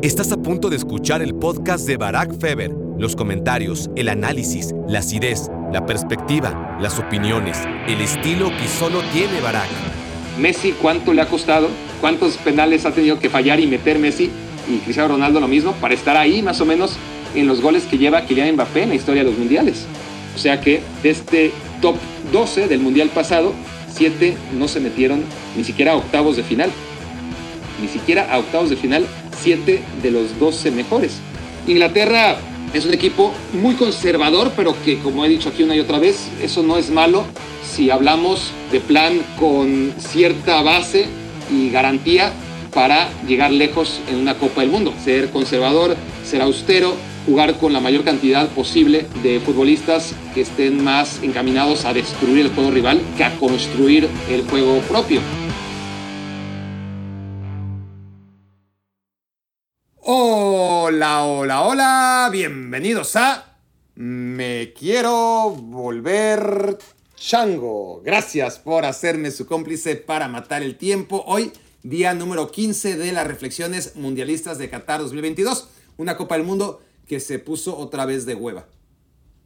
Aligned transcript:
Estás 0.00 0.30
a 0.30 0.36
punto 0.36 0.70
de 0.70 0.76
escuchar 0.76 1.22
el 1.22 1.34
podcast 1.34 1.84
de 1.84 1.96
Barack 1.96 2.38
Feber. 2.38 2.70
Los 2.98 3.16
comentarios, 3.16 3.90
el 3.96 4.08
análisis, 4.08 4.72
la 4.86 5.00
acidez, 5.00 5.50
la 5.72 5.86
perspectiva, 5.86 6.78
las 6.80 7.00
opiniones, 7.00 7.58
el 7.88 8.00
estilo 8.00 8.48
que 8.50 8.68
solo 8.68 9.00
tiene 9.12 9.40
Barack. 9.40 9.66
Messi, 10.38 10.70
¿cuánto 10.70 11.12
le 11.12 11.20
ha 11.20 11.26
costado? 11.26 11.68
¿Cuántos 12.00 12.36
penales 12.36 12.86
ha 12.86 12.92
tenido 12.92 13.18
que 13.18 13.28
fallar 13.28 13.58
y 13.58 13.66
meter 13.66 13.98
Messi? 13.98 14.30
Y 14.72 14.76
Cristiano 14.84 15.08
Ronaldo 15.08 15.40
lo 15.40 15.48
mismo, 15.48 15.72
para 15.72 15.94
estar 15.94 16.16
ahí 16.16 16.42
más 16.42 16.60
o 16.60 16.64
menos 16.64 16.92
en 17.34 17.48
los 17.48 17.60
goles 17.60 17.82
que 17.82 17.98
lleva 17.98 18.22
Kylian 18.22 18.54
Mbappé 18.54 18.84
en 18.84 18.90
la 18.90 18.94
historia 18.94 19.24
de 19.24 19.30
los 19.30 19.38
mundiales. 19.38 19.84
O 20.36 20.38
sea 20.38 20.60
que 20.60 20.80
de 21.02 21.10
este 21.10 21.50
top 21.82 21.96
12 22.32 22.68
del 22.68 22.78
mundial 22.78 23.08
pasado, 23.08 23.52
7 23.94 24.36
no 24.56 24.68
se 24.68 24.78
metieron 24.78 25.24
ni 25.56 25.64
siquiera 25.64 25.90
a 25.90 25.96
octavos 25.96 26.36
de 26.36 26.44
final. 26.44 26.70
Ni 27.82 27.88
siquiera 27.88 28.32
a 28.32 28.38
octavos 28.38 28.70
de 28.70 28.76
final, 28.76 29.04
7 29.42 29.82
de 30.02 30.10
los 30.10 30.38
12 30.38 30.70
mejores. 30.70 31.18
Inglaterra 31.66 32.36
es 32.72 32.84
un 32.84 32.94
equipo 32.94 33.32
muy 33.52 33.74
conservador, 33.74 34.52
pero 34.56 34.74
que 34.84 34.98
como 34.98 35.24
he 35.24 35.28
dicho 35.28 35.48
aquí 35.48 35.62
una 35.62 35.76
y 35.76 35.80
otra 35.80 35.98
vez, 35.98 36.28
eso 36.42 36.62
no 36.62 36.76
es 36.76 36.90
malo 36.90 37.24
si 37.62 37.90
hablamos 37.90 38.50
de 38.72 38.80
plan 38.80 39.20
con 39.38 39.92
cierta 39.98 40.62
base 40.62 41.06
y 41.50 41.70
garantía 41.70 42.32
para 42.74 43.08
llegar 43.26 43.50
lejos 43.50 44.00
en 44.10 44.16
una 44.16 44.34
Copa 44.34 44.60
del 44.60 44.70
Mundo. 44.70 44.92
Ser 45.02 45.30
conservador, 45.30 45.96
ser 46.24 46.42
austero, 46.42 46.94
jugar 47.26 47.58
con 47.58 47.72
la 47.72 47.80
mayor 47.80 48.04
cantidad 48.04 48.48
posible 48.48 49.06
de 49.22 49.40
futbolistas 49.40 50.14
que 50.34 50.42
estén 50.42 50.82
más 50.82 51.22
encaminados 51.22 51.84
a 51.84 51.92
destruir 51.92 52.38
el 52.38 52.48
juego 52.48 52.70
rival 52.70 53.00
que 53.16 53.24
a 53.24 53.34
construir 53.36 54.08
el 54.30 54.42
juego 54.42 54.78
propio. 54.88 55.20
Hola, 60.90 61.22
hola, 61.26 61.64
hola, 61.64 62.28
bienvenidos 62.32 63.14
a 63.14 63.58
Me 63.94 64.72
quiero 64.72 65.50
volver 65.50 66.78
chango. 67.14 68.00
Gracias 68.02 68.58
por 68.58 68.86
hacerme 68.86 69.30
su 69.30 69.44
cómplice 69.44 69.96
para 69.96 70.28
matar 70.28 70.62
el 70.62 70.78
tiempo. 70.78 71.22
Hoy, 71.26 71.52
día 71.82 72.14
número 72.14 72.50
15 72.50 72.96
de 72.96 73.12
las 73.12 73.26
reflexiones 73.26 73.96
mundialistas 73.96 74.56
de 74.56 74.70
Qatar 74.70 75.00
2022. 75.00 75.68
Una 75.98 76.16
Copa 76.16 76.36
del 76.38 76.46
Mundo 76.46 76.80
que 77.06 77.20
se 77.20 77.38
puso 77.38 77.76
otra 77.76 78.06
vez 78.06 78.24
de 78.24 78.34
hueva. 78.34 78.66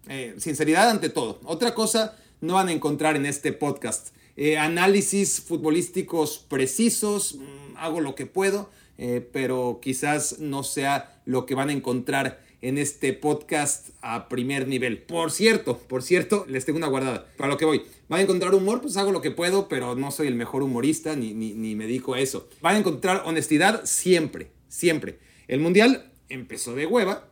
Eh, 0.06 0.36
sinceridad 0.38 0.90
ante 0.90 1.08
todo. 1.08 1.40
Otra 1.42 1.74
cosa 1.74 2.16
no 2.40 2.54
van 2.54 2.68
a 2.68 2.72
encontrar 2.72 3.16
en 3.16 3.26
este 3.26 3.52
podcast. 3.52 4.14
Eh, 4.36 4.58
análisis 4.58 5.40
futbolísticos 5.40 6.38
precisos, 6.38 7.34
mm, 7.34 7.78
hago 7.78 8.00
lo 8.00 8.14
que 8.14 8.26
puedo, 8.26 8.70
eh, 8.98 9.26
pero 9.32 9.80
quizás 9.82 10.38
no 10.38 10.62
sea 10.62 11.20
lo 11.24 11.46
que 11.46 11.54
van 11.54 11.68
a 11.68 11.72
encontrar 11.72 12.40
en 12.60 12.78
este 12.78 13.12
podcast 13.12 13.90
a 14.00 14.28
primer 14.28 14.68
nivel. 14.68 14.98
Por 14.98 15.32
cierto, 15.32 15.78
por 15.78 16.02
cierto, 16.02 16.46
les 16.48 16.64
tengo 16.64 16.76
una 16.76 16.86
guardada. 16.86 17.26
Para 17.36 17.50
lo 17.50 17.58
que 17.58 17.64
voy. 17.64 17.82
Van 18.08 18.20
a 18.20 18.22
encontrar 18.22 18.54
humor, 18.54 18.80
pues 18.80 18.96
hago 18.96 19.10
lo 19.10 19.20
que 19.20 19.32
puedo, 19.32 19.68
pero 19.68 19.96
no 19.96 20.10
soy 20.10 20.28
el 20.28 20.36
mejor 20.36 20.62
humorista 20.62 21.16
ni, 21.16 21.34
ni, 21.34 21.54
ni 21.54 21.74
me 21.74 21.86
dedico 21.86 22.14
eso. 22.14 22.48
Van 22.60 22.76
a 22.76 22.78
encontrar 22.78 23.22
honestidad 23.26 23.84
siempre, 23.84 24.52
siempre. 24.68 25.18
El 25.48 25.60
mundial 25.60 26.12
empezó 26.28 26.74
de 26.74 26.86
hueva, 26.86 27.28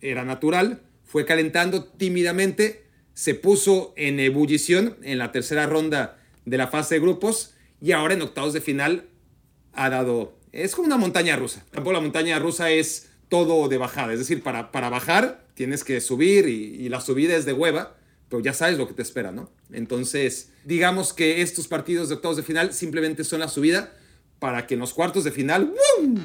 era 0.00 0.24
natural, 0.24 0.82
fue 1.04 1.24
calentando 1.24 1.84
tímidamente, 1.84 2.84
se 3.14 3.34
puso 3.34 3.94
en 3.96 4.20
ebullición 4.20 4.96
en 5.02 5.18
la 5.18 5.32
tercera 5.32 5.66
ronda 5.66 6.18
de 6.44 6.58
la 6.58 6.68
fase 6.68 6.96
de 6.96 7.00
grupos 7.00 7.54
y 7.80 7.92
ahora 7.92 8.14
en 8.14 8.22
octavos 8.22 8.52
de 8.52 8.60
final 8.60 9.08
ha 9.72 9.90
dado... 9.90 10.37
Es 10.52 10.74
como 10.74 10.86
una 10.86 10.96
montaña 10.96 11.36
rusa. 11.36 11.64
Tampoco 11.70 11.92
la 11.92 12.00
montaña 12.00 12.38
rusa 12.38 12.70
es 12.70 13.08
todo 13.28 13.68
de 13.68 13.78
bajada. 13.78 14.12
Es 14.12 14.18
decir, 14.18 14.42
para, 14.42 14.72
para 14.72 14.88
bajar 14.88 15.44
tienes 15.54 15.84
que 15.84 16.00
subir 16.00 16.48
y, 16.48 16.88
la 16.88 17.00
subida 17.00 17.36
es 17.36 17.44
de 17.44 17.52
hueva, 17.52 17.96
pero 18.28 18.42
ya 18.42 18.54
sabes 18.54 18.78
lo 18.78 18.86
que 18.86 18.94
te 18.94 19.02
espera, 19.02 19.32
¿no? 19.32 19.50
Entonces, 19.72 20.50
digamos 20.64 21.12
que 21.12 21.42
estos 21.42 21.68
partidos 21.68 22.08
de 22.08 22.14
octavos 22.14 22.36
de 22.36 22.42
final 22.42 22.72
simplemente 22.72 23.24
son 23.24 23.40
la 23.40 23.48
subida 23.48 23.92
para 24.38 24.66
que 24.66 24.74
en 24.74 24.80
los 24.80 24.94
cuartos 24.94 25.24
de 25.24 25.32
final. 25.32 25.74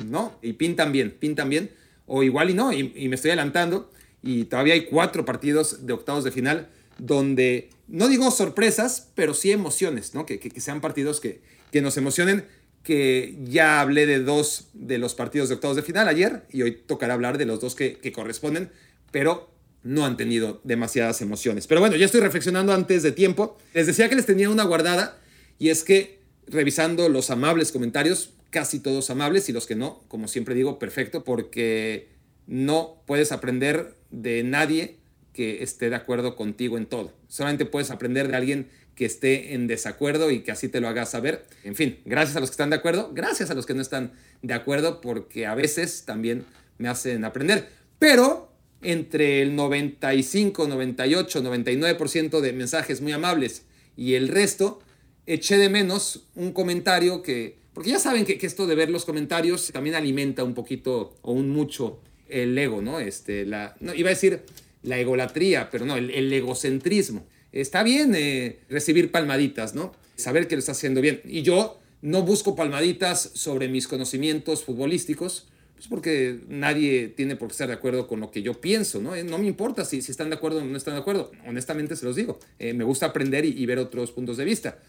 ¿no? 0.05 0.37
Y 0.41 0.53
pintan 0.53 0.91
bien, 0.91 1.11
pintan 1.19 1.49
bien 1.49 1.71
o 2.05 2.23
igual 2.23 2.49
y 2.49 2.53
no, 2.53 2.73
y, 2.73 3.07
me 3.07 3.15
estoy 3.15 3.31
adelantando, 3.31 3.89
y 4.21 4.45
todavía 4.45 4.73
hay 4.73 4.85
cuatro 4.85 5.25
partidos 5.25 5.85
de 5.85 5.93
octavos 5.93 6.23
de 6.23 6.31
final 6.31 6.69
donde, 6.97 7.69
no 7.87 8.07
digo 8.07 8.29
sorpresas, 8.29 9.09
pero 9.15 9.33
sí 9.33 9.51
emociones, 9.51 10.13
¿no? 10.13 10.25
Que, 10.25 10.39
que, 10.39 10.61
sean 10.61 10.81
partidos 10.81 11.19
que, 11.19 11.41
que 11.71 11.81
nos 11.81 11.97
emocionen, 11.97 12.45
que 12.83 13.37
ya 13.45 13.81
hablé 13.81 14.05
de 14.05 14.19
dos 14.19 14.67
de 14.73 14.97
los 14.97 15.15
partidos 15.15 15.49
de 15.49 15.55
octavos 15.55 15.75
de 15.75 15.83
final 15.83 16.07
ayer, 16.07 16.43
y 16.51 16.61
hoy 16.61 16.71
tocará 16.71 17.13
hablar 17.13 17.37
de 17.37 17.45
los 17.45 17.61
dos 17.61 17.75
que, 17.75 17.95
que 17.95 18.11
corresponden, 18.11 18.69
pero 19.11 19.49
no 19.83 20.05
han 20.05 20.17
tenido 20.17 20.61
demasiadas 20.63 21.21
emociones. 21.21 21.67
Pero 21.67 21.81
bueno, 21.81 21.95
ya 21.95 22.05
estoy 22.05 22.21
reflexionando 22.21 22.73
antes 22.73 23.03
de 23.03 23.11
tiempo. 23.11 23.57
Les 23.73 23.87
decía 23.87 24.09
que 24.09 24.15
les 24.15 24.25
tenía 24.25 24.49
una 24.49 24.63
guardada, 24.63 25.17
y 25.59 25.69
es 25.69 25.83
que 25.83 26.19
revisando 26.47 27.09
los 27.09 27.29
amables 27.29 27.71
comentarios, 27.71 28.33
casi 28.49 28.79
todos 28.79 29.09
amables 29.09 29.49
y 29.49 29.53
los 29.53 29.65
que 29.65 29.75
no, 29.75 30.03
como 30.07 30.27
siempre 30.27 30.55
digo, 30.55 30.77
perfecto, 30.79 31.23
porque 31.23 32.09
no 32.47 33.01
puedes 33.05 33.31
aprender 33.31 33.95
de 34.11 34.43
nadie 34.43 34.97
que 35.33 35.63
esté 35.63 35.89
de 35.89 35.95
acuerdo 35.95 36.35
contigo 36.35 36.77
en 36.77 36.85
todo. 36.85 37.13
Solamente 37.27 37.65
puedes 37.65 37.89
aprender 37.89 38.27
de 38.27 38.35
alguien 38.35 38.69
que 38.95 39.05
esté 39.05 39.53
en 39.53 39.67
desacuerdo 39.67 40.31
y 40.31 40.41
que 40.41 40.51
así 40.51 40.69
te 40.69 40.79
lo 40.79 40.87
haga 40.87 41.05
saber. 41.05 41.45
En 41.63 41.75
fin, 41.75 41.99
gracias 42.05 42.37
a 42.37 42.39
los 42.39 42.49
que 42.49 42.53
están 42.53 42.69
de 42.69 42.75
acuerdo, 42.75 43.11
gracias 43.13 43.49
a 43.49 43.53
los 43.53 43.65
que 43.65 43.73
no 43.73 43.81
están 43.81 44.11
de 44.41 44.53
acuerdo, 44.53 45.01
porque 45.01 45.45
a 45.45 45.55
veces 45.55 46.03
también 46.05 46.45
me 46.77 46.89
hacen 46.89 47.25
aprender. 47.25 47.69
Pero 47.99 48.51
entre 48.81 49.41
el 49.41 49.55
95, 49.55 50.67
98, 50.67 51.43
99% 51.43 52.39
de 52.41 52.53
mensajes 52.53 53.01
muy 53.01 53.13
amables 53.13 53.63
y 53.95 54.15
el 54.15 54.27
resto, 54.27 54.81
eché 55.25 55.57
de 55.57 55.69
menos 55.69 56.27
un 56.35 56.51
comentario 56.51 57.21
que 57.21 57.63
porque 57.73 57.89
ya 57.89 57.99
saben 57.99 58.23
que, 58.25 58.37
esto 58.45 58.67
de 58.67 58.75
ver 58.75 58.89
los 58.89 59.05
comentarios 59.05 59.71
también 59.71 59.95
alimenta 59.95 60.43
un 60.43 60.53
poquito 60.53 61.15
o 61.21 61.31
un 61.31 61.49
mucho 61.49 61.99
el 62.29 62.57
ego, 62.57 62.81
¿no? 62.81 62.99
Este, 62.99 63.45
la, 63.45 63.75
no, 63.79 63.93
iba 63.93 64.09
a 64.09 64.13
decir 64.13 64.41
la 64.83 64.99
egolatría, 64.99 65.69
pero 65.71 65.85
no, 65.85 65.95
el, 65.95 66.31
egocentrismo. 66.31 67.25
Está 67.53 67.83
bien 67.83 68.13
eh, 68.15 68.59
recibir 68.67 69.11
palmaditas, 69.11 69.75
¿no? 69.75 69.93
Saber 70.15 70.47
que 70.47 70.55
lo 70.55 70.59
está 70.59 70.71
haciendo 70.71 71.01
bien. 71.01 71.21
Y 71.23 71.43
yo 71.43 71.79
no 72.01 72.23
busco 72.23 72.55
palmaditas 72.55 73.31
sobre 73.35 73.67
mis 73.67 73.87
conocimientos 73.87 74.63
futbolísticos, 74.63 75.47
pues 75.75 75.87
porque 75.87 76.39
nadie 76.49 77.09
tiene 77.09 77.35
por 77.35 77.49
qué 77.49 77.51
estar 77.53 77.67
de 77.67 77.75
acuerdo 77.75 78.07
con 78.07 78.19
lo 78.19 78.31
que 78.31 78.41
yo 78.41 78.59
pienso, 78.59 79.01
¿no? 79.01 79.15
Eh, 79.15 79.23
no 79.23 79.37
me 79.37 79.45
importa 79.45 79.85
si, 79.85 80.01
si 80.01 80.11
están 80.11 80.29
de 80.29 80.35
acuerdo 80.35 80.59
o 80.59 80.65
no 80.65 80.75
están 80.75 80.95
de 80.95 81.01
acuerdo. 81.01 81.31
Honestamente 81.47 81.95
se 81.95 82.05
los 82.05 82.15
digo. 82.15 82.39
Eh, 82.57 82.73
me 82.73 82.83
gusta 82.83 83.05
aprender 83.05 83.45
y, 83.45 83.49
y, 83.49 83.65
ver 83.67 83.77
otros 83.77 84.11
puntos 84.11 84.37
de 84.37 84.45
vista. 84.45 84.79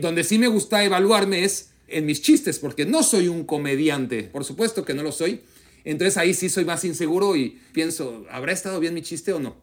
donde 0.00 0.24
sí 0.24 0.38
me 0.38 0.48
gusta 0.48 0.82
evaluarme 0.84 1.44
es 1.44 1.72
en 1.88 2.06
mis 2.06 2.22
chistes, 2.22 2.58
porque 2.58 2.86
no 2.86 3.02
soy 3.02 3.28
un 3.28 3.44
comediante, 3.44 4.22
por 4.22 4.44
supuesto 4.44 4.84
que 4.84 4.94
no 4.94 5.02
lo 5.02 5.12
soy. 5.12 5.42
Entonces 5.84 6.16
ahí 6.16 6.32
sí 6.32 6.48
soy 6.48 6.64
más 6.64 6.84
inseguro 6.84 7.36
y 7.36 7.60
pienso, 7.72 8.24
¿habrá 8.30 8.52
estado 8.52 8.80
bien 8.80 8.94
mi 8.94 9.02
chiste 9.02 9.32
o 9.32 9.40
no? 9.40 9.56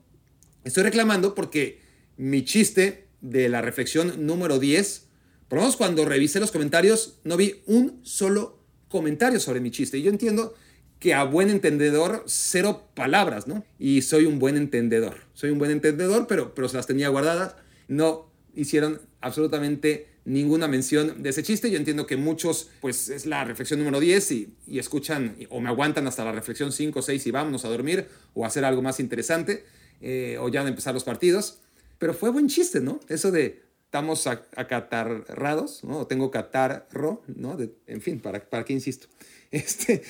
Estoy 0.64 0.84
reclamando 0.84 1.34
porque 1.34 1.89
mi 2.20 2.44
chiste 2.44 3.08
de 3.22 3.48
la 3.48 3.62
reflexión 3.62 4.26
número 4.26 4.60
10, 4.60 5.08
por 5.48 5.58
lo 5.58 5.62
menos 5.62 5.78
cuando 5.78 6.04
revisé 6.04 6.42
los 6.42 6.52
comentarios, 6.52 7.18
no 7.24 7.38
vi 7.38 7.62
un 7.66 8.02
solo 8.04 8.60
comentario 8.90 9.40
sobre 9.40 9.62
mi 9.62 9.72
chiste. 9.72 9.98
Y 9.98 10.02
yo 10.02 10.12
entiendo 10.12 10.54
que 11.00 11.14
a 11.14 11.24
buen 11.24 11.50
entendedor, 11.50 12.26
cero 12.28 12.90
palabras, 12.94 13.48
¿no? 13.48 13.64
Y 13.80 14.02
soy 14.02 14.26
un 14.26 14.38
buen 14.38 14.58
entendedor. 14.58 15.16
Soy 15.34 15.52
un 15.52 15.60
buen 15.60 15.72
entendedor, 15.72 16.28
pero, 16.28 16.54
pero 16.54 16.68
se 16.68 16.76
las 16.76 16.88
tenía 16.88 17.08
guardadas. 17.08 17.56
No 17.88 18.30
hicieron 18.54 19.00
absolutamente 19.22 20.10
ninguna 20.26 20.68
mención 20.68 21.24
de 21.24 21.30
ese 21.30 21.42
chiste. 21.42 21.72
Yo 21.72 21.78
entiendo 21.78 22.06
que 22.06 22.18
muchos, 22.18 22.70
pues 22.82 23.08
es 23.08 23.26
la 23.26 23.46
reflexión 23.46 23.80
número 23.80 24.02
10 24.02 24.32
y, 24.34 24.56
escuchan 24.78 25.38
o 25.50 25.62
me 25.62 25.70
aguantan 25.70 26.06
hasta 26.06 26.26
la 26.26 26.34
reflexión 26.34 26.74
5 26.74 27.00
o 27.00 27.02
6 27.02 27.28
y 27.28 27.32
vámonos 27.32 27.64
a 27.64 27.70
dormir 27.70 28.08
o 28.34 28.44
a 28.44 28.48
hacer 28.48 28.66
algo 28.66 28.82
más 28.82 29.00
interesante 29.00 29.64
eh, 30.02 30.38
o 30.42 30.50
ya 30.50 30.64
de 30.64 30.72
empezar 30.72 30.94
los 30.94 31.06
partidos. 31.06 31.60
Pero 32.00 32.14
fue 32.14 32.32
buen 32.32 32.48
chiste, 32.48 32.80
¿no? 32.80 33.00
Eso 33.10 33.32
de 33.32 33.70
estamos 33.90 34.28
acatarrados, 34.28 35.84
¿no? 35.84 36.00
O 36.00 36.08
tengo 36.08 36.30
catarro, 36.30 37.24
¿no? 37.28 37.58
en 37.88 38.02
fin, 38.02 38.20
¿para, 38.20 38.40
¿para 38.40 38.64
qué 38.64 38.74
insisto? 38.74 39.08
Este, 39.52 40.04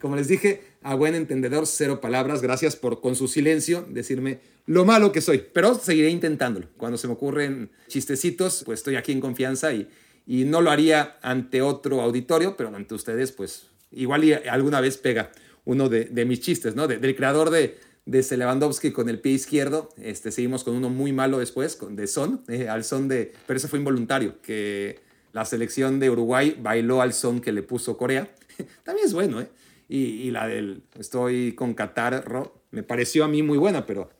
como 0.00 0.16
les 0.16 0.26
dije, 0.26 0.62
a 0.82 0.96
buen 0.96 1.14
entendedor, 1.14 1.64
cero 1.68 2.00
palabras. 2.00 2.42
Gracias 2.42 2.74
por 2.74 3.00
con 3.00 3.14
su 3.14 3.28
silencio 3.28 3.86
decirme 3.88 4.40
lo 4.66 4.84
malo 4.84 5.12
que 5.12 5.20
soy, 5.20 5.44
pero 5.52 5.76
seguiré 5.76 6.10
intentándolo. 6.10 6.66
Cuando 6.76 6.98
se 6.98 7.06
me 7.06 7.12
ocurren 7.12 7.70
chistecitos, 7.86 8.64
pues 8.64 8.80
estoy 8.80 8.96
aquí 8.96 9.12
en 9.12 9.20
confianza 9.20 9.72
y, 9.72 9.88
y 10.26 10.42
no 10.42 10.60
lo 10.60 10.72
haría 10.72 11.18
ante 11.22 11.62
otro 11.62 12.00
auditorio, 12.00 12.56
pero 12.56 12.74
ante 12.74 12.94
ustedes, 12.94 13.30
pues 13.30 13.68
igual 13.92 14.42
alguna 14.50 14.80
vez 14.80 14.96
pega 14.96 15.30
uno 15.64 15.88
de, 15.88 16.06
de 16.06 16.24
mis 16.24 16.40
chistes, 16.40 16.74
¿no? 16.74 16.88
del 16.88 17.14
creador 17.14 17.50
de, 17.50 17.78
de 18.06 18.36
Lewandowski 18.36 18.92
con 18.92 19.08
el 19.08 19.20
pie 19.20 19.32
izquierdo. 19.32 19.90
Este, 19.96 20.30
seguimos 20.32 20.64
con 20.64 20.74
uno 20.74 20.88
muy 20.90 21.12
malo 21.12 21.38
después, 21.38 21.76
con, 21.76 21.96
de 21.96 22.06
son, 22.06 22.42
eh, 22.48 22.68
al 22.68 22.84
son 22.84 23.08
de... 23.08 23.32
Pero 23.46 23.56
eso 23.56 23.68
fue 23.68 23.78
involuntario, 23.78 24.40
que 24.42 25.00
la 25.32 25.44
selección 25.44 26.00
de 26.00 26.10
Uruguay 26.10 26.56
bailó 26.60 27.02
al 27.02 27.12
son 27.12 27.40
que 27.40 27.52
le 27.52 27.62
puso 27.62 27.96
Corea. 27.96 28.28
También 28.84 29.06
es 29.06 29.12
bueno, 29.12 29.40
¿eh? 29.40 29.48
y, 29.90 30.30
la 30.30 30.46
del 30.46 30.82
estoy 30.98 31.52
con 31.54 31.74
Qatar, 31.74 32.24
me 32.70 32.82
pareció 32.82 33.24
a 33.24 33.28
mí 33.28 33.42
muy 33.42 33.58
buena, 33.58 33.86
pero, 33.86 34.10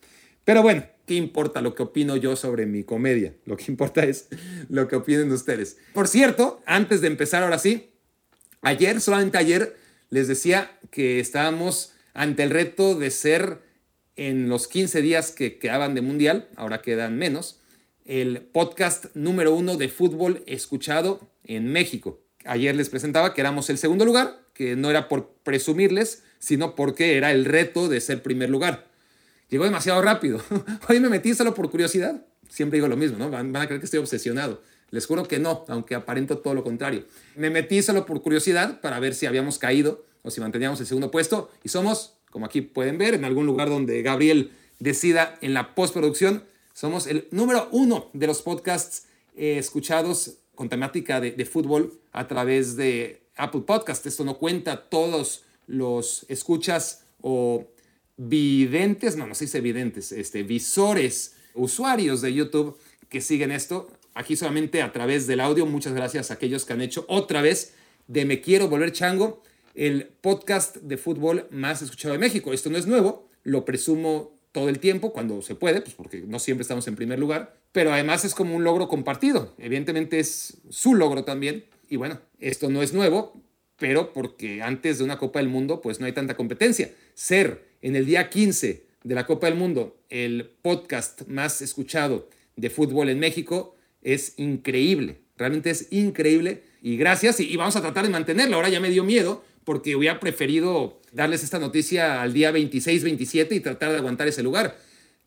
pero 0.44 0.62
bueno, 0.62 0.84
¿qué 1.06 1.14
importa 1.14 1.60
lo 1.60 1.74
que 1.74 1.84
opino 1.84 2.16
yo 2.16 2.34
sobre 2.34 2.66
mi 2.66 2.82
comedia? 2.82 3.34
Lo 3.46 3.56
que 3.56 3.66
importa 3.68 4.02
es 4.04 4.28
lo 4.68 4.88
que 4.88 4.96
opinen 4.96 5.30
ustedes. 5.30 5.78
Por 5.94 6.08
cierto, 6.08 6.60
antes 6.66 7.00
de 7.00 7.06
empezar 7.06 7.44
ahora 7.44 7.58
sí, 7.58 7.92
ayer, 8.62 9.00
solamente 9.00 9.38
ayer, 9.38 9.76
les 10.10 10.26
decía 10.26 10.76
que 10.90 11.20
estábamos 11.20 11.94
ante 12.14 12.42
el 12.42 12.50
reto 12.50 12.98
de 12.98 13.12
ser 13.12 13.60
en 14.20 14.50
los 14.50 14.68
15 14.68 15.00
días 15.00 15.32
que 15.32 15.58
quedaban 15.58 15.94
de 15.94 16.02
mundial, 16.02 16.46
ahora 16.56 16.82
quedan 16.82 17.16
menos, 17.16 17.58
el 18.04 18.42
podcast 18.42 19.06
número 19.14 19.54
uno 19.54 19.78
de 19.78 19.88
fútbol 19.88 20.44
escuchado 20.46 21.30
en 21.42 21.72
México. 21.72 22.20
Ayer 22.44 22.76
les 22.76 22.90
presentaba 22.90 23.32
que 23.32 23.40
éramos 23.40 23.70
el 23.70 23.78
segundo 23.78 24.04
lugar, 24.04 24.42
que 24.52 24.76
no 24.76 24.90
era 24.90 25.08
por 25.08 25.30
presumirles, 25.42 26.22
sino 26.38 26.74
porque 26.74 27.16
era 27.16 27.32
el 27.32 27.46
reto 27.46 27.88
de 27.88 27.98
ser 28.02 28.22
primer 28.22 28.50
lugar. 28.50 28.88
Llegó 29.48 29.64
demasiado 29.64 30.02
rápido. 30.02 30.44
Hoy 30.90 31.00
me 31.00 31.08
metí 31.08 31.32
solo 31.32 31.54
por 31.54 31.70
curiosidad. 31.70 32.22
Siempre 32.46 32.76
digo 32.76 32.88
lo 32.88 32.98
mismo, 32.98 33.16
¿no? 33.16 33.30
Van, 33.30 33.56
a 33.56 33.66
creer 33.66 33.80
que 33.80 33.86
estoy 33.86 34.00
obsesionado. 34.00 34.60
Les 34.90 35.06
juro 35.06 35.26
que 35.26 35.38
no, 35.38 35.64
aunque 35.68 35.94
aparento 35.94 36.36
todo 36.36 36.52
lo 36.52 36.62
contrario. 36.62 37.06
Me 37.36 37.48
metí 37.48 37.80
solo 37.80 38.04
por 38.04 38.20
curiosidad 38.20 38.82
para 38.82 39.00
ver 39.00 39.14
si 39.14 39.24
habíamos 39.24 39.58
caído 39.58 40.04
o 40.20 40.30
si 40.30 40.42
manteníamos 40.42 40.78
el 40.80 40.86
segundo 40.86 41.10
puesto. 41.10 41.50
Y 41.64 41.70
somos, 41.70 42.19
como 42.30 42.46
aquí 42.46 42.60
pueden 42.60 42.98
ver, 42.98 43.14
en 43.14 43.24
algún 43.24 43.46
lugar 43.46 43.68
donde 43.68 44.02
Gabriel 44.02 44.52
decida 44.78 45.38
en 45.40 45.54
la 45.54 45.74
postproducción, 45.74 46.44
somos 46.72 47.06
el 47.06 47.26
número 47.30 47.68
uno 47.72 48.08
de 48.12 48.26
los 48.26 48.42
podcasts 48.42 49.06
eh, 49.36 49.58
escuchados 49.58 50.38
con 50.54 50.68
temática 50.68 51.20
de, 51.20 51.44
fútbol 51.44 51.98
a 52.12 52.28
través 52.28 52.76
de 52.76 53.22
Apple 53.36 53.62
Podcast. 53.62 54.04
Esto 54.06 54.24
no 54.24 54.38
cuenta 54.38 54.88
todos 54.88 55.44
los 55.66 56.26
escuchas 56.28 57.04
o 57.22 57.66
videntes, 58.16 59.16
no, 59.16 59.26
no 59.26 59.34
se 59.34 59.46
dice 59.46 59.60
videntes, 59.60 60.12
este, 60.12 60.42
visores, 60.42 61.34
usuarios 61.54 62.20
de 62.20 62.34
YouTube 62.34 62.78
que 63.08 63.20
siguen 63.20 63.50
esto. 63.50 63.90
Aquí 64.14 64.36
solamente 64.36 64.82
a 64.82 64.92
través 64.92 65.26
del 65.26 65.40
audio. 65.40 65.66
Muchas 65.66 65.94
gracias 65.94 66.30
a 66.30 66.34
aquellos 66.34 66.64
que 66.64 66.72
han 66.72 66.80
hecho 66.80 67.04
otra 67.08 67.42
vez 67.42 67.72
de 68.06 68.24
Me 68.24 68.40
Quiero 68.40 68.68
Volver 68.68 68.92
Chango, 68.92 69.42
el 69.74 70.08
podcast 70.20 70.76
de 70.76 70.96
fútbol 70.96 71.46
más 71.50 71.82
escuchado 71.82 72.12
de 72.12 72.18
México. 72.18 72.52
Esto 72.52 72.70
no 72.70 72.78
es 72.78 72.86
nuevo, 72.86 73.28
lo 73.42 73.64
presumo 73.64 74.38
todo 74.52 74.68
el 74.68 74.80
tiempo, 74.80 75.12
cuando 75.12 75.42
se 75.42 75.54
puede, 75.54 75.80
pues 75.80 75.94
porque 75.94 76.22
no 76.26 76.38
siempre 76.38 76.62
estamos 76.62 76.86
en 76.88 76.96
primer 76.96 77.18
lugar, 77.18 77.56
pero 77.72 77.92
además 77.92 78.24
es 78.24 78.34
como 78.34 78.56
un 78.56 78.64
logro 78.64 78.88
compartido. 78.88 79.54
Evidentemente 79.58 80.18
es 80.18 80.58
su 80.70 80.94
logro 80.94 81.24
también 81.24 81.64
y 81.88 81.96
bueno, 81.96 82.20
esto 82.38 82.68
no 82.68 82.82
es 82.82 82.92
nuevo, 82.92 83.40
pero 83.76 84.12
porque 84.12 84.62
antes 84.62 84.98
de 84.98 85.04
una 85.04 85.18
Copa 85.18 85.38
del 85.38 85.48
Mundo, 85.48 85.80
pues 85.80 86.00
no 86.00 86.06
hay 86.06 86.12
tanta 86.12 86.36
competencia. 86.36 86.90
Ser 87.14 87.64
en 87.80 87.96
el 87.96 88.06
día 88.06 88.28
15 88.28 88.86
de 89.02 89.14
la 89.14 89.26
Copa 89.26 89.46
del 89.46 89.56
Mundo 89.56 89.96
el 90.10 90.50
podcast 90.62 91.26
más 91.28 91.62
escuchado 91.62 92.28
de 92.56 92.68
fútbol 92.68 93.08
en 93.08 93.18
México 93.18 93.76
es 94.02 94.34
increíble. 94.36 95.20
Realmente 95.36 95.70
es 95.70 95.90
increíble. 95.90 96.62
Y 96.82 96.96
gracias. 96.96 97.40
Y, 97.40 97.56
vamos 97.56 97.76
a 97.76 97.80
tratar 97.80 98.04
de 98.04 98.10
mantenerlo. 98.10 98.56
Ahora 98.56 98.68
ya 98.68 98.80
me 98.80 98.90
dio 98.90 99.04
miedo 99.04 99.44
porque 99.70 99.94
hubiera 99.94 100.18
preferido 100.18 101.00
darles 101.12 101.44
esta 101.44 101.60
noticia 101.60 102.22
al 102.22 102.32
día 102.32 102.50
26, 102.50 103.04
27 103.04 103.54
y 103.54 103.60
tratar 103.60 103.92
de 103.92 103.98
aguantar 103.98 104.26
ese 104.26 104.42
lugar. 104.42 104.76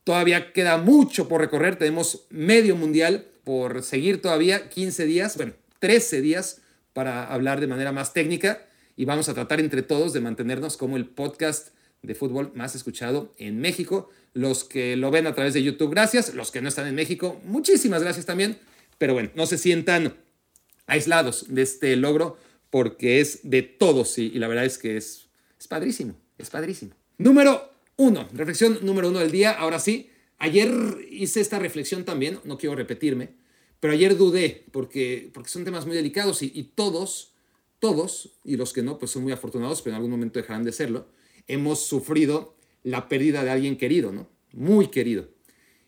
Todavía 0.03 0.51
queda 0.51 0.77
mucho 0.77 1.29
por 1.29 1.39
recorrer. 1.39 1.77
Tenemos 1.77 2.25
medio 2.29 2.75
mundial 2.75 3.25
por 3.45 3.83
seguir 3.83 4.21
todavía 4.21 4.67
15 4.67 5.05
días. 5.05 5.37
Bueno, 5.37 5.53
13 5.79 6.19
días 6.19 6.59
para 6.91 7.25
hablar 7.25 7.61
de 7.61 7.67
manera 7.67 7.93
más 7.93 8.11
técnica 8.11 8.65
y 8.97 9.05
vamos 9.05 9.29
a 9.29 9.33
tratar 9.33 9.61
entre 9.61 9.81
todos 9.81 10.11
de 10.11 10.19
mantenernos 10.19 10.75
como 10.75 10.97
el 10.97 11.05
podcast 11.05 11.69
de 12.01 12.13
fútbol 12.13 12.51
más 12.53 12.75
escuchado 12.75 13.33
en 13.37 13.61
México. 13.61 14.09
Los 14.33 14.65
que 14.65 14.97
lo 14.97 15.09
ven 15.09 15.25
a 15.25 15.33
través 15.33 15.53
de 15.53 15.63
YouTube, 15.63 15.91
gracias. 15.91 16.33
Los 16.33 16.51
que 16.51 16.61
no 16.61 16.67
están 16.67 16.87
en 16.87 16.95
México, 16.95 17.39
muchísimas 17.45 18.03
gracias 18.03 18.25
también. 18.25 18.57
Pero 18.97 19.13
bueno, 19.13 19.29
no 19.35 19.45
se 19.45 19.57
sientan 19.57 20.17
aislados 20.85 21.45
de 21.47 21.61
este 21.61 21.95
logro 21.95 22.37
porque 22.73 23.21
es 23.21 23.41
de 23.43 23.61
todos 23.61 24.17
y, 24.17 24.23
y 24.23 24.39
la 24.39 24.47
verdad 24.47 24.65
es 24.65 24.79
que 24.79 24.97
es, 24.97 25.27
es 25.59 25.67
padrísimo, 25.67 26.15
es 26.39 26.49
padrísimo. 26.49 26.95
Número 27.19 27.69
uno, 27.97 28.27
reflexión 28.33 28.79
número 28.81 29.09
uno 29.09 29.19
del 29.19 29.29
día. 29.29 29.51
Ahora 29.51 29.77
sí, 29.77 30.09
ayer 30.39 30.73
hice 31.11 31.39
esta 31.39 31.59
reflexión 31.59 32.03
también, 32.03 32.39
no 32.45 32.57
quiero 32.57 32.75
repetirme 32.75 33.43
pero 33.83 33.95
ayer 33.95 34.15
dudé 34.15 34.63
porque, 34.71 35.29
porque 35.33 35.49
son 35.49 35.65
temas 35.65 35.85
muy 35.85 35.93
delicados 35.93 36.41
y, 36.41 36.71
todos, 36.73 37.33
todos, 37.79 38.39
y 38.45 38.55
los 38.55 38.71
que 38.71 38.81
no, 38.81 38.97
pues 38.97 39.11
son 39.11 39.23
muy 39.23 39.33
afortunados, 39.33 39.81
pero 39.81 39.91
en 39.91 39.95
algún 39.97 40.11
momento 40.11 40.39
dejarán 40.39 40.63
de 40.63 40.71
serlo, 40.71 41.09
hemos 41.49 41.85
sufrido 41.85 42.55
la 42.83 43.09
pérdida 43.09 43.43
de 43.43 43.49
alguien 43.49 43.75
querido, 43.75 44.13
¿no? 44.13 44.29
Muy 44.53 44.87
querido. 44.87 45.27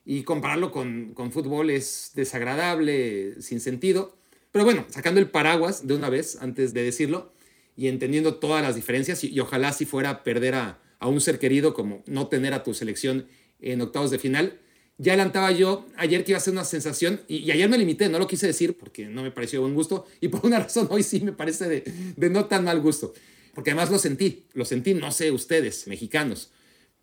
Y 0.04 0.24
compararlo 0.24 0.74
con, 0.74 1.14
con 1.14 1.32
fútbol 1.32 1.70
es 1.70 2.12
desagradable, 2.16 3.42
sin 3.42 3.62
sentido. 3.62 4.18
Pero 4.56 4.63
bueno, 4.63 4.86
sacando 4.90 5.19
el 5.19 5.30
paraguas 5.30 5.86
de 5.86 5.96
una 5.96 6.10
vez 6.10 6.38
antes 6.40 6.74
de 6.74 6.81
decirlo 6.81 7.34
y 7.75 7.90
entendiendo 7.90 8.36
todas 8.36 8.63
las 8.63 8.75
diferencias, 8.75 9.22
y, 9.25 9.38
ojalá 9.42 9.74
si 9.74 9.84
fuera 9.84 10.24
perder 10.24 10.56
a, 10.56 10.80
a 11.00 11.10
un 11.10 11.19
ser 11.19 11.40
querido 11.40 11.74
como 11.74 12.04
no 12.06 12.30
tener 12.30 12.54
a 12.54 12.63
tu 12.63 12.74
selección 12.74 13.28
en 13.60 13.81
octavos 13.81 14.12
de 14.12 14.18
final, 14.18 14.62
ya 14.98 15.12
adelantaba 15.12 15.52
yo 15.52 15.86
ayer 15.98 16.24
que 16.24 16.31
iba 16.31 16.38
a 16.38 16.40
ser 16.40 16.54
una 16.54 16.63
sensación, 16.63 17.19
y, 17.28 17.52
ayer 17.52 17.68
me 17.68 17.78
limité, 17.78 18.07
no 18.07 18.18
lo 18.18 18.28
quise 18.28 18.48
decir 18.48 18.78
porque 18.78 19.07
no 19.07 19.24
me 19.24 19.31
pareció 19.31 19.60
de 19.60 19.63
buen 19.63 19.75
gusto, 19.75 20.06
y 20.22 20.30
por 20.30 20.46
una 20.46 20.60
razón 20.62 20.88
hoy 20.90 21.04
sí 21.04 21.19
me 21.19 21.34
parece 21.34 21.68
de, 21.68 21.84
de 22.16 22.30
no 22.30 22.46
tan 22.46 22.63
mal 22.63 22.80
gusto, 22.80 23.13
porque 23.56 23.72
además 23.72 23.92
lo 23.92 24.00
sentí, 24.00 24.46
lo 24.54 24.63
sentí, 24.63 24.94
no 24.94 25.12
sé 25.12 25.31
ustedes, 25.31 25.86
mexicanos, 25.88 26.50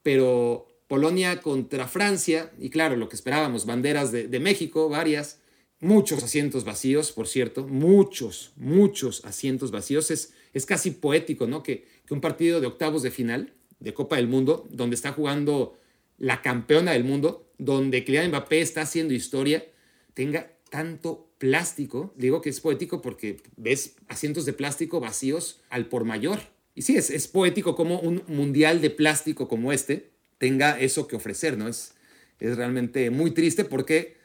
pero 0.02 0.68
Polonia 0.88 1.42
contra 1.42 1.86
Francia, 1.86 2.50
y 2.58 2.70
claro, 2.70 2.96
lo 2.96 3.10
que 3.10 3.16
esperábamos, 3.16 3.66
banderas 3.66 4.10
de, 4.10 4.26
de 4.26 4.40
México, 4.40 4.88
varias, 4.88 5.41
muchos 5.82 6.22
asientos 6.22 6.64
vacíos, 6.64 7.12
por 7.12 7.26
cierto, 7.26 7.66
muchos, 7.66 8.52
muchos 8.56 9.24
asientos 9.24 9.72
vacíos, 9.72 10.10
es, 10.10 10.32
es 10.54 10.64
casi 10.64 10.92
poético, 10.92 11.46
¿no? 11.46 11.62
Que, 11.62 11.86
que 12.06 12.14
un 12.14 12.20
partido 12.20 12.60
de 12.60 12.68
octavos 12.68 13.02
de 13.02 13.10
final 13.10 13.52
de 13.80 13.92
Copa 13.92 14.16
del 14.16 14.28
Mundo, 14.28 14.66
donde 14.70 14.94
está 14.94 15.12
jugando 15.12 15.76
la 16.18 16.40
campeona 16.40 16.92
del 16.92 17.02
mundo, 17.02 17.50
donde 17.58 18.04
Kylian 18.04 18.28
Mbappé 18.28 18.60
está 18.60 18.82
haciendo 18.82 19.12
historia, 19.12 19.66
tenga 20.14 20.52
tanto 20.70 21.28
plástico. 21.38 22.14
Digo 22.16 22.40
que 22.40 22.50
es 22.50 22.60
poético 22.60 23.02
porque 23.02 23.42
ves 23.56 23.96
asientos 24.06 24.44
de 24.44 24.52
plástico 24.52 25.00
vacíos 25.00 25.60
al 25.68 25.86
por 25.86 26.04
mayor. 26.04 26.38
Y 26.76 26.82
sí, 26.82 26.96
es, 26.96 27.10
es 27.10 27.26
poético 27.26 27.74
como 27.74 27.98
un 27.98 28.22
mundial 28.28 28.80
de 28.80 28.90
plástico 28.90 29.48
como 29.48 29.72
este 29.72 30.12
tenga 30.38 30.78
eso 30.78 31.08
que 31.08 31.16
ofrecer, 31.16 31.58
¿no? 31.58 31.66
Es, 31.66 31.94
es 32.38 32.56
realmente 32.56 33.10
muy 33.10 33.32
triste 33.32 33.64
porque 33.64 34.21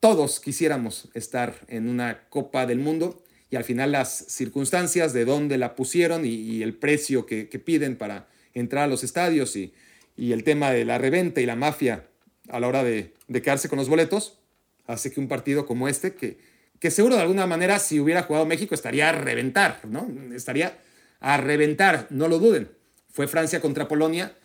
todos 0.00 0.40
quisiéramos 0.40 1.08
estar 1.14 1.54
en 1.68 1.88
una 1.88 2.28
Copa 2.28 2.66
del 2.66 2.78
Mundo 2.78 3.22
y 3.50 3.56
al 3.56 3.64
final 3.64 3.92
las 3.92 4.26
circunstancias 4.28 5.12
de 5.12 5.24
dónde 5.24 5.58
la 5.58 5.74
pusieron 5.74 6.24
y, 6.24 6.62
el 6.62 6.74
precio 6.74 7.26
que, 7.26 7.48
que, 7.48 7.58
piden 7.58 7.96
para 7.96 8.28
entrar 8.54 8.84
a 8.84 8.86
los 8.88 9.04
estadios 9.04 9.56
y, 9.56 9.72
y 10.18 10.32
el 10.32 10.44
tema 10.44 10.72
de 10.72 10.84
la 10.84 10.98
reventa 10.98 11.40
y 11.40 11.46
la 11.46 11.56
mafia 11.56 12.04
a 12.48 12.60
la 12.60 12.68
hora 12.68 12.82
de, 12.82 13.14
quedarse 13.28 13.68
con 13.68 13.78
los 13.78 13.88
boletos, 13.88 14.38
hace 14.86 15.12
que 15.12 15.20
un 15.20 15.28
partido 15.28 15.64
como 15.64 15.88
este, 15.88 16.14
que, 16.14 16.38
que 16.80 16.90
seguro 16.90 17.16
de 17.16 17.22
alguna 17.22 17.46
manera 17.46 17.78
si 17.78 18.00
hubiera 18.00 18.22
jugado 18.24 18.44
México 18.46 18.74
estaría 18.74 19.08
a 19.08 19.12
reventar, 19.12 19.80
¿no? 19.86 20.08
Estaría 20.34 20.78
a 21.20 21.36
reventar, 21.36 22.06
no 22.10 22.28
lo 22.28 22.38
duden. 22.38 22.70
Fue 23.10 23.28
Francia 23.28 23.60
contra 23.60 23.88
Polonia 23.88 24.36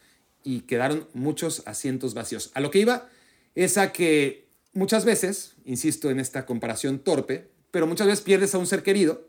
y 0.43 0.61
quedaron 0.61 1.07
muchos 1.13 1.63
asientos 1.65 2.13
vacíos. 2.13 2.51
A 2.53 2.59
lo 2.59 2.71
que 2.71 2.79
iba 2.79 3.09
es 3.55 3.77
a 3.77 3.91
que 3.93 4.47
muchas 4.73 5.05
veces, 5.05 5.55
insisto 5.65 6.09
en 6.09 6.19
esta 6.19 6.45
comparación 6.45 6.99
torpe, 6.99 7.49
pero 7.71 7.87
muchas 7.87 8.07
veces 8.07 8.23
pierdes 8.23 8.53
a 8.53 8.57
un 8.57 8.67
ser 8.67 8.83
querido 8.83 9.27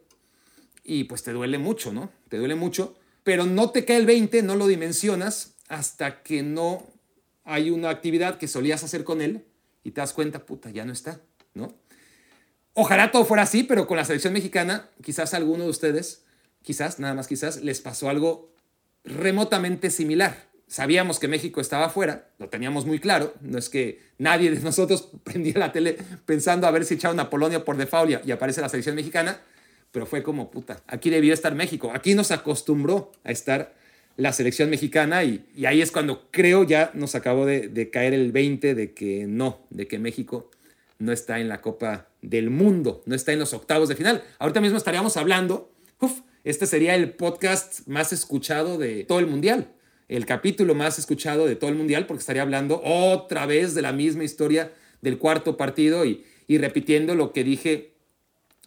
y 0.83 1.05
pues 1.05 1.23
te 1.23 1.33
duele 1.33 1.59
mucho, 1.59 1.93
¿no? 1.93 2.11
Te 2.29 2.37
duele 2.37 2.55
mucho, 2.55 2.95
pero 3.23 3.47
no 3.47 3.71
te 3.71 3.85
cae 3.85 3.97
el 3.97 4.07
20, 4.07 4.43
no 4.43 4.57
lo 4.57 4.67
dimensionas 4.67 5.55
hasta 5.69 6.23
que 6.23 6.43
no 6.43 6.87
hay 7.45 7.71
una 7.71 7.91
actividad 7.91 8.39
que 8.39 8.49
solías 8.49 8.85
hacer 8.85 9.05
con 9.05 9.21
él 9.21 9.45
y 9.83 9.93
te 9.93 10.01
das 10.01 10.13
cuenta, 10.13 10.45
puta, 10.47 10.71
ya 10.71 10.85
no 10.85 10.93
está, 10.93 11.21
¿no? 11.55 11.75
Ojalá 12.75 13.13
todo 13.13 13.25
fuera 13.25 13.45
así, 13.45 13.63
pero 13.63 13.87
con 13.87 13.97
la 13.97 14.05
selección 14.05 14.33
mexicana, 14.33 14.91
quizás 15.03 15.33
alguno 15.33 15.65
de 15.65 15.71
ustedes, 15.71 16.25
quizás, 16.63 16.99
nada 16.99 17.15
más 17.15 17.29
quizás, 17.29 17.63
les 17.63 17.81
pasó 17.81 18.09
algo 18.09 18.53
remotamente 19.05 19.91
similar. 19.91 20.49
Sabíamos 20.75 21.21
que 21.21 21.29
México 21.29 21.61
estaba 21.61 21.85
afuera, 21.85 22.27
lo 22.41 22.49
teníamos 22.49 22.85
muy 22.85 22.99
claro, 22.99 23.33
no 23.41 23.59
es 23.59 23.69
que 23.69 24.01
nadie 24.19 24.51
de 24.51 24.59
nosotros 24.59 25.09
prendía 25.23 25.57
la 25.57 25.71
tele 25.71 25.97
pensando 26.27 26.67
a 26.67 26.73
ver 26.73 26.85
si 26.85 26.95
echaban 26.95 27.21
a 27.21 27.31
Polonia 27.31 27.65
por 27.65 27.77
default 27.77 28.27
y 28.27 28.33
aparece 28.33 28.61
la 28.61 28.69
selección 28.69 28.97
mexicana, 28.97 29.41
pero 29.93 30.05
fue 30.05 30.25
como, 30.25 30.51
puta, 30.51 30.83
aquí 30.89 31.11
debió 31.11 31.33
estar 31.33 31.55
México, 31.55 31.93
aquí 31.95 32.15
nos 32.15 32.33
acostumbró 32.33 33.13
a 33.23 33.31
estar 33.31 33.73
la 34.17 34.33
selección 34.33 34.69
mexicana 34.69 35.23
y, 35.23 35.47
ahí 35.65 35.81
es 35.81 35.93
cuando 35.93 36.29
creo 36.33 36.65
ya 36.65 36.91
nos 36.93 37.15
acabó 37.15 37.47
de, 37.47 37.91
caer 37.93 38.13
el 38.13 38.33
20 38.33 38.75
de 38.75 38.95
que 38.95 39.27
no, 39.29 39.61
de 39.71 39.87
que 39.87 40.01
México 40.01 40.51
no 40.99 41.13
está 41.13 41.39
en 41.39 41.49
la 41.49 41.61
Copa 41.61 42.09
del 42.21 42.51
Mundo, 42.51 43.05
no 43.07 43.15
está 43.15 43.33
en 43.33 43.39
los 43.39 43.55
octavos 43.55 43.89
de 43.89 43.95
final. 43.95 44.25
Ahorita 44.41 44.61
mismo 44.61 44.79
estaríamos 44.79 45.17
hablando, 45.17 45.71
uf, 46.01 46.23
Este 46.43 46.67
sería 46.67 46.97
el 46.97 47.13
podcast 47.13 47.87
más 47.87 48.13
escuchado 48.13 48.77
de 48.77 49.05
todo 49.05 49.21
el 49.21 49.29
mundial, 49.29 49.69
el 50.09 50.27
capítulo 50.27 50.75
más 50.75 50.99
escuchado 50.99 51.47
de 51.47 51.57
todo 51.57 51.71
el 51.71 51.77
mundial, 51.77 52.07
porque 52.07 52.21
estaría 52.21 52.43
hablando 52.43 52.81
otra 52.85 53.47
vez 53.47 53.75
de 53.75 53.83
la 53.83 53.93
misma 53.93 54.25
historia 54.25 54.73
del 55.01 55.19
cuarto 55.19 55.57
partido 55.57 56.05
y, 56.05 56.25
y 56.47 56.59
repitiendo 56.59 57.15
lo 57.15 57.33
que 57.33 57.45
dije 57.45 57.93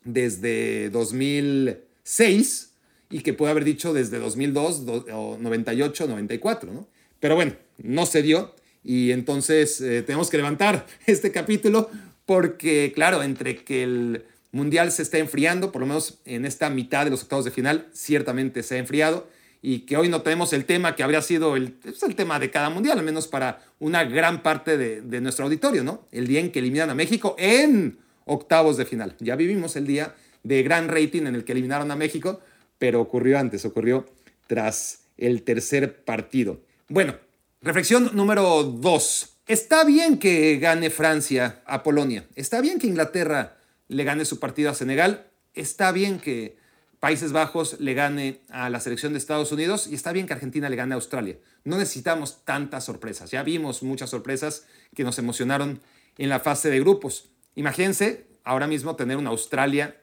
desde 0.04 0.90
2006 0.90 2.74
y 3.10 3.20
que 3.20 3.34
puedo 3.34 3.52
haber 3.52 3.64
dicho 3.64 3.94
desde 3.94 4.20
2002 4.20 4.84
o 5.14 5.38
98, 5.40 6.08
94, 6.08 6.74
¿no? 6.74 6.88
Pero 7.20 7.36
bueno, 7.36 7.54
no 7.78 8.06
se 8.06 8.22
dio 8.22 8.54
y 8.84 9.12
entonces 9.12 9.82
eh, 9.82 10.02
tenemos 10.02 10.30
que 10.30 10.38
levantar 10.38 10.86
este 11.06 11.32
capítulo 11.32 11.90
porque, 12.26 12.92
claro, 12.94 13.24
entre 13.24 13.64
que 13.64 13.84
el 13.84 14.26
Mundial 14.52 14.92
se 14.92 15.04
está 15.04 15.18
enfriando, 15.18 15.72
por 15.72 15.82
lo 15.82 15.88
menos 15.88 16.20
en 16.26 16.46
esta 16.46 16.70
mitad 16.70 17.06
de 17.06 17.12
los 17.12 17.24
octavos 17.24 17.46
de 17.46 17.52
final, 17.52 17.88
ciertamente 17.94 18.64
se 18.64 18.76
ha 18.76 18.78
enfriado 18.80 19.28
y 19.62 19.80
que 19.80 19.98
hoy 19.98 20.10
no 20.10 20.22
tenemos 20.22 20.54
el 20.54 20.66
tema 20.66 20.96
que 20.96 21.04
habría 21.04 21.22
sido 21.22 21.56
el, 21.56 21.74
pues, 21.74 22.02
el 22.04 22.16
tema 22.16 22.40
de 22.40 22.52
cada 22.52 22.70
mundial, 22.70 23.00
al 23.00 23.06
menos 23.06 23.28
para 23.28 23.62
una 23.80 24.04
gran 24.04 24.44
parte 24.44 24.78
de, 24.78 25.02
de, 25.02 25.22
nuestro 25.22 25.46
auditorio, 25.46 25.84
¿no? 25.84 26.08
El 26.12 26.28
día 26.28 26.40
en 26.40 26.52
que 26.52 26.60
eliminan 26.60 26.90
a 26.90 26.96
México 26.96 27.36
en 27.38 28.00
octavos 28.26 28.78
de 28.78 28.86
final. 28.86 29.16
Ya 29.20 29.36
vivimos 29.36 29.76
el 29.76 29.88
día 29.88 30.16
de 30.44 30.64
gran 30.64 30.88
rating 30.88 31.24
en 31.24 31.36
el 31.36 31.44
que 31.44 31.54
eliminaron 31.54 31.92
a 31.92 31.96
México, 31.96 32.42
pero 32.78 33.02
ocurrió 33.02 33.40
antes, 33.40 33.66
ocurrió 33.66 34.06
tras 34.48 35.02
el 35.18 35.44
tercer 35.44 36.04
partido. 36.04 36.62
Bueno, 36.88 37.16
reflexión 37.62 38.12
número 38.14 38.64
dos. 38.64 39.38
Está 39.48 39.84
bien 39.84 40.20
que 40.20 40.58
gane 40.58 40.90
Francia 40.90 41.62
a 41.66 41.84
Polonia, 41.84 42.26
está 42.36 42.62
bien 42.62 42.80
que 42.80 42.88
Inglaterra 42.88 43.58
le 43.88 44.04
gane 44.04 44.26
su 44.26 44.40
partido 44.40 44.70
a 44.70 44.74
Senegal, 44.76 45.28
está 45.54 45.92
bien 45.92 46.20
que 46.20 46.58
Países 47.08 47.32
Bajos 47.32 47.80
le 47.80 47.94
gane 47.94 48.42
a 48.50 48.70
la 48.70 48.82
selección 48.82 49.14
de 49.14 49.20
Estados 49.20 49.54
Unidos 49.54 49.88
y 49.90 49.96
está 49.96 50.12
bien 50.12 50.28
que 50.28 50.34
Argentina 50.34 50.68
le 50.68 50.76
gane 50.76 50.94
a 50.94 50.96
Australia. 50.96 51.38
No 51.64 51.78
necesitamos 51.78 52.44
tantas 52.44 52.84
sorpresas, 52.84 53.32
ya 53.32 53.44
vimos 53.44 53.82
muchas 53.82 54.10
sorpresas 54.10 54.66
que 54.94 55.06
nos 55.06 55.18
emocionaron 55.18 55.80
en 56.18 56.28
la 56.28 56.42
fase 56.42 56.70
de 56.70 56.82
grupos. 56.82 57.30
Imagínense 57.56 58.28
ahora 58.44 58.68
mismo 58.68 58.98
tener 58.98 59.16
una 59.16 59.30
Australia 59.30 59.96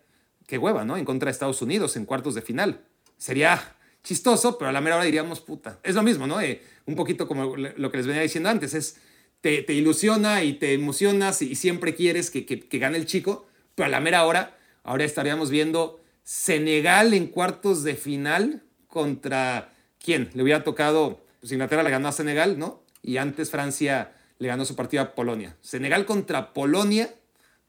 qué 0.47 0.57
hueva, 0.57 0.87
¿no? 0.87 0.97
En 0.97 1.05
contra 1.05 1.27
de 1.27 1.33
Estados 1.33 1.61
Unidos 1.61 1.95
en 1.97 2.07
cuartos 2.07 2.35
de 2.35 2.41
final. 2.41 2.81
Sería 3.19 3.77
chistoso, 4.03 4.57
pero 4.57 4.71
a 4.71 4.73
la 4.73 4.81
mera 4.81 4.97
hora 4.97 5.05
diríamos, 5.05 5.41
puta. 5.41 5.81
Es 5.83 5.97
lo 5.97 6.03
mismo, 6.03 6.27
¿no? 6.27 6.41
Eh, 6.41 6.63
un 6.87 6.95
poquito 6.95 7.29
como 7.29 7.55
lo 7.55 7.91
que 7.91 7.99
les 7.99 8.07
venía 8.07 8.23
diciendo 8.23 8.49
antes, 8.49 8.73
es, 8.73 8.97
te, 9.43 9.63
te 9.63 9.75
ilusiona 9.75 10.43
y 10.43 10.55
te 10.55 10.73
emocionas 10.73 11.43
y, 11.43 11.55
siempre 11.55 11.95
quieres 11.95 12.31
que, 12.31 12.47
que, 12.47 12.79
gane 12.79 12.97
el 12.97 13.05
chico, 13.05 13.47
pero 13.75 13.89
a 13.89 13.91
la 13.91 14.01
mera 14.01 14.25
hora, 14.25 14.57
ahora 14.85 15.05
estaríamos 15.05 15.51
viendo 15.51 16.03
Senegal 16.25 17.15
en 17.15 17.29
cuartos 17.29 17.85
de 17.85 17.95
final 17.95 18.63
contra 18.89 19.73
quién? 20.03 20.31
Le 20.35 20.43
hubiera 20.43 20.65
tocado, 20.65 21.21
pues 21.41 21.53
Inglaterra 21.53 21.83
le 21.83 21.91
ganó 21.91 22.09
a 22.09 22.13
Senegal, 22.13 22.59
¿no? 22.59 22.83
Y 23.03 23.19
antes 23.19 23.51
Francia 23.51 24.13
le 24.39 24.49
ganó 24.49 24.65
su 24.65 24.75
partido 24.75 25.03
a 25.03 25.15
Polonia. 25.15 25.57
Senegal 25.61 26.07
contra 26.07 26.53
Polonia, 26.53 27.15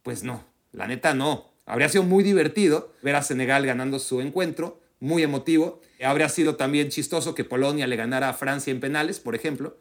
pues 0.04 0.24
no, 0.24 0.46
la 0.72 0.88
neta 0.88 1.14
no. 1.14 1.52
Habría 1.66 1.90
sido 1.90 2.04
muy 2.04 2.24
divertido 2.24 2.94
ver 3.02 3.16
a 3.16 3.24
Senegal 3.24 3.66
ganando 3.66 4.00
su 4.00 4.22
encuentro, 4.22 4.80
muy 5.00 5.24
emotivo. 5.24 5.82
Habría 6.04 6.30
sido 6.30 6.56
también 6.56 6.90
chistoso 6.90 7.36
que 7.36 7.44
Polonia 7.44 7.88
le 7.88 7.96
ganara 7.96 8.30
a 8.30 8.34
Francia 8.34 8.72
en 8.72 8.80
penales, 8.80 9.20
por 9.20 9.36
ejemplo. 9.36 9.78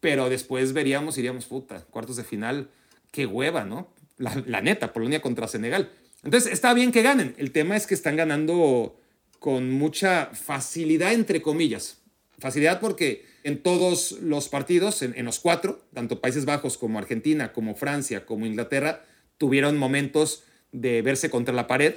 Pero 0.00 0.28
después 0.28 0.72
veríamos, 0.72 1.18
iríamos, 1.18 1.46
puta, 1.46 1.84
cuartos 1.90 2.16
de 2.16 2.24
final, 2.24 2.68
qué 3.10 3.26
hueva, 3.26 3.64
¿no? 3.64 3.88
La, 4.18 4.60
neta, 4.60 4.92
Polonia 4.92 5.22
contra 5.22 5.48
Senegal. 5.48 5.90
Entonces, 6.24 6.52
está 6.52 6.72
bien 6.74 6.92
que 6.92 7.02
ganen. 7.02 7.34
El 7.38 7.50
tema 7.50 7.76
es 7.76 7.86
que 7.86 7.94
están 7.94 8.16
ganando 8.16 8.98
con 9.38 9.70
mucha 9.70 10.26
facilidad, 10.26 11.12
entre 11.12 11.42
comillas. 11.42 11.98
Facilidad 12.38 12.80
porque 12.80 13.24
en 13.44 13.62
todos 13.62 14.12
los 14.20 14.48
partidos, 14.48 15.02
en, 15.02 15.24
los 15.24 15.40
cuatro, 15.40 15.84
tanto 15.92 16.20
Países 16.20 16.44
Bajos 16.44 16.78
como 16.78 16.98
Argentina, 16.98 17.52
como 17.52 17.74
Francia, 17.74 18.24
como 18.24 18.46
Inglaterra, 18.46 19.04
tuvieron 19.38 19.76
momentos 19.76 20.44
de 20.70 21.02
verse 21.02 21.28
contra 21.28 21.52
la 21.52 21.66
pared, 21.66 21.94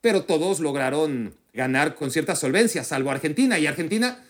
pero 0.00 0.24
todos 0.24 0.60
lograron 0.60 1.34
ganar 1.52 1.94
con 1.94 2.10
cierta 2.10 2.34
solvencia, 2.34 2.82
salvo 2.82 3.10
Argentina. 3.10 3.58
Y 3.58 3.66
Argentina, 3.66 4.24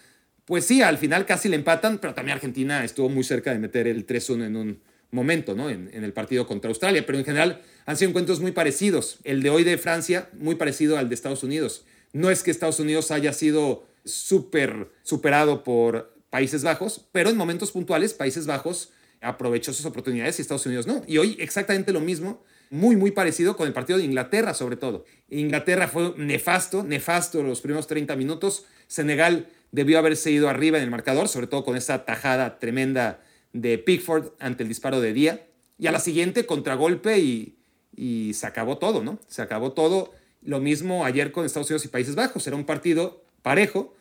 pues 0.44 0.66
sí, 0.66 0.82
al 0.82 0.99
final 0.99 1.25
casi 1.25 1.49
le 1.49 1.56
empatan, 1.56 1.99
pero 1.99 2.12
también 2.12 2.35
Argentina 2.35 2.85
estuvo 2.85 3.09
muy 3.09 3.25
cerca 3.25 3.52
de 3.52 3.59
meter 3.59 3.87
el 3.87 4.06
3-1 4.06 4.44
en 4.44 4.56
un 4.56 4.80
momento, 5.11 5.54
¿no? 5.54 5.70
En, 5.70 5.90
el 5.92 6.12
partido 6.12 6.47
contra 6.47 6.68
Australia. 6.68 7.04
Pero 7.06 7.18
en 7.18 7.25
general 7.25 7.62
han 7.90 7.97
sido 7.97 8.11
encuentros 8.11 8.38
muy 8.38 8.52
parecidos. 8.52 9.18
El 9.25 9.42
de 9.42 9.50
hoy 9.50 9.64
de 9.64 9.76
Francia, 9.76 10.30
muy 10.35 10.54
parecido 10.54 10.97
al 10.97 11.09
de 11.09 11.16
Estados 11.16 11.42
Unidos. 11.42 11.85
No 12.12 12.30
es 12.30 12.44
que 12.44 12.52
Estados 12.52 12.78
Unidos 12.78 13.11
haya 13.11 13.32
sido 13.32 13.85
súper 14.04 14.92
superado 15.02 15.64
por 15.64 16.14
Países 16.30 16.62
Bajos, 16.62 17.04
pero 17.11 17.30
en 17.30 17.37
momentos 17.37 17.73
puntuales 17.73 18.14
Países 18.14 18.47
Bajos 18.47 18.90
aprovechó 19.20 19.73
sus 19.73 19.87
oportunidades 19.87 20.38
y 20.38 20.42
Estados 20.42 20.66
Unidos 20.66 20.87
no. 20.87 21.02
Y 21.09 21.18
hoy 21.18 21.37
exactamente 21.40 21.92
lo 21.92 21.99
mismo 21.99 22.44
muy, 22.70 22.94
muy 22.94 23.11
parecido 23.11 23.56
con 23.56 23.66
el 23.66 23.73
partido 23.73 23.99
de 23.99 24.04
Inglaterra, 24.04 24.54
sobre 24.54 24.76
todo. 24.76 25.04
Inglaterra 25.28 25.88
fue 25.88 26.14
nefasto, 26.16 26.85
nefasto 26.85 27.42
los 27.42 27.61
primeros 27.61 27.88
30 27.88 28.14
minutos. 28.14 28.66
Senegal 28.87 29.49
debió 29.73 29.99
haberse 29.99 30.30
ido 30.30 30.49
arriba 30.49 30.78
en 30.78 30.85
el 30.85 30.90
marcador, 30.90 31.26
sobre 31.26 31.49
todo 31.49 31.64
con 31.64 31.76
esa 31.76 32.04
tajada 32.04 32.61
tremenda 32.61 33.20
de 33.52 33.78
Pickford 33.78 34.28
ante 34.38 34.62
el 34.62 34.68
disparo 34.68 35.00
de 35.00 35.12
Día. 35.12 35.49
Y 35.76 35.88
a 35.88 35.92
la 35.92 35.99
siguiente, 35.99 36.47
contragolpe 36.47 37.18
y, 37.18 37.56
y 38.00 38.33
se 38.33 38.47
acabó 38.47 38.78
todo, 38.78 39.04
¿no? 39.04 39.19
Se 39.28 39.42
acabó 39.42 39.73
todo. 39.73 40.14
Lo 40.40 40.59
mismo 40.59 41.04
ayer 41.04 41.33
con 41.33 41.45
Estados 41.45 41.69
Unidos 41.69 41.85
y 41.85 41.88
Países 41.88 42.14
Bajos. 42.14 42.47
Era 42.47 42.57
un 42.57 42.64
partido 42.64 43.23
parejo. 43.42 43.95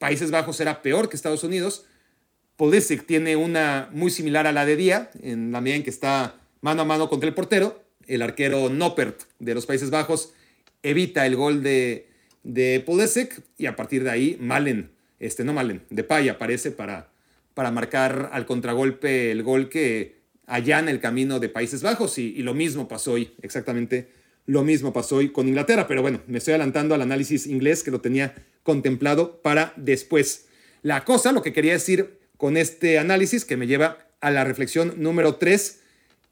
Países 0.00 0.32
Bajos 0.32 0.58
era 0.58 0.82
peor 0.82 1.08
que 1.08 1.14
Estados 1.14 1.44
Unidos. 1.44 1.86
Pulisic 2.56 3.06
tiene 3.06 3.36
una 3.36 3.88
muy 3.92 4.10
similar 4.10 4.48
a 4.48 4.52
la 4.52 4.66
de 4.66 4.74
Día, 4.74 5.10
en 5.22 5.52
la 5.52 5.60
medida 5.60 5.76
en 5.76 5.82
que 5.84 5.90
está 5.90 6.34
mano 6.62 6.82
a 6.82 6.84
mano 6.84 7.08
contra 7.08 7.28
el 7.28 7.34
portero. 7.34 7.80
El 8.08 8.22
arquero 8.22 8.70
Noppert 8.70 9.22
de 9.38 9.54
los 9.54 9.66
Países 9.66 9.90
Bajos 9.90 10.32
evita 10.82 11.26
el 11.26 11.36
gol 11.36 11.62
de, 11.62 12.08
de 12.42 12.84
y 13.56 13.66
a 13.66 13.76
partir 13.76 14.02
de 14.02 14.10
ahí 14.10 14.36
Malen, 14.40 14.90
este 15.20 15.44
no 15.44 15.52
Malen, 15.52 15.82
Depay 15.90 16.28
aparece 16.28 16.72
para, 16.72 17.08
para 17.54 17.70
marcar 17.70 18.30
al 18.32 18.46
contragolpe 18.46 19.30
el 19.30 19.44
gol 19.44 19.68
que 19.68 20.15
allana 20.46 20.90
el 20.90 21.00
camino 21.00 21.40
de 21.40 21.48
Países 21.48 21.82
Bajos 21.82 22.18
y, 22.18 22.34
y 22.36 22.42
lo 22.42 22.54
mismo 22.54 22.88
pasó 22.88 23.12
hoy, 23.12 23.32
exactamente 23.42 24.08
lo 24.46 24.62
mismo 24.62 24.92
pasó 24.92 25.16
hoy 25.16 25.30
con 25.30 25.48
Inglaterra, 25.48 25.88
pero 25.88 26.02
bueno, 26.02 26.20
me 26.28 26.38
estoy 26.38 26.52
adelantando 26.52 26.94
al 26.94 27.02
análisis 27.02 27.46
inglés 27.46 27.82
que 27.82 27.90
lo 27.90 28.00
tenía 28.00 28.34
contemplado 28.62 29.42
para 29.42 29.72
después. 29.76 30.46
La 30.82 31.04
cosa, 31.04 31.32
lo 31.32 31.42
que 31.42 31.52
quería 31.52 31.72
decir 31.72 32.20
con 32.36 32.56
este 32.56 32.98
análisis 32.98 33.44
que 33.44 33.56
me 33.56 33.66
lleva 33.66 34.06
a 34.20 34.30
la 34.30 34.44
reflexión 34.44 34.94
número 34.98 35.36
3 35.36 35.80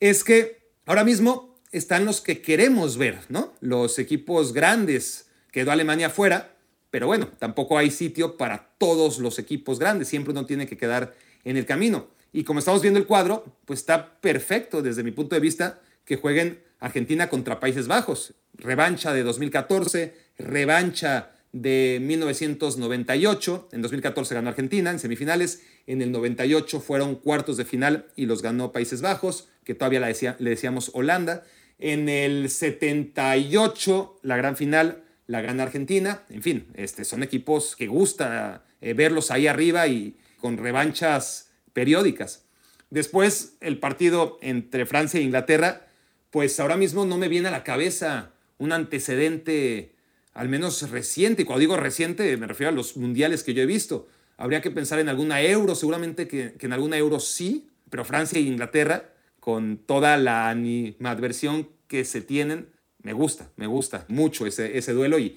es 0.01 0.25
que 0.25 0.59
ahora 0.87 1.05
mismo 1.05 1.59
están 1.73 2.05
los 2.05 2.21
que 2.21 2.41
queremos 2.41 2.99
ver, 2.99 3.19
¿no? 3.29 3.55
Los 3.61 3.99
equipos 3.99 4.53
grandes. 4.53 5.27
Quedó 5.51 5.73
Alemania 5.73 6.11
fuera, 6.11 6.55
pero 6.91 7.07
bueno, 7.07 7.29
tampoco 7.39 7.79
hay 7.79 7.91
sitio 7.91 8.37
para 8.37 8.71
todos 8.79 9.19
los 9.19 9.39
equipos 9.39 9.79
grandes. 9.79 10.09
Siempre 10.09 10.33
uno 10.33 10.47
tiene 10.47 10.67
que 10.67 10.77
quedar 10.77 11.15
en 11.45 11.57
el 11.57 11.67
camino. 11.67 12.09
Y 12.35 12.43
como 12.43 12.59
estamos 12.59 12.83
viendo 12.83 12.99
el 12.99 13.07
cuadro, 13.07 13.45
pues 13.65 13.79
está 13.79 14.21
perfecto 14.21 14.83
desde 14.83 15.05
mi 15.05 15.13
punto 15.13 15.37
de 15.37 15.41
vista 15.41 15.81
que 16.05 16.17
jueguen 16.17 16.59
Argentina 16.81 17.29
contra 17.31 17.61
Países 17.61 17.87
Bajos. 17.87 18.35
Revancha 18.55 19.13
de 19.13 19.23
2014, 19.23 20.17
revancha 20.39 21.31
de 21.53 22.01
1998. 22.03 23.69
En 23.71 23.83
2014 23.83 24.35
ganó 24.35 24.49
Argentina 24.49 24.91
en 24.91 24.99
semifinales. 24.99 25.63
En 25.87 26.03
el 26.03 26.11
98 26.11 26.81
fueron 26.81 27.15
cuartos 27.15 27.57
de 27.57 27.65
final 27.65 28.07
y 28.17 28.27
los 28.27 28.43
ganó 28.43 28.73
Países 28.73 29.01
Bajos 29.01 29.49
que 29.63 29.77
todavía 29.77 30.01
le 30.01 30.51
decíamos 30.51 30.91
Holanda. 30.93 31.45
En 31.79 32.09
el 32.09 32.51
78, 32.51 34.19
la 34.23 34.37
gran 34.37 34.57
final 34.57 35.05
la 35.29 35.41
gana 35.41 35.63
Argentina. 35.63 36.25
En 36.31 36.43
fin, 36.43 36.67
este, 36.75 37.05
son 37.05 37.23
equipos 37.23 37.77
que 37.77 37.87
gusta 37.87 38.65
eh, 38.81 38.93
verlos 38.93 39.31
ahí 39.31 39.47
arriba 39.47 39.87
y 39.87 40.17
con 40.41 40.57
revanchas 40.57 41.53
periódicas. 41.75 42.47
Después, 42.89 43.57
el 43.61 43.79
partido 43.79 44.39
entre 44.41 44.87
Francia 44.87 45.21
e 45.21 45.23
Inglaterra, 45.23 45.87
pues 46.31 46.59
ahora 46.61 46.77
mismo 46.77 47.05
no 47.05 47.19
me 47.19 47.29
viene 47.29 47.49
a 47.49 47.51
la 47.51 47.65
cabeza 47.65 48.31
un 48.59 48.73
antecedente, 48.73 49.95
al 50.33 50.49
menos 50.49 50.91
reciente. 50.91 51.43
Y 51.43 51.45
cuando 51.45 51.61
digo 51.61 51.77
reciente, 51.77 52.37
me 52.37 52.47
refiero 52.47 52.71
a 52.71 52.75
los 52.75 52.97
mundiales 52.97 53.43
que 53.43 53.53
yo 53.53 53.63
he 53.63 53.67
visto. 53.67 54.09
Habría 54.37 54.63
que 54.63 54.71
pensar 54.71 54.99
en 55.01 55.09
alguna 55.09 55.43
euro, 55.43 55.75
seguramente 55.75 56.27
que, 56.27 56.55
en 56.59 56.73
alguna 56.73 56.97
euro 56.97 57.21
sí, 57.21 57.69
pero 57.91 58.05
Francia 58.05 58.39
e 58.39 58.43
Inglaterra 58.43 59.11
con 59.41 59.77
toda 59.77 60.17
la 60.17 60.49
animadversión 60.49 61.69
que 61.87 62.05
se 62.05 62.23
tienen, 62.23 62.69
me 63.03 63.13
gusta, 63.13 63.51
me 63.57 63.67
gusta 63.67 64.07
mucho 64.09 64.47
ese, 64.47 64.93
duelo 64.93 65.19
y 65.19 65.37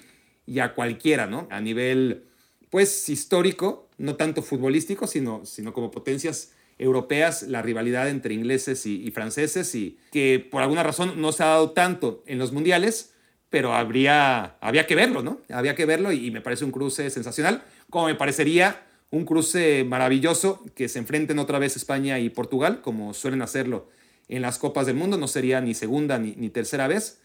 a 0.60 0.74
cualquiera, 0.74 1.26
¿no? 1.26 1.46
A 1.50 1.60
nivel, 1.60 2.24
pues, 2.70 3.08
histórico, 3.10 3.87
no 3.98 4.16
tanto 4.16 4.42
futbolístico, 4.42 5.06
sino, 5.06 5.44
sino 5.44 5.72
como 5.72 5.90
potencias 5.90 6.52
europeas, 6.78 7.42
la 7.42 7.60
rivalidad 7.60 8.08
entre 8.08 8.34
ingleses 8.34 8.86
y, 8.86 9.10
franceses 9.10 9.74
y 9.74 9.98
que 10.12 10.46
por 10.50 10.62
alguna 10.62 10.84
razón 10.84 11.20
no 11.20 11.32
se 11.32 11.42
ha 11.42 11.46
dado 11.46 11.72
tanto 11.72 12.22
en 12.26 12.38
los 12.38 12.52
mundiales, 12.52 13.14
pero 13.50 13.74
habría, 13.74 14.56
había 14.60 14.86
que 14.86 14.94
verlo, 14.94 15.22
¿no? 15.22 15.40
Había 15.50 15.74
que 15.74 15.86
verlo 15.86 16.12
y, 16.12 16.30
me 16.30 16.40
parece 16.40 16.64
un 16.64 16.70
cruce 16.70 17.10
sensacional, 17.10 17.64
como 17.90 18.06
me 18.06 18.14
parecería 18.14 18.84
un 19.10 19.24
cruce 19.24 19.84
maravilloso 19.84 20.64
que 20.76 20.88
se 20.88 20.98
enfrenten 21.00 21.38
otra 21.38 21.58
vez 21.58 21.76
España 21.76 22.20
y 22.20 22.30
Portugal, 22.30 22.80
como 22.80 23.14
suelen 23.14 23.42
hacerlo 23.42 23.88
en 24.28 24.42
las 24.42 24.58
Copas 24.58 24.86
del 24.86 24.96
Mundo, 24.96 25.16
no 25.16 25.26
sería 25.26 25.60
ni 25.60 25.74
segunda 25.74 26.18
ni, 26.18 26.36
ni 26.36 26.50
tercera 26.50 26.86
vez. 26.86 27.20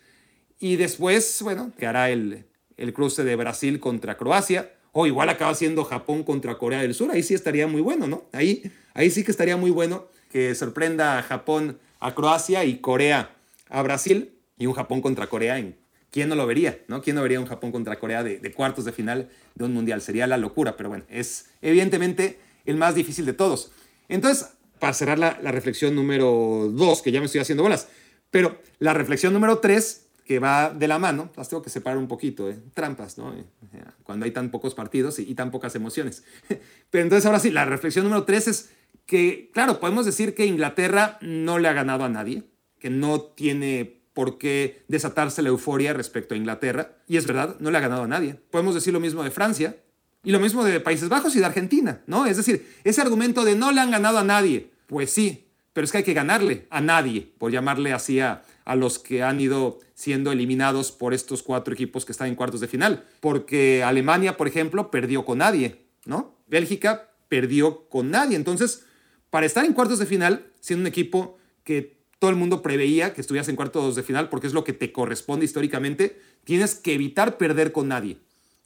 Y 0.59 0.77
después, 0.77 1.41
bueno, 1.43 1.73
que 1.77 1.85
hará 1.85 2.09
el, 2.09 2.45
el 2.77 2.93
cruce 2.93 3.23
de 3.23 3.35
Brasil 3.35 3.79
contra 3.79 4.17
Croacia, 4.17 4.71
o 4.93 5.05
igual 5.05 5.27
acaba 5.27 5.53
siendo 5.53 5.83
Japón 5.83 6.23
contra 6.23 6.57
Corea 6.57 6.81
del 6.81 6.93
Sur, 6.93 7.11
ahí 7.11 7.21
sí 7.21 7.33
estaría 7.33 7.67
muy 7.67 7.81
bueno, 7.81 8.07
¿no? 8.07 8.23
Ahí, 8.31 8.71
ahí 8.93 9.09
sí 9.09 9.23
que 9.23 9.31
estaría 9.31 9.57
muy 9.57 9.71
bueno 9.71 10.07
que 10.31 10.55
sorprenda 10.55 11.19
a 11.19 11.23
Japón 11.23 11.77
a 11.99 12.15
Croacia 12.15 12.63
y 12.63 12.77
Corea 12.77 13.35
a 13.69 13.81
Brasil 13.81 14.33
y 14.57 14.67
un 14.67 14.73
Japón 14.73 15.01
contra 15.01 15.27
Corea 15.27 15.57
en 15.57 15.75
¿quién 16.13 16.29
no 16.29 16.35
lo 16.35 16.45
vería? 16.45 16.79
¿no? 16.87 17.01
¿Quién 17.01 17.15
no 17.15 17.23
vería 17.23 17.39
un 17.39 17.47
Japón 17.47 17.71
contra 17.71 17.99
Corea 17.99 18.23
de, 18.23 18.39
cuartos 18.53 18.85
de 18.85 18.91
final 18.91 19.29
de 19.55 19.65
un 19.65 19.73
mundial? 19.73 20.01
Sería 20.01 20.27
la 20.27 20.37
locura, 20.37 20.77
pero 20.77 20.89
bueno, 20.89 21.03
es 21.09 21.47
evidentemente 21.61 22.39
el 22.65 22.77
más 22.77 22.95
difícil 22.95 23.25
de 23.25 23.33
todos. 23.33 23.71
Entonces, 24.07 24.49
para 24.79 24.93
cerrar 24.93 25.17
la, 25.17 25.33
reflexión 25.51 25.95
número 25.95 26.69
dos, 26.71 27.01
que 27.01 27.11
ya 27.11 27.19
me 27.19 27.25
estoy 27.25 27.41
haciendo 27.41 27.63
bolas, 27.63 27.87
pero 28.29 28.59
la 28.79 28.93
reflexión 28.93 29.33
número 29.33 29.57
tres, 29.57 30.02
que 30.25 30.39
va 30.39 30.69
de 30.69 30.87
la 30.87 30.99
mano, 30.99 31.31
las 31.35 31.49
tengo 31.49 31.61
que 31.61 31.69
separar 31.69 31.97
un 31.97 32.07
poquito, 32.07 32.49
¿eh? 32.49 32.57
trampas, 32.73 33.17
¿no? 33.17 33.33
Eh, 33.33 33.43
cuando 34.03 34.25
hay 34.25 34.31
tan 34.31 34.49
pocos 34.51 34.73
partidos 34.73 35.19
y, 35.19 35.23
y 35.23 35.35
tan 35.35 35.51
pocas 35.51 35.75
emociones. 35.75 36.23
pero 36.89 37.03
entonces, 37.03 37.25
ahora 37.25 37.39
sí, 37.39 37.51
la 37.51 37.65
reflexión 37.65 38.05
número 38.05 38.23
tres 38.23 38.47
es 38.47 38.69
que, 39.05 39.49
claro, 39.53 39.79
podemos 39.79 40.05
decir 40.05 40.33
que 40.33 40.45
Inglaterra 40.45 41.17
no 41.21 41.59
le 41.59 41.67
ha 41.67 41.73
ganado 41.73 42.03
a 42.05 42.09
nadie, 42.09 42.43
que 42.79 42.89
no 42.89 43.21
tiene 43.21 44.01
por 44.13 44.37
qué 44.37 44.83
desatarse 44.87 45.41
la 45.41 45.49
euforia 45.49 45.93
respecto 45.93 46.33
a 46.33 46.37
Inglaterra. 46.37 46.97
Y 47.07 47.17
es 47.17 47.27
verdad, 47.27 47.55
no 47.59 47.71
le 47.71 47.77
ha 47.77 47.81
ganado 47.81 48.03
a 48.03 48.07
nadie. 48.07 48.35
Podemos 48.51 48.75
decir 48.75 48.93
lo 48.93 48.99
mismo 48.99 49.23
de 49.23 49.31
Francia 49.31 49.77
y 50.23 50.31
lo 50.31 50.39
mismo 50.39 50.63
de 50.63 50.79
Países 50.79 51.09
Bajos 51.09 51.35
y 51.35 51.39
de 51.39 51.45
Argentina, 51.45 52.01
¿no? 52.07 52.25
Es 52.25 52.37
decir, 52.37 52.67
ese 52.83 53.01
argumento 53.01 53.43
de 53.43 53.55
no 53.55 53.71
le 53.71 53.81
han 53.81 53.91
ganado 53.91 54.19
a 54.19 54.23
nadie, 54.23 54.71
pues 54.87 55.11
sí, 55.11 55.47
pero 55.73 55.85
es 55.85 55.91
que 55.91 55.99
hay 55.99 56.03
que 56.03 56.13
ganarle 56.13 56.67
a 56.69 56.79
nadie, 56.79 57.33
por 57.37 57.51
llamarle 57.51 57.91
así 57.91 58.19
a, 58.19 58.43
a 58.65 58.75
los 58.75 58.99
que 58.99 59.23
han 59.23 59.39
ido 59.39 59.79
siendo 59.93 60.31
eliminados 60.31 60.91
por 60.91 61.13
estos 61.13 61.43
cuatro 61.43 61.73
equipos 61.73 62.05
que 62.05 62.11
están 62.11 62.27
en 62.27 62.35
cuartos 62.35 62.61
de 62.61 62.67
final. 62.67 63.05
Porque 63.19 63.83
Alemania, 63.83 64.37
por 64.37 64.47
ejemplo, 64.47 64.91
perdió 64.91 65.25
con 65.25 65.39
nadie, 65.39 65.85
¿no? 66.05 66.37
Bélgica 66.47 67.11
perdió 67.29 67.89
con 67.89 68.11
nadie. 68.11 68.35
Entonces, 68.35 68.85
para 69.29 69.45
estar 69.45 69.65
en 69.65 69.73
cuartos 69.73 69.99
de 69.99 70.05
final, 70.05 70.51
siendo 70.59 70.83
un 70.83 70.87
equipo 70.87 71.37
que 71.63 71.97
todo 72.19 72.31
el 72.31 72.37
mundo 72.37 72.61
preveía 72.61 73.13
que 73.13 73.21
estuvieras 73.21 73.49
en 73.49 73.55
cuartos 73.55 73.95
de 73.95 74.03
final 74.03 74.29
porque 74.29 74.47
es 74.47 74.53
lo 74.53 74.63
que 74.63 74.71
te 74.71 74.91
corresponde 74.91 75.45
históricamente, 75.45 76.21
tienes 76.45 76.75
que 76.75 76.93
evitar 76.93 77.37
perder 77.37 77.71
con 77.71 77.87
nadie. 77.87 78.17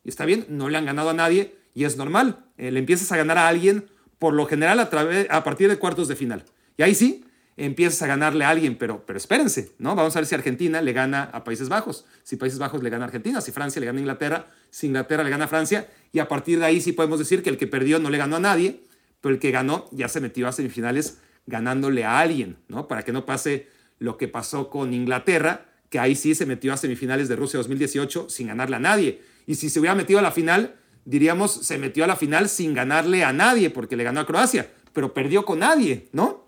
Y 0.03 0.09
está 0.09 0.25
bien, 0.25 0.45
no 0.49 0.69
le 0.69 0.77
han 0.77 0.85
ganado 0.85 1.09
a 1.09 1.13
nadie 1.13 1.55
y 1.73 1.85
es 1.85 1.97
normal. 1.97 2.45
Eh, 2.57 2.71
le 2.71 2.79
empiezas 2.79 3.11
a 3.11 3.17
ganar 3.17 3.37
a 3.37 3.47
alguien 3.47 3.89
por 4.19 4.33
lo 4.33 4.45
general 4.45 4.79
a, 4.79 4.89
a 5.29 5.43
partir 5.43 5.69
de 5.69 5.77
cuartos 5.77 6.07
de 6.07 6.15
final. 6.15 6.45
Y 6.77 6.83
ahí 6.83 6.93
sí, 6.93 7.25
empiezas 7.57 8.03
a 8.03 8.07
ganarle 8.07 8.45
a 8.45 8.49
alguien, 8.49 8.77
pero, 8.77 9.03
pero 9.05 9.17
espérense, 9.17 9.73
¿no? 9.79 9.95
Vamos 9.95 10.15
a 10.15 10.19
ver 10.19 10.27
si 10.27 10.35
Argentina 10.35 10.81
le 10.81 10.93
gana 10.93 11.23
a 11.23 11.43
Países 11.43 11.69
Bajos, 11.69 12.05
si 12.23 12.35
Países 12.35 12.59
Bajos 12.59 12.83
le 12.83 12.89
gana 12.89 13.05
a 13.05 13.07
Argentina, 13.07 13.41
si 13.41 13.51
Francia 13.51 13.79
le 13.79 13.87
gana 13.87 13.97
a 13.97 14.01
Inglaterra, 14.01 14.47
si 14.69 14.87
Inglaterra 14.87 15.23
le 15.23 15.31
gana 15.31 15.45
a 15.45 15.47
Francia, 15.47 15.89
y 16.13 16.19
a 16.19 16.27
partir 16.27 16.59
de 16.59 16.65
ahí 16.65 16.79
sí 16.79 16.93
podemos 16.93 17.17
decir 17.17 17.41
que 17.41 17.49
el 17.49 17.57
que 17.57 17.65
perdió 17.65 17.99
no 17.99 18.11
le 18.11 18.19
ganó 18.19 18.35
a 18.35 18.39
nadie, 18.39 18.83
pero 19.21 19.33
el 19.33 19.41
que 19.41 19.51
ganó 19.51 19.89
ya 19.91 20.07
se 20.07 20.21
metió 20.21 20.47
a 20.47 20.51
semifinales 20.51 21.17
ganándole 21.47 22.03
a 22.03 22.19
alguien, 22.19 22.57
¿no? 22.67 22.87
Para 22.87 23.03
que 23.03 23.11
no 23.11 23.25
pase 23.25 23.67
lo 23.97 24.17
que 24.17 24.27
pasó 24.27 24.69
con 24.69 24.93
Inglaterra, 24.93 25.65
que 25.89 25.99
ahí 25.99 26.15
sí 26.15 26.35
se 26.35 26.45
metió 26.45 26.73
a 26.73 26.77
semifinales 26.77 27.27
de 27.27 27.35
Rusia 27.35 27.57
2018 27.57 28.29
sin 28.29 28.47
ganarle 28.47 28.75
a 28.75 28.79
nadie. 28.79 29.21
Y 29.47 29.55
si 29.55 29.69
se 29.69 29.79
hubiera 29.79 29.95
metido 29.95 30.19
a 30.19 30.21
la 30.21 30.31
final, 30.31 30.75
diríamos, 31.05 31.53
se 31.53 31.77
metió 31.77 32.03
a 32.03 32.07
la 32.07 32.17
final 32.17 32.49
sin 32.49 32.73
ganarle 32.73 33.23
a 33.23 33.33
nadie, 33.33 33.69
porque 33.69 33.95
le 33.95 34.03
ganó 34.03 34.19
a 34.19 34.27
Croacia, 34.27 34.69
pero 34.93 35.13
perdió 35.13 35.45
con 35.45 35.59
nadie, 35.59 36.09
¿no? 36.11 36.46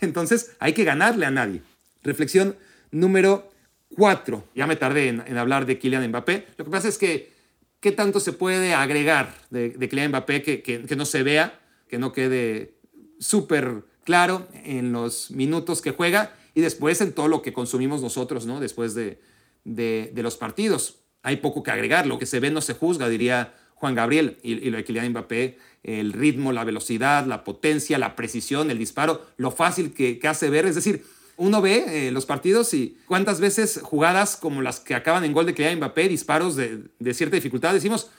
Entonces 0.00 0.56
hay 0.58 0.72
que 0.72 0.84
ganarle 0.84 1.26
a 1.26 1.30
nadie. 1.30 1.62
Reflexión 2.02 2.56
número 2.90 3.50
cuatro. 3.94 4.44
Ya 4.54 4.66
me 4.66 4.76
tardé 4.76 5.08
en, 5.08 5.38
hablar 5.38 5.66
de 5.66 5.78
Kylian 5.78 6.08
Mbappé. 6.08 6.46
Lo 6.56 6.64
que 6.64 6.70
pasa 6.70 6.88
es 6.88 6.98
que, 6.98 7.32
¿qué 7.80 7.92
tanto 7.92 8.20
se 8.20 8.32
puede 8.32 8.74
agregar 8.74 9.34
de, 9.50 9.72
Kylian 9.88 10.10
Mbappé 10.10 10.42
que, 10.42 10.62
que 10.62 10.96
no 10.96 11.04
se 11.04 11.22
vea, 11.22 11.60
que 11.88 11.98
no 11.98 12.12
quede 12.12 12.74
súper 13.18 13.84
claro 14.04 14.48
en 14.64 14.92
los 14.92 15.30
minutos 15.30 15.82
que 15.82 15.90
juega 15.90 16.34
y 16.54 16.60
después 16.60 17.00
en 17.00 17.12
todo 17.12 17.28
lo 17.28 17.42
que 17.42 17.52
consumimos 17.52 18.02
nosotros, 18.02 18.46
¿no? 18.46 18.58
Después 18.58 18.94
de, 18.94 19.20
de, 19.64 20.22
los 20.22 20.36
partidos. 20.36 20.96
Hay 21.22 21.36
poco 21.36 21.62
que 21.62 21.70
agregar, 21.70 22.06
lo 22.06 22.18
que 22.18 22.26
se 22.26 22.40
ve 22.40 22.50
no 22.50 22.60
se 22.60 22.74
juzga, 22.74 23.08
diría 23.08 23.54
Juan 23.74 23.94
Gabriel, 23.94 24.38
y, 24.42 24.70
lo 24.70 24.76
de 24.76 24.84
Kylian 24.84 25.10
Mbappé, 25.10 25.58
el 25.82 26.12
ritmo, 26.12 26.52
la 26.52 26.64
velocidad, 26.64 27.26
la 27.26 27.44
potencia, 27.44 27.98
la 27.98 28.16
precisión, 28.16 28.70
el 28.70 28.78
disparo, 28.78 29.26
lo 29.36 29.50
fácil 29.50 29.92
que, 29.92 30.20
hace 30.28 30.50
ver, 30.50 30.66
es 30.66 30.74
decir, 30.74 31.04
uno 31.36 31.62
ve 31.62 32.08
eh, 32.08 32.10
los 32.10 32.26
partidos 32.26 32.74
y 32.74 32.98
cuántas 33.06 33.40
veces 33.40 33.80
jugadas 33.82 34.36
como 34.36 34.60
las 34.60 34.80
que 34.80 34.94
acaban 34.94 35.24
en 35.24 35.32
gol 35.32 35.46
de 35.46 35.54
Kylian 35.54 35.76
Mbappé, 35.76 36.08
disparos 36.08 36.56
de, 36.56 36.84
de 36.98 37.14
cierta 37.14 37.36
dificultad, 37.36 37.72
decimos, 37.72 38.10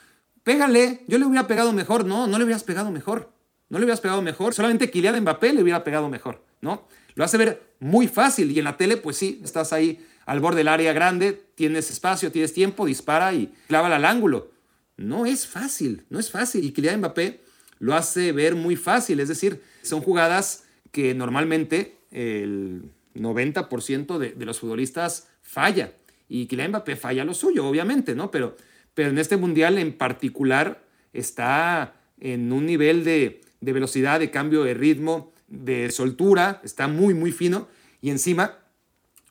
pégale, 0.42 1.04
yo 1.06 1.18
le 1.18 1.26
hubiera 1.26 1.46
pegado 1.46 1.72
mejor, 1.72 2.04
no, 2.04 2.26
no 2.26 2.38
le 2.38 2.44
hubieras 2.44 2.64
pegado 2.64 2.90
mejor. 2.90 3.30
No 3.70 3.78
le 3.78 3.84
hubieras 3.84 4.00
pegado 4.00 4.20
mejor. 4.20 4.52
Solamente 4.52 4.90
Kylian 4.90 5.20
Mbappé 5.20 5.52
le 5.52 5.62
hubiera 5.62 5.82
pegado 5.82 6.08
mejor, 6.08 6.44
¿no? 6.60 6.88
Lo 7.14 7.24
hace 7.24 7.38
ver 7.38 7.74
muy 7.78 8.08
fácil 8.08 8.50
y 8.50 8.58
en 8.58 8.64
la 8.64 8.76
tele, 8.76 8.96
pues 8.96 9.16
sí, 9.16 9.40
estás 9.44 9.72
ahí 9.72 10.04
al 10.26 10.40
borde 10.40 10.58
del 10.58 10.68
área 10.68 10.92
grande, 10.92 11.32
tienes 11.54 11.90
espacio, 11.90 12.30
tienes 12.32 12.52
tiempo, 12.52 12.84
dispara 12.84 13.32
y 13.32 13.52
clava 13.68 13.94
al 13.94 14.04
ángulo. 14.04 14.50
No 14.96 15.24
es 15.24 15.46
fácil, 15.46 16.04
no 16.10 16.18
es 16.18 16.30
fácil. 16.30 16.64
Y 16.64 16.72
Kylian 16.72 16.98
Mbappé 16.98 17.40
lo 17.80 17.94
hace 17.94 18.30
ver 18.30 18.54
muy 18.54 18.76
fácil. 18.76 19.18
Es 19.18 19.28
decir, 19.28 19.60
son 19.82 20.00
jugadas 20.02 20.64
que 20.92 21.14
normalmente 21.14 21.96
el 22.12 22.92
90% 23.16 24.18
de, 24.18 24.32
de, 24.32 24.46
los 24.46 24.60
futbolistas 24.60 25.28
falla. 25.42 25.92
Y 26.28 26.46
Kylian 26.46 26.70
Mbappé 26.70 26.94
falla 26.94 27.24
lo 27.24 27.34
suyo, 27.34 27.66
obviamente, 27.66 28.14
¿no? 28.14 28.30
Pero, 28.30 28.56
pero 28.94 29.08
en 29.10 29.18
este 29.18 29.36
mundial 29.36 29.78
en 29.78 29.92
particular 29.92 30.84
está 31.12 31.96
en 32.20 32.52
un 32.52 32.66
nivel 32.66 33.02
de, 33.02 33.40
de 33.60 33.72
velocidad, 33.72 34.20
de 34.20 34.30
cambio 34.30 34.62
de 34.62 34.74
ritmo, 34.74 35.32
de 35.48 35.90
soltura, 35.90 36.60
está 36.62 36.86
muy, 36.86 37.14
muy 37.14 37.32
fino. 37.32 37.66
Y 38.00 38.10
encima, 38.10 38.58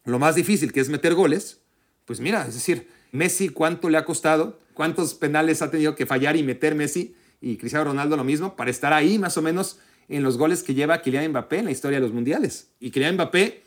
lo 0.06 0.20
más 0.20 0.36
difícil, 0.36 0.74
que 0.74 0.80
es 0.80 0.90
meter 0.90 1.14
goles, 1.14 1.62
pues 2.06 2.20
mira, 2.20 2.46
es 2.48 2.56
decir, 2.56 2.88
Messi, 3.12 3.50
¿cuánto 3.50 3.90
le 3.90 3.98
ha 3.98 4.06
costado? 4.06 4.60
¿Cuántos 4.74 5.14
penales 5.14 5.62
ha 5.62 5.72
tenido 5.72 5.96
que 5.96 6.06
fallar 6.06 6.36
y 6.36 6.44
meter 6.44 6.76
Messi? 6.76 7.16
Y 7.42 7.58
Cristiano 7.58 7.86
Ronaldo 7.86 8.18
lo 8.18 8.24
mismo, 8.24 8.56
para 8.56 8.70
estar 8.70 8.94
ahí 8.94 9.18
más 9.18 9.38
o 9.38 9.42
menos 9.42 9.80
en 10.08 10.24
los 10.24 10.38
goles 10.38 10.64
que 10.64 10.74
lleva 10.74 11.02
Kylian 11.02 11.30
Mbappé 11.30 11.60
en 11.60 11.66
la 11.66 11.72
historia 11.72 12.00
de 12.00 12.02
los 12.02 12.14
mundiales. 12.14 12.72
Y 12.80 12.92
Kylian 12.92 13.16
Mbappé, 13.16 13.64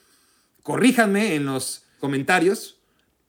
corríjanme 0.63 1.35
en 1.35 1.47
los 1.47 1.85
comentarios, 2.01 2.79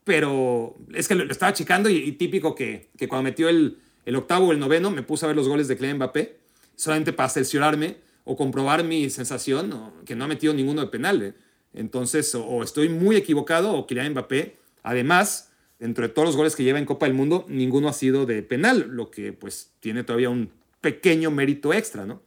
pero 0.04 0.76
es 0.94 1.08
que 1.08 1.16
lo, 1.16 1.32
estaba 1.32 1.54
checando 1.54 1.90
y, 1.90 2.12
típico 2.14 2.56
que, 2.56 2.90
que, 2.98 3.08
cuando 3.08 3.24
metió 3.24 3.48
el, 3.48 3.78
el 4.06 4.16
octavo 4.16 4.48
o 4.48 4.52
el 4.52 4.60
noveno 4.60 4.92
me 4.92 5.04
puse 5.04 5.26
a 5.26 5.28
ver 5.28 5.36
los 5.36 5.48
goles 5.48 5.68
de 5.68 5.78
Kylian 5.78 5.98
Mbappé 5.98 6.38
solamente 6.76 7.14
para 7.14 7.30
cerciorarme 7.30 7.98
o 8.26 8.36
comprobar 8.36 8.84
mi 8.84 9.10
sensación 9.10 9.94
que 10.06 10.16
no 10.16 10.26
ha 10.26 10.28
metido 10.28 10.54
ninguno 10.54 10.82
de 10.82 10.88
penal. 10.88 11.22
¿eh? 11.22 11.34
Entonces, 11.74 12.34
o, 12.36 12.64
estoy 12.64 12.90
muy 12.90 13.16
equivocado 13.16 13.74
o 13.74 13.88
Kylian 13.88 14.12
Mbappé, 14.12 14.58
además, 14.84 15.52
dentro 15.84 16.08
de 16.08 16.14
todos 16.14 16.30
los 16.30 16.38
goles 16.38 16.56
que 16.56 16.64
lleva 16.64 16.80
en 16.80 16.86
Copa 16.86 17.08
del 17.08 17.14
Mundo, 17.14 17.46
ninguno 17.50 17.90
ha 17.90 17.94
sido 17.94 18.26
de 18.26 18.42
penal, 18.42 18.88
lo 18.92 19.12
que 19.12 19.34
pues 19.34 19.74
tiene 19.82 20.06
todavía 20.06 20.30
un 20.30 20.50
pequeño 20.80 21.30
mérito 21.30 21.74
extra, 21.74 22.06
¿no? 22.06 22.22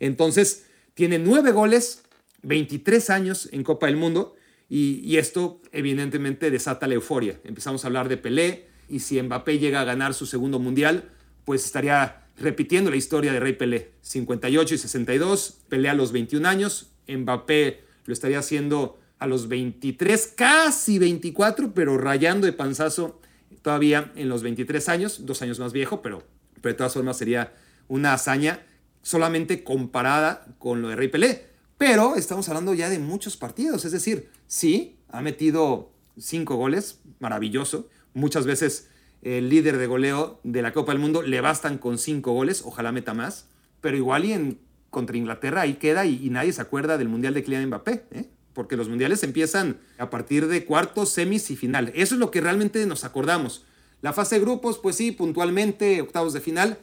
Entonces, 0.00 0.66
tiene 0.94 1.20
nueve 1.20 1.52
goles, 1.52 2.02
23 2.42 3.10
años 3.10 3.48
en 3.52 3.62
Copa 3.62 3.86
del 3.86 3.94
Mundo, 3.94 4.34
y, 4.68 5.00
y, 5.04 5.18
esto 5.18 5.62
evidentemente 5.70 6.50
desata 6.50 6.88
la 6.88 6.94
euforia. 6.94 7.38
Empezamos 7.44 7.84
a 7.84 7.86
hablar 7.86 8.08
de 8.08 8.16
Pelé, 8.16 8.66
y 8.88 8.98
si 8.98 9.22
Mbappé 9.22 9.60
llega 9.60 9.82
a 9.82 9.84
ganar 9.84 10.12
su 10.12 10.26
segundo 10.26 10.58
mundial, 10.58 11.08
pues 11.44 11.64
estaría 11.64 12.24
repitiendo 12.36 12.90
la 12.90 12.96
historia 12.96 13.32
de 13.32 13.38
Rey 13.38 13.52
Pelé. 13.52 13.92
58 14.00 14.74
y 14.74 14.78
62, 14.78 15.58
Pelé 15.68 15.90
a 15.90 15.94
los 15.94 16.10
21 16.10 16.48
años, 16.48 16.90
Mbappé 17.06 17.84
lo 18.04 18.12
estaría 18.12 18.40
haciendo 18.40 18.98
a 19.18 19.26
los 19.26 19.48
23, 19.48 20.34
casi 20.36 20.98
24, 20.98 21.72
pero 21.74 21.96
rayando 21.98 22.46
de 22.46 22.52
panzazo 22.52 23.20
todavía 23.62 24.12
en 24.16 24.28
los 24.28 24.42
23 24.42 24.88
años, 24.88 25.26
dos 25.26 25.42
años 25.42 25.58
más 25.58 25.72
viejo, 25.72 26.02
pero, 26.02 26.22
pero 26.60 26.72
de 26.72 26.78
todas 26.78 26.94
formas 26.94 27.16
sería 27.16 27.52
una 27.88 28.12
hazaña 28.12 28.60
solamente 29.02 29.64
comparada 29.64 30.46
con 30.58 30.82
lo 30.82 30.88
de 30.88 30.96
Rey 30.96 31.08
Pelé. 31.08 31.46
Pero 31.78 32.16
estamos 32.16 32.48
hablando 32.48 32.74
ya 32.74 32.88
de 32.88 32.98
muchos 32.98 33.36
partidos, 33.36 33.84
es 33.84 33.92
decir, 33.92 34.30
sí, 34.46 34.98
ha 35.08 35.20
metido 35.20 35.92
cinco 36.18 36.56
goles, 36.56 37.00
maravilloso, 37.18 37.88
muchas 38.14 38.46
veces 38.46 38.88
el 39.22 39.48
líder 39.48 39.76
de 39.76 39.86
goleo 39.86 40.40
de 40.42 40.62
la 40.62 40.72
Copa 40.72 40.92
del 40.92 41.00
Mundo, 41.00 41.22
le 41.22 41.40
bastan 41.40 41.78
con 41.78 41.98
cinco 41.98 42.32
goles, 42.32 42.62
ojalá 42.64 42.92
meta 42.92 43.14
más, 43.14 43.48
pero 43.80 43.96
igual 43.96 44.24
y 44.24 44.32
en 44.32 44.58
contra 44.90 45.16
Inglaterra 45.16 45.62
ahí 45.62 45.74
queda 45.74 46.06
y, 46.06 46.30
nadie 46.30 46.52
se 46.52 46.62
acuerda 46.62 46.96
del 46.96 47.08
Mundial 47.08 47.34
de 47.34 47.42
Kylian 47.42 47.66
Mbappé, 47.66 48.06
¿eh? 48.12 48.30
Porque 48.56 48.78
los 48.78 48.88
mundiales 48.88 49.22
empiezan 49.22 49.76
a 49.98 50.08
partir 50.08 50.48
de 50.48 50.64
cuartos, 50.64 51.10
semis 51.10 51.50
y 51.50 51.56
final. 51.56 51.92
Eso 51.94 52.14
es 52.14 52.18
lo 52.18 52.30
que 52.30 52.40
realmente 52.40 52.84
nos 52.86 53.04
acordamos. 53.04 53.66
La 54.00 54.14
fase 54.14 54.36
de 54.36 54.40
grupos, 54.40 54.78
pues 54.78 54.96
sí, 54.96 55.12
puntualmente, 55.12 56.00
octavos 56.00 56.32
de 56.32 56.40
final, 56.40 56.78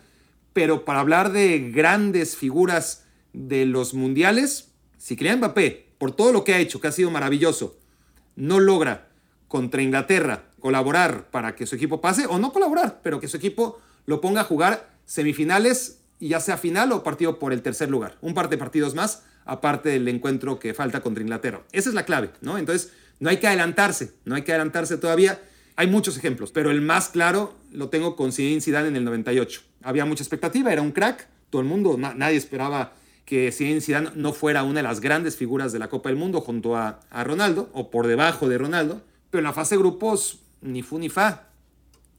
pero 0.54 0.86
para 0.86 1.00
hablar 1.00 1.32
de 1.32 1.72
grandes 1.72 2.38
figuras 2.38 3.06
de 3.34 3.66
los 3.66 3.96
mundiales, 3.96 4.70
si 5.00 5.16
Kylian 5.16 5.40
Mbappé, 5.40 5.88
por 5.98 6.16
todo 6.16 6.32
lo 6.32 6.44
que 6.44 6.54
ha 6.54 6.60
hecho, 6.60 6.80
que 6.80 6.90
ha 6.90 6.92
sido 6.92 7.10
maravilloso, 7.10 7.76
no 8.36 8.60
logra 8.60 9.10
contra 9.48 9.82
Inglaterra 9.82 10.52
colaborar 10.60 11.32
para 11.32 11.56
que 11.56 11.66
su 11.66 11.76
equipo 11.76 12.02
pase, 12.02 12.28
o 12.28 12.38
no 12.38 12.54
colaborar, 12.54 13.00
pero 13.02 13.20
que 13.20 13.28
su 13.28 13.38
equipo 13.38 13.82
lo 14.06 14.22
ponga 14.22 14.42
a 14.42 14.46
jugar 14.46 14.94
semifinales 15.06 16.04
ya 16.20 16.40
sea 16.40 16.58
final 16.58 16.92
o 16.92 17.04
partido 17.04 17.40
por 17.40 17.52
el 17.52 17.62
tercer 17.62 17.90
lugar. 17.90 18.18
Un 18.22 18.34
par 18.34 18.50
de 18.50 18.58
partidos 18.58 18.96
más, 18.96 19.24
aparte 19.46 19.90
del 19.90 20.08
encuentro 20.08 20.60
que 20.60 20.74
falta 20.74 21.02
contra 21.02 21.22
Inglaterra. 21.22 21.62
Esa 21.72 21.90
es 21.90 21.96
la 21.96 22.06
clave, 22.06 22.32
¿no? 22.42 22.58
Entonces, 22.58 22.92
no 23.20 23.30
hay 23.30 23.38
que 23.38 23.48
adelantarse, 23.48 24.14
no 24.26 24.36
hay 24.36 24.44
que 24.44 24.52
adelantarse 24.52 24.98
todavía. 24.98 25.42
Hay 25.76 25.88
muchos 25.88 26.18
ejemplos, 26.18 26.52
pero 26.52 26.72
el 26.72 26.82
más 26.82 27.10
claro 27.10 27.56
lo 27.72 27.90
tengo 27.90 28.16
con 28.16 28.32
Zinedine 28.32 28.62
Zidane 28.62 28.88
en 28.90 28.96
el 28.96 29.06
98. 29.06 29.62
Había 29.82 30.06
mucha 30.06 30.24
expectativa, 30.24 30.72
era 30.72 30.82
un 30.82 30.92
crack, 30.92 31.28
todo 31.50 31.62
el 31.62 31.68
mundo, 31.68 31.98
nadie 31.98 32.38
esperaba 32.38 32.94
que 33.26 33.52
Zinedine 33.52 33.82
Zidane 33.82 34.10
no 34.16 34.34
fuera 34.34 34.64
una 34.64 34.80
de 34.80 34.84
las 34.84 35.00
grandes 35.00 35.36
figuras 35.36 35.72
de 35.72 35.80
la 35.80 35.88
Copa 35.90 36.10
del 36.10 36.18
Mundo 36.18 36.42
junto 36.42 36.76
a, 36.76 37.00
Ronaldo 37.24 37.70
o 37.74 37.90
por 37.90 38.08
debajo 38.08 38.50
de 38.50 38.58
Ronaldo, 38.58 39.02
pero 39.30 39.40
en 39.40 39.46
la 39.46 39.54
fase 39.54 39.76
de 39.76 39.80
grupos 39.80 40.40
ni 40.62 40.84
fu 40.84 41.00
ni 41.00 41.10
fa. 41.10 41.48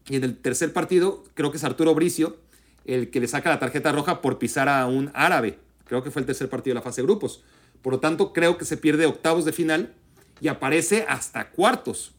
Y 0.08 0.16
en 0.16 0.24
el 0.24 0.36
tercer 0.36 0.72
partido 0.72 1.24
creo 1.34 1.50
que 1.50 1.56
es 1.56 1.64
Arturo 1.64 1.94
Bricio 1.94 2.36
el 2.84 3.10
que 3.10 3.20
le 3.20 3.28
saca 3.28 3.50
la 3.50 3.58
tarjeta 3.58 3.92
roja 3.92 4.20
por 4.20 4.38
pisar 4.38 4.68
a 4.68 4.86
un 4.86 5.10
árabe. 5.14 5.58
Creo 5.84 6.02
que 6.02 6.10
fue 6.10 6.20
el 6.20 6.26
tercer 6.26 6.48
partido 6.48 6.74
de 6.74 6.80
la 6.80 6.82
fase 6.82 7.00
de 7.00 7.06
grupos. 7.06 7.44
Por 7.82 7.92
lo 7.92 8.00
tanto, 8.00 8.32
creo 8.32 8.56
que 8.56 8.64
se 8.64 8.76
pierde 8.76 9.06
octavos 9.06 9.44
de 9.44 9.52
final 9.52 9.94
y 10.40 10.48
aparece 10.48 11.04
hasta 11.08 11.50
cuartos. 11.50 12.14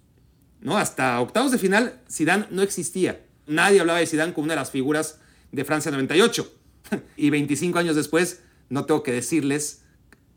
¿no? 0.61 0.77
Hasta 0.77 1.19
octavos 1.19 1.51
de 1.51 1.57
final, 1.57 2.01
Zidane 2.09 2.47
no 2.49 2.61
existía. 2.61 3.25
Nadie 3.47 3.79
hablaba 3.79 3.99
de 3.99 4.07
Zidane 4.07 4.33
como 4.33 4.45
una 4.45 4.53
de 4.53 4.59
las 4.59 4.71
figuras 4.71 5.19
de 5.51 5.65
Francia 5.65 5.91
98. 5.91 6.51
y 7.17 7.29
25 7.29 7.79
años 7.79 7.95
después, 7.95 8.41
no 8.69 8.85
tengo 8.85 9.03
que 9.03 9.11
decirles 9.11 9.83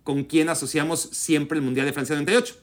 con 0.04 0.24
quién 0.24 0.48
asociamos 0.48 1.00
siempre 1.00 1.58
el 1.58 1.64
Mundial 1.64 1.86
de 1.86 1.92
Francia 1.92 2.14
98. 2.14 2.56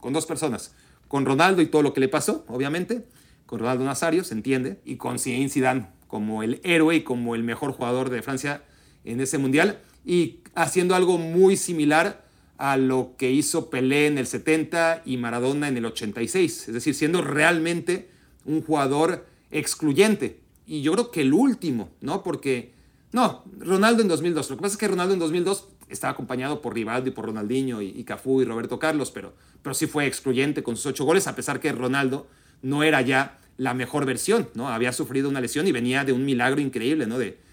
Con 0.00 0.12
dos 0.12 0.26
personas. 0.26 0.74
Con 1.06 1.24
Ronaldo 1.24 1.62
y 1.62 1.66
todo 1.66 1.82
lo 1.82 1.92
que 1.92 2.00
le 2.00 2.08
pasó, 2.08 2.44
obviamente. 2.48 3.06
Con 3.46 3.60
Ronaldo 3.60 3.84
Nazario, 3.84 4.24
se 4.24 4.34
entiende. 4.34 4.80
Y 4.84 4.96
con 4.96 5.18
Zinedine 5.18 5.50
Zidane 5.50 5.88
como 6.08 6.42
el 6.42 6.60
héroe 6.64 6.96
y 6.96 7.02
como 7.02 7.34
el 7.34 7.44
mejor 7.44 7.72
jugador 7.72 8.10
de 8.10 8.22
Francia 8.22 8.62
en 9.04 9.20
ese 9.20 9.38
Mundial. 9.38 9.78
Y 10.08 10.40
haciendo 10.54 10.94
algo 10.94 11.18
muy 11.18 11.58
similar 11.58 12.24
a 12.56 12.78
lo 12.78 13.12
que 13.18 13.30
hizo 13.30 13.68
Pelé 13.68 14.06
en 14.06 14.16
el 14.16 14.26
70 14.26 15.02
y 15.04 15.18
Maradona 15.18 15.68
en 15.68 15.76
el 15.76 15.84
86. 15.84 16.68
Es 16.68 16.72
decir, 16.72 16.94
siendo 16.94 17.20
realmente 17.20 18.08
un 18.46 18.62
jugador 18.62 19.26
excluyente. 19.50 20.40
Y 20.66 20.80
yo 20.80 20.92
creo 20.92 21.10
que 21.10 21.20
el 21.20 21.34
último, 21.34 21.90
¿no? 22.00 22.22
Porque, 22.22 22.72
no, 23.12 23.44
Ronaldo 23.58 24.00
en 24.00 24.08
2002. 24.08 24.48
Lo 24.48 24.56
que 24.56 24.62
pasa 24.62 24.72
es 24.76 24.78
que 24.78 24.88
Ronaldo 24.88 25.12
en 25.12 25.20
2002 25.20 25.68
estaba 25.90 26.14
acompañado 26.14 26.62
por 26.62 26.72
Rivaldo 26.72 27.10
y 27.10 27.12
por 27.12 27.26
Ronaldinho 27.26 27.82
y, 27.82 28.02
Cafú 28.04 28.40
y 28.40 28.46
Roberto 28.46 28.78
Carlos, 28.78 29.10
pero, 29.10 29.34
pero 29.60 29.74
sí 29.74 29.86
fue 29.86 30.06
excluyente 30.06 30.62
con 30.62 30.74
sus 30.76 30.86
ocho 30.86 31.04
goles, 31.04 31.26
a 31.26 31.36
pesar 31.36 31.60
que 31.60 31.70
Ronaldo 31.70 32.28
no 32.62 32.82
era 32.82 33.02
ya 33.02 33.40
la 33.58 33.74
mejor 33.74 34.06
versión, 34.06 34.48
¿no? 34.54 34.70
Había 34.70 34.94
sufrido 34.94 35.28
una 35.28 35.42
lesión 35.42 35.68
y 35.68 35.72
venía 35.72 36.06
de 36.06 36.14
un 36.14 36.24
milagro 36.24 36.62
increíble, 36.62 37.06
¿no? 37.06 37.18
De, 37.18 37.46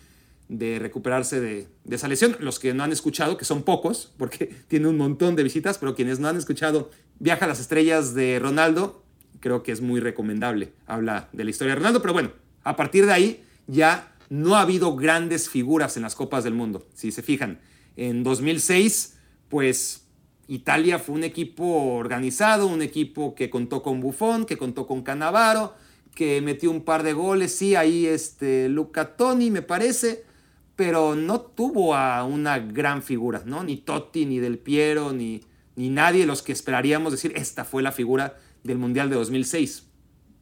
de 0.47 0.79
recuperarse 0.79 1.39
de, 1.39 1.67
esa 1.89 2.07
lesión. 2.07 2.37
Los 2.39 2.59
que 2.59 2.73
no 2.73 2.83
han 2.83 2.91
escuchado, 2.91 3.37
que 3.37 3.45
son 3.45 3.63
pocos, 3.63 4.13
porque 4.17 4.53
tiene 4.67 4.87
un 4.87 4.97
montón 4.97 5.35
de 5.35 5.43
visitas, 5.43 5.77
pero 5.77 5.95
quienes 5.95 6.19
no 6.19 6.27
han 6.27 6.37
escuchado 6.37 6.91
Viaja 7.17 7.45
a 7.45 7.47
las 7.47 7.61
Estrellas 7.61 8.13
de 8.13 8.39
Ronaldo, 8.39 9.03
creo 9.39 9.63
que 9.63 9.71
es 9.71 9.81
muy 9.81 10.01
recomendable. 10.01 10.73
Habla 10.85 11.29
de 11.31 11.45
la 11.45 11.49
historia 11.49 11.73
de 11.73 11.77
Ronaldo, 11.77 12.01
pero 12.01 12.13
bueno, 12.13 12.31
a 12.63 12.75
partir 12.75 13.05
de 13.05 13.13
ahí 13.13 13.43
ya 13.67 14.13
no 14.29 14.55
ha 14.55 14.61
habido 14.61 14.95
grandes 14.95 15.49
figuras 15.49 15.95
en 15.95 16.03
las 16.03 16.15
Copas 16.15 16.43
del 16.43 16.53
Mundo. 16.53 16.87
Si 16.93 17.11
se 17.11 17.21
fijan, 17.21 17.59
en 17.95 18.23
2006, 18.23 19.17
pues 19.47 20.05
Italia 20.47 20.99
fue 20.99 21.15
un 21.15 21.23
equipo 21.23 21.65
organizado, 21.95 22.67
un 22.67 22.81
equipo 22.81 23.33
que 23.35 23.49
contó 23.49 23.81
con 23.81 24.01
Buffon, 24.01 24.45
que 24.45 24.57
contó 24.57 24.85
con 24.85 25.01
Cannavaro, 25.01 25.73
que 26.13 26.41
metió 26.41 26.71
un 26.71 26.83
par 26.83 27.03
de 27.03 27.13
goles, 27.13 27.55
sí, 27.55 27.75
ahí 27.75 28.05
este 28.05 28.69
Luca 28.69 29.15
Toni 29.15 29.51
me 29.51 29.61
parece, 29.61 30.23
pero 30.75 31.15
no 31.15 31.41
tuvo 31.41 31.95
a 31.95 32.23
una 32.23 32.59
gran 32.59 33.01
figura, 33.01 33.43
¿no? 33.45 33.63
Ni 33.63 33.77
Totti, 33.77 34.25
ni 34.25 34.39
Del 34.39 34.57
Piero, 34.57 35.13
ni, 35.13 35.41
ni 35.75 35.89
nadie 35.89 36.21
de 36.21 36.25
los 36.25 36.41
que 36.41 36.51
esperaríamos 36.51 37.11
decir, 37.11 37.33
esta 37.35 37.63
fue 37.63 37.81
la 37.81 37.91
figura 37.91 38.37
del 38.63 38.77
Mundial 38.77 39.09
de 39.09 39.15
2006. 39.15 39.87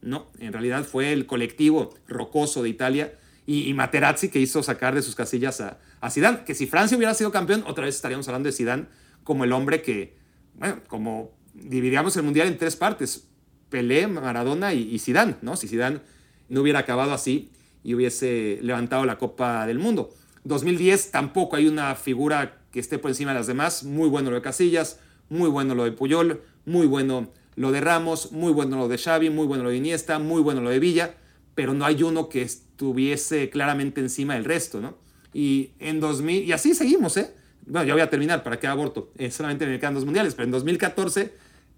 No, 0.02 0.30
en 0.38 0.52
realidad 0.52 0.84
fue 0.84 1.12
el 1.12 1.26
colectivo 1.26 1.94
rocoso 2.08 2.62
de 2.62 2.68
Italia 2.68 3.14
y, 3.46 3.72
Materazzi 3.74 4.28
que 4.28 4.40
hizo 4.40 4.62
sacar 4.62 4.94
de 4.94 5.02
sus 5.02 5.14
casillas 5.14 5.60
a, 5.60 5.78
a 6.00 6.10
Zidane, 6.10 6.44
que 6.44 6.54
si 6.54 6.66
Francia 6.66 6.96
hubiera 6.96 7.14
sido 7.14 7.30
campeón, 7.30 7.64
otra 7.66 7.84
vez 7.84 7.94
estaríamos 7.94 8.26
hablando 8.28 8.48
de 8.48 8.52
Zidane 8.52 8.86
como 9.22 9.44
el 9.44 9.52
hombre 9.52 9.82
que, 9.82 10.16
bueno, 10.54 10.80
como 10.88 11.32
dividiríamos 11.54 12.16
el 12.16 12.22
Mundial 12.22 12.48
en 12.48 12.58
tres 12.58 12.76
partes, 12.76 13.28
Pelé, 13.70 14.06
Maradona 14.06 14.74
y, 14.74 14.94
y 14.94 14.98
Zidane, 14.98 15.36
¿no? 15.42 15.56
Si 15.56 15.68
Zidane 15.68 16.00
no 16.48 16.60
hubiera 16.60 16.80
acabado 16.80 17.12
así 17.12 17.50
y 17.82 17.94
hubiese 17.94 18.58
levantado 18.62 19.04
la 19.04 19.18
Copa 19.18 19.66
del 19.66 19.78
Mundo. 19.78 20.14
2010 20.44 21.10
tampoco 21.10 21.56
hay 21.56 21.66
una 21.66 21.94
figura 21.94 22.58
que 22.70 22.80
esté 22.80 22.98
por 22.98 23.10
encima 23.10 23.32
de 23.32 23.38
las 23.38 23.46
demás. 23.46 23.84
Muy 23.84 24.08
bueno 24.08 24.30
lo 24.30 24.36
de 24.36 24.42
Casillas, 24.42 25.00
muy 25.28 25.48
bueno 25.48 25.74
lo 25.74 25.84
de 25.84 25.92
Puyol, 25.92 26.42
muy 26.66 26.86
bueno 26.86 27.30
lo 27.56 27.72
de 27.72 27.80
Ramos, 27.80 28.32
muy 28.32 28.52
bueno 28.52 28.76
lo 28.76 28.88
de 28.88 28.98
Xavi, 28.98 29.30
muy 29.30 29.46
bueno 29.46 29.64
lo 29.64 29.70
de 29.70 29.76
Iniesta, 29.76 30.18
muy 30.18 30.42
bueno 30.42 30.60
lo 30.60 30.70
de 30.70 30.78
Villa, 30.78 31.14
pero 31.54 31.72
no 31.72 31.84
hay 31.84 32.02
uno 32.02 32.28
que 32.28 32.42
estuviese 32.42 33.48
claramente 33.50 34.00
encima 34.00 34.34
del 34.34 34.44
resto, 34.44 34.80
¿no? 34.80 34.96
Y 35.32 35.70
en 35.78 36.00
2000, 36.00 36.44
y 36.44 36.52
así 36.52 36.74
seguimos, 36.74 37.16
¿eh? 37.16 37.34
Bueno, 37.66 37.86
ya 37.86 37.94
voy 37.94 38.02
a 38.02 38.10
terminar, 38.10 38.42
¿para 38.42 38.58
qué 38.58 38.66
aborto? 38.66 39.12
Eh, 39.16 39.30
solamente 39.30 39.66
me 39.66 39.78
quedan 39.78 39.94
dos 39.94 40.04
mundiales, 40.04 40.34
pero 40.34 40.44
en 40.44 40.50
2014, 40.50 41.32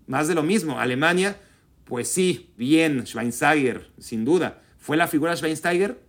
más 0.06 0.28
de 0.28 0.34
lo 0.34 0.42
mismo. 0.42 0.80
Alemania, 0.80 1.36
pues 1.84 2.08
sí, 2.08 2.50
bien, 2.56 3.06
Schweinsteiger, 3.06 3.90
sin 3.98 4.24
duda. 4.24 4.62
¿Fue 4.78 4.96
la 4.96 5.06
figura 5.06 5.36
Schweinsteiger? 5.36 6.00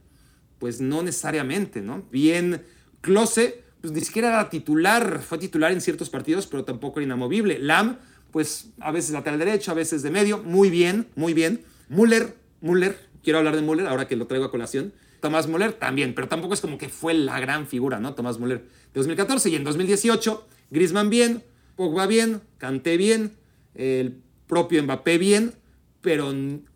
Pues 0.60 0.82
no 0.82 1.04
necesariamente, 1.04 1.82
¿no? 1.82 2.04
Bien, 2.12 2.63
Klose, 3.02 3.63
pues 3.82 3.93
ni 3.93 4.02
siquiera 4.02 4.30
era 4.30 4.50
titular, 4.50 5.22
fue 5.22 5.38
titular 5.38 5.72
en 5.72 5.82
ciertos 5.82 6.10
partidos, 6.10 6.48
pero 6.48 6.63
tampoco 6.63 7.00
era 7.00 7.06
inamovible. 7.06 7.60
Lam, 7.60 8.00
pues 8.32 8.70
a 8.80 8.91
veces 8.91 9.12
lateral 9.12 9.39
derecho, 9.39 9.72
a 9.72 9.76
veveces 9.76 10.04
de 10.04 10.12
medio, 10.12 10.39
muy 10.43 10.70
bien, 10.70 11.08
muy 11.15 11.34
bien. 11.34 11.63
Müller, 11.89 12.36
Müller, 12.62 12.98
quiero 13.24 13.39
hablar 13.39 13.56
de 13.56 13.62
Müller 13.62 13.88
ahora 13.88 14.08
que 14.08 14.15
lo 14.15 14.28
traigo 14.28 14.46
a 14.46 14.52
colación. 14.52 14.93
Tomás 15.22 15.48
Müller 15.48 15.74
también, 15.74 16.13
pero 16.13 16.28
tampoco 16.28 16.54
es 16.54 16.62
como 16.62 16.78
que 16.78 16.89
fue 16.89 17.13
la 17.13 17.39
gran 17.39 17.67
figura, 17.67 18.00
¿no? 18.00 18.13
Tomás 18.13 18.39
Müller 18.39 18.60
de 18.60 19.00
2014 19.00 19.50
y 19.50 19.56
en 19.56 19.63
2018, 19.63 20.48
Griezmann 20.70 21.10
bien, 21.10 21.43
Pogba 21.76 22.08
bien, 22.08 22.41
Kanté 22.58 22.98
bien, 22.98 23.34
el 23.76 24.22
propio 24.48 24.82
Mbappé 24.84 25.17
bien, 25.17 25.54
pero 26.02 26.34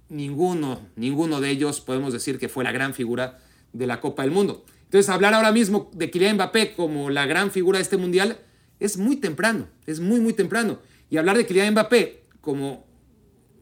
ninguno, 0.09 0.87
ninguno 0.95 1.41
de 1.41 1.49
ellos 1.49 1.81
podemos 1.81 2.13
decir 2.13 2.39
que 2.39 2.49
fue 2.49 2.63
la 2.63 2.71
gran 2.71 2.93
figura 2.93 3.39
de 3.73 3.87
la 3.87 3.99
Copa 4.01 4.23
del 4.23 4.31
Mundo. 4.31 4.65
Entonces, 4.85 5.09
hablar 5.09 5.33
ahora 5.33 5.51
mismo 5.51 5.89
de 5.93 6.11
Kylian 6.11 6.35
Mbappé 6.35 6.73
como 6.75 7.09
la 7.09 7.25
gran 7.25 7.51
figura 7.51 7.77
de 7.77 7.83
este 7.83 7.97
mundial 7.97 8.39
es 8.79 8.97
muy 8.97 9.15
temprano, 9.15 9.67
es 9.85 9.99
muy, 9.99 10.19
muy 10.19 10.33
temprano. 10.33 10.79
Y 11.09 11.17
hablar 11.17 11.37
de 11.37 11.45
Kylian 11.45 11.71
Mbappé 11.71 12.25
como 12.41 12.85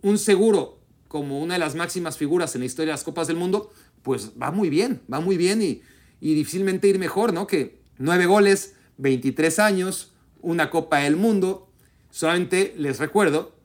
un 0.01 0.17
seguro, 0.17 0.79
como 1.07 1.39
una 1.39 1.55
de 1.55 1.59
las 1.59 1.75
máximas 1.75 2.17
figuras 2.17 2.55
en 2.55 2.61
la 2.61 2.65
historia 2.65 2.93
de 2.93 2.93
las 2.93 3.03
Copas 3.03 3.27
del 3.27 3.35
Mundo, 3.35 3.71
pues 4.01 4.31
va 4.41 4.51
muy 4.51 4.69
bien, 4.69 5.01
va 5.11 5.19
muy 5.19 5.37
bien 5.37 5.61
y, 5.61 5.81
difícilmente 6.19 6.87
ir 6.87 6.99
mejor, 6.99 7.33
¿no? 7.33 7.47
Que 7.47 7.81
nueve 7.97 8.25
goles, 8.25 8.75
23 8.97 9.59
años, 9.59 10.13
una 10.41 10.69
Copa 10.69 10.99
del 10.99 11.15
Mundo. 11.15 11.71
Solamente 12.09 12.73
les 12.77 12.99
recuerdo 12.99 13.55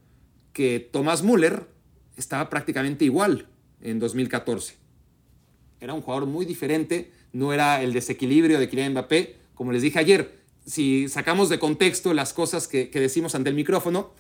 que 0.52 0.80
Thomas 0.92 1.22
Müller 1.22 1.68
estaba 2.16 2.50
prácticamente 2.50 3.04
igual 3.04 3.48
en 3.80 3.98
2014. 3.98 4.83
Era 5.84 5.92
un 5.92 6.00
jugador 6.00 6.26
muy 6.26 6.46
diferente, 6.46 7.12
no 7.34 7.52
era 7.52 7.82
el 7.82 7.92
desequilibrio 7.92 8.58
de 8.58 8.70
Kylian 8.70 8.92
Mbappé. 8.92 9.36
Como 9.54 9.70
les 9.70 9.82
dije 9.82 9.98
ayer, 9.98 10.38
si 10.64 11.10
sacamos 11.10 11.50
de 11.50 11.58
contexto 11.58 12.14
las 12.14 12.32
cosas 12.32 12.68
que, 12.68 12.86
decimos 12.86 13.34
ante 13.34 13.50
el 13.50 13.54
micrófono, 13.54 14.14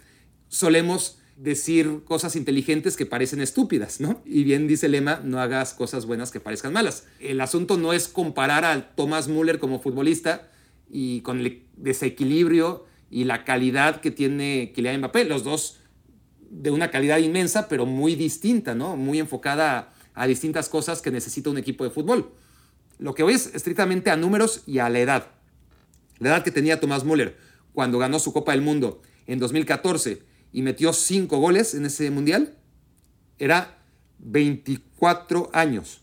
solemos 0.48 1.16
decir 1.38 2.02
cosas 2.04 2.36
inteligentes 2.36 2.98
que 2.98 3.06
parecen 3.06 3.40
estúpidas, 3.40 3.98
¿no? 3.98 4.20
Y 4.26 4.44
bien 4.44 4.68
dice 4.68 4.84
el 4.86 4.92
lema, 4.92 5.22
no 5.24 5.40
hagas 5.40 5.72
cosas 5.72 6.04
buenas 6.04 6.30
que 6.30 6.38
parezcan 6.38 6.74
malas. 6.74 7.06
El 7.18 7.40
asunto 7.40 7.78
no 7.78 7.94
es 7.94 8.08
comparar 8.08 8.66
a 8.66 8.94
Thomas 8.94 9.28
Müller 9.28 9.58
como 9.58 9.80
futbolista 9.80 10.50
y 10.90 11.22
con 11.22 11.40
el 11.40 11.62
desequilibrio 11.78 12.84
y 13.10 13.24
la 13.24 13.46
calidad 13.46 14.02
que 14.02 14.10
tiene 14.10 14.70
Kylian 14.74 14.98
Mbappé. 14.98 15.24
Los 15.24 15.44
dos 15.44 15.78
de 16.50 16.70
una 16.70 16.90
calidad 16.90 17.20
inmensa, 17.20 17.68
pero 17.68 17.86
muy 17.86 18.16
distinta, 18.16 18.74
¿no? 18.74 18.98
Muy 18.98 19.18
enfocada 19.18 19.93
a, 20.14 20.26
distintas 20.26 20.68
cosas 20.68 21.02
que 21.02 21.10
necesita 21.10 21.50
un 21.50 21.58
equipo 21.58 21.84
de 21.84 21.90
fútbol. 21.90 22.32
Lo 22.98 23.14
que 23.14 23.22
voy 23.22 23.34
es 23.34 23.54
estrictamente 23.54 24.10
a 24.10 24.16
números 24.16 24.62
y 24.66 24.78
a 24.78 24.88
la 24.88 25.00
edad. 25.00 25.26
La 26.18 26.30
edad 26.30 26.44
que 26.44 26.50
tenía 26.50 26.80
Thomas 26.80 27.04
Müller 27.04 27.36
cuando 27.72 27.98
ganó 27.98 28.18
su 28.18 28.32
Copa 28.32 28.52
del 28.52 28.62
Mundo 28.62 29.02
en 29.26 29.38
2014 29.38 30.22
y 30.52 30.62
metió 30.62 30.92
5 30.92 31.36
goles 31.38 31.74
en 31.74 31.86
ese 31.86 32.10
mundial, 32.10 32.56
era 33.38 33.78
24 34.18 35.50
años. 35.52 36.02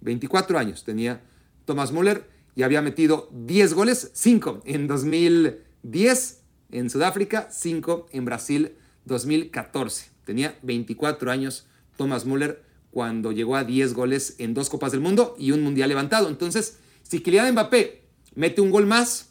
24 0.00 0.58
años 0.58 0.84
tenía 0.84 1.22
Thomas 1.64 1.90
Müller 1.92 2.28
y 2.54 2.62
había 2.62 2.82
metido 2.82 3.28
10 3.32 3.74
goles, 3.74 4.10
5 4.14 4.62
en 4.64 4.86
2010 4.86 6.42
en 6.70 6.90
Sudáfrica, 6.90 7.48
5 7.50 8.06
en 8.12 8.24
Brasil 8.24 8.76
2014. 9.04 10.10
Tenía 10.24 10.58
24 10.62 11.30
años 11.30 11.66
Thomas 11.96 12.24
Müller 12.24 12.62
cuando 12.90 13.32
llegó 13.32 13.56
a 13.56 13.64
10 13.64 13.94
goles 13.94 14.36
en 14.38 14.54
dos 14.54 14.70
Copas 14.70 14.92
del 14.92 15.00
Mundo 15.00 15.34
y 15.38 15.50
un 15.50 15.62
Mundial 15.62 15.88
levantado. 15.88 16.28
Entonces, 16.28 16.78
si 17.02 17.20
Kylian 17.20 17.52
Mbappé 17.52 18.02
mete 18.34 18.60
un 18.60 18.70
gol 18.70 18.86
más 18.86 19.30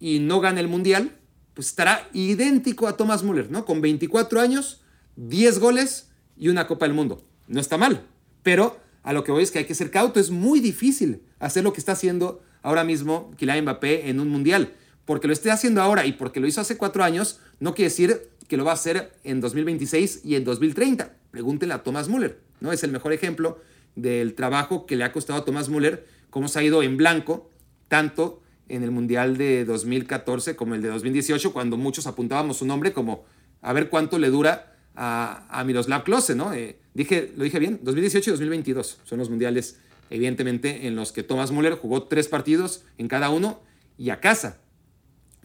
y 0.00 0.18
no 0.18 0.40
gana 0.40 0.60
el 0.60 0.68
Mundial, 0.68 1.18
pues 1.54 1.68
estará 1.68 2.08
idéntico 2.12 2.88
a 2.88 2.96
Thomas 2.96 3.22
Müller, 3.22 3.50
¿no? 3.50 3.64
Con 3.64 3.80
24 3.80 4.40
años, 4.40 4.82
10 5.16 5.58
goles 5.60 6.10
y 6.36 6.48
una 6.48 6.66
Copa 6.66 6.86
del 6.86 6.94
Mundo. 6.94 7.24
No 7.46 7.60
está 7.60 7.78
mal, 7.78 8.06
pero 8.42 8.80
a 9.02 9.12
lo 9.12 9.22
que 9.22 9.32
voy 9.32 9.42
es 9.42 9.50
que 9.50 9.60
hay 9.60 9.64
que 9.66 9.74
ser 9.74 9.90
cauto. 9.90 10.18
Es 10.18 10.30
muy 10.30 10.60
difícil 10.60 11.22
hacer 11.38 11.62
lo 11.62 11.72
que 11.72 11.80
está 11.80 11.92
haciendo 11.92 12.42
ahora 12.62 12.84
mismo 12.84 13.30
Kylian 13.36 13.62
Mbappé 13.62 14.08
en 14.08 14.18
un 14.20 14.28
Mundial. 14.28 14.72
Porque 15.04 15.26
lo 15.26 15.34
esté 15.34 15.50
haciendo 15.50 15.82
ahora 15.82 16.06
y 16.06 16.12
porque 16.12 16.40
lo 16.40 16.46
hizo 16.46 16.62
hace 16.62 16.78
cuatro 16.78 17.04
años, 17.04 17.38
no 17.60 17.74
quiere 17.74 17.90
decir 17.90 18.30
que 18.48 18.56
lo 18.56 18.64
va 18.64 18.72
a 18.72 18.74
hacer 18.74 19.12
en 19.22 19.40
2026 19.40 20.22
y 20.24 20.34
en 20.34 20.44
2030. 20.44 21.14
Pregúntenle 21.30 21.74
a 21.74 21.82
Thomas 21.82 22.08
Müller, 22.08 22.40
¿no? 22.64 22.72
Es 22.72 22.82
el 22.82 22.90
mejor 22.90 23.12
ejemplo 23.12 23.60
del 23.94 24.34
trabajo 24.34 24.86
que 24.86 24.96
le 24.96 25.04
ha 25.04 25.12
costado 25.12 25.38
a 25.38 25.44
Thomas 25.44 25.68
Müller, 25.68 26.06
cómo 26.30 26.48
se 26.48 26.58
ha 26.58 26.62
ido 26.62 26.82
en 26.82 26.96
blanco, 26.96 27.50
tanto 27.88 28.42
en 28.68 28.82
el 28.82 28.90
Mundial 28.90 29.36
de 29.36 29.64
2014 29.66 30.56
como 30.56 30.74
el 30.74 30.82
de 30.82 30.88
2018, 30.88 31.52
cuando 31.52 31.76
muchos 31.76 32.06
apuntábamos 32.06 32.56
su 32.56 32.66
nombre 32.66 32.92
como 32.92 33.24
a 33.60 33.72
ver 33.72 33.90
cuánto 33.90 34.18
le 34.18 34.30
dura 34.30 34.72
a, 34.96 35.62
Miroslav 35.66 36.04
Klose, 36.04 36.34
¿no? 36.34 36.54
Eh, 36.54 36.78
dije, 36.94 37.32
lo 37.36 37.44
dije 37.44 37.58
bien, 37.58 37.80
2018 37.82 38.30
y 38.30 38.32
2022 38.32 39.00
son 39.04 39.18
los 39.18 39.28
mundiales, 39.28 39.78
evidentemente, 40.08 40.86
en 40.86 40.96
los 40.96 41.12
que 41.12 41.22
Thomas 41.22 41.52
Müller 41.52 41.74
jugó 41.74 42.04
tres 42.04 42.28
partidos 42.28 42.84
en 42.96 43.08
cada 43.08 43.28
uno 43.28 43.60
y 43.98 44.10
a 44.10 44.20
casa. 44.20 44.60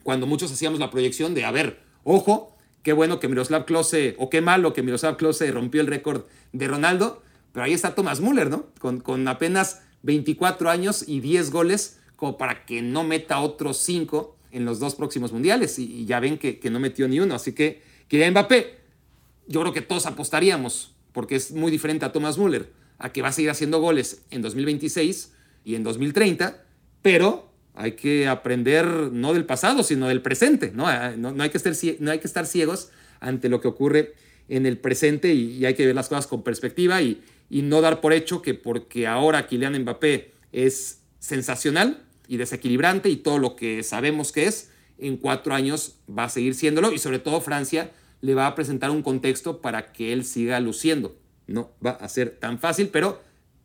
Cuando 0.02 0.26
muchos 0.26 0.50
hacíamos 0.50 0.80
la 0.80 0.90
proyección 0.90 1.34
de, 1.34 1.44
a 1.44 1.50
ver, 1.50 1.80
ojo, 2.04 2.49
qué 2.82 2.92
bueno 2.92 3.20
que 3.20 3.28
Miroslav 3.28 3.64
Klose, 3.64 4.14
o 4.18 4.30
qué 4.30 4.40
malo 4.40 4.72
que 4.72 4.82
Miroslav 4.82 5.16
Klose 5.16 5.50
rompió 5.50 5.80
el 5.80 5.86
récord 5.86 6.24
de 6.52 6.68
Ronaldo, 6.68 7.22
pero 7.52 7.64
ahí 7.64 7.72
está 7.72 7.94
Thomas 7.94 8.20
Müller, 8.20 8.50
¿no? 8.50 8.66
Con, 8.78 9.00
con 9.00 9.26
apenas 9.28 9.82
24 10.02 10.70
años 10.70 11.04
y 11.06 11.20
10 11.20 11.50
goles, 11.50 11.98
como 12.16 12.38
para 12.38 12.64
que 12.64 12.82
no 12.82 13.04
meta 13.04 13.40
otros 13.40 13.78
5 13.78 14.36
en 14.52 14.64
los 14.64 14.78
dos 14.78 14.94
próximos 14.94 15.32
mundiales. 15.32 15.78
Y, 15.78 16.04
ya 16.04 16.20
ven 16.20 16.38
que, 16.38 16.58
que, 16.58 16.70
no 16.70 16.80
metió 16.80 17.08
ni 17.08 17.20
uno. 17.20 17.34
Así 17.34 17.52
que, 17.52 17.82
que 18.08 18.30
Mbappé, 18.30 18.78
yo 19.46 19.60
creo 19.60 19.72
que 19.72 19.80
todos 19.80 20.06
apostaríamos, 20.06 20.94
porque 21.12 21.36
es 21.36 21.52
muy 21.52 21.70
diferente 21.70 22.04
a 22.04 22.12
Thomas 22.12 22.38
Müller, 22.38 22.72
a 22.98 23.12
que 23.12 23.22
va 23.22 23.28
a 23.28 23.32
seguir 23.32 23.50
haciendo 23.50 23.80
goles 23.80 24.22
en 24.30 24.42
2026 24.42 25.32
y 25.64 25.74
en 25.74 25.82
2030, 25.82 26.64
pero 27.02 27.49
hay 27.74 27.92
que 27.92 28.26
aprender 28.26 28.86
no 28.86 29.32
del 29.32 29.46
pasado, 29.46 29.82
sino 29.82 30.08
del 30.08 30.22
presente, 30.22 30.72
¿no? 30.74 30.86
Ah, 30.86 31.14
no, 31.16 31.34
hay, 31.42 31.50
que 31.50 31.56
estar, 31.58 31.72
no 32.00 32.10
hay 32.10 32.18
que 32.18 32.26
estar 32.26 32.46
ciegos 32.46 32.90
ante 33.20 33.48
lo 33.48 33.60
que 33.60 33.68
ocurre 33.68 34.14
en 34.48 34.66
el 34.66 34.78
presente 34.78 35.32
y, 35.32 35.64
hay 35.64 35.74
que 35.74 35.86
ver 35.86 35.94
las 35.94 36.08
cosas 36.08 36.26
con 36.26 36.42
perspectiva 36.42 37.00
y, 37.02 37.22
y, 37.48 37.62
no 37.62 37.80
dar 37.80 38.00
por 38.00 38.12
hecho 38.12 38.42
que 38.42 38.54
porque 38.54 39.06
ahora 39.06 39.46
Kylian 39.46 39.80
Mbappé 39.82 40.32
es 40.52 41.00
sensacional 41.20 42.02
y 42.26 42.36
desequilibrante 42.36 43.08
y 43.08 43.16
todo 43.16 43.38
lo 43.38 43.56
que 43.56 43.82
sabemos 43.82 44.32
que 44.32 44.46
es, 44.46 44.70
en 44.98 45.16
cuatro 45.16 45.54
años 45.54 45.96
va 46.08 46.24
a 46.24 46.28
seguir 46.28 46.54
siéndolo 46.54 46.92
y 46.92 46.98
sobre 46.98 47.18
todo 47.18 47.40
Francia 47.40 47.90
le 48.20 48.34
va 48.34 48.46
a 48.46 48.54
presentar 48.54 48.90
un 48.90 49.02
contexto 49.02 49.60
para 49.60 49.92
que 49.92 50.12
él 50.12 50.24
siga 50.24 50.60
luciendo. 50.60 51.16
No 51.46 51.72
va 51.84 51.92
a 51.92 52.08
ser 52.08 52.30
tan 52.38 52.58
fácil, 52.58 52.88
pero 52.88 53.20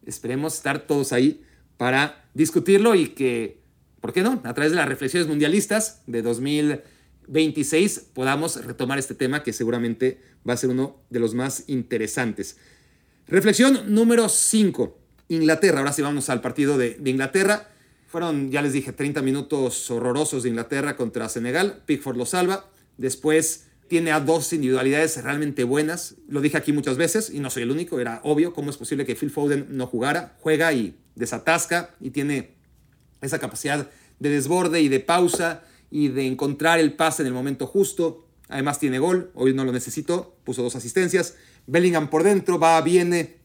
esperemos 0.05 0.55
estar 0.55 0.87
todos 0.87 1.13
ahí 1.13 1.43
para 1.77 2.25
discutirlo 2.33 2.95
y 2.95 3.09
que, 3.09 3.59
¿por 4.05 4.13
qué 4.13 4.21
no? 4.21 4.39
A 4.43 4.53
través 4.53 4.71
de 4.71 4.75
las 4.75 4.87
reflexiones 4.87 5.27
mundialistas 5.27 6.03
de 6.05 6.21
2026 6.21 8.11
podamos 8.13 8.63
retomar 8.63 8.99
este 8.99 9.15
tema 9.15 9.41
que 9.41 9.51
seguramente 9.51 10.21
va 10.47 10.53
a 10.53 10.57
ser 10.57 10.69
uno 10.69 10.97
de 11.09 11.19
los 11.19 11.33
más 11.33 11.63
interesantes. 11.65 12.57
Reflexión 13.27 13.95
número 13.95 14.29
5. 14.29 14.99
Inglaterra. 15.29 15.79
Ahora 15.79 15.91
sí 15.91 16.03
vamos 16.03 16.29
al 16.29 16.39
partido 16.39 16.77
de, 16.77 16.97
de 16.99 17.09
Inglaterra. 17.09 17.67
Fueron, 18.05 18.51
ya 18.51 18.61
les 18.61 18.73
dije, 18.73 18.93
30 18.93 19.23
minutos 19.23 19.89
horrorosos 19.89 20.43
de 20.43 20.49
Inglaterra 20.49 20.95
contra 20.95 21.27
Senegal. 21.27 21.81
Pickford 21.87 22.15
lo 22.15 22.27
salva. 22.27 22.69
Después 22.97 23.65
tiene 23.87 24.11
a 24.11 24.19
dos 24.19 24.53
individualidades 24.53 25.23
realmente 25.23 25.63
buenas. 25.63 26.13
Lo 26.29 26.41
dije 26.41 26.57
aquí 26.57 26.73
muchas 26.73 26.97
veces 26.97 27.31
y 27.31 27.39
no 27.39 27.49
soy 27.49 27.63
el 27.63 27.71
único. 27.71 27.99
Era 27.99 28.21
obvio 28.23 28.53
cómo 28.53 28.69
es 28.69 28.77
posible 28.77 29.03
que 29.03 29.15
Phil 29.15 29.31
Foden 29.31 29.65
no 29.71 29.87
jugara. 29.87 30.37
Juega 30.41 30.71
y 30.73 30.95
desatasca 31.15 31.95
y 31.99 32.11
tiene 32.11 32.54
esa 33.25 33.39
capacidad 33.39 33.89
de 34.19 34.29
desborde 34.29 34.81
y 34.81 34.87
de 34.87 34.99
pausa 34.99 35.63
y 35.91 36.09
de 36.09 36.27
encontrar 36.27 36.79
el 36.79 36.93
pase 36.93 37.23
en 37.23 37.27
el 37.27 37.33
momento 37.33 37.67
justo. 37.67 38.25
Además 38.47 38.79
tiene 38.79 38.99
gol, 38.99 39.31
hoy 39.33 39.53
no 39.53 39.65
lo 39.65 39.71
necesitó, 39.71 40.35
puso 40.43 40.61
dos 40.61 40.75
asistencias. 40.75 41.35
Bellingham 41.67 42.09
por 42.09 42.23
dentro, 42.23 42.59
va, 42.59 42.79
viene, 42.81 43.37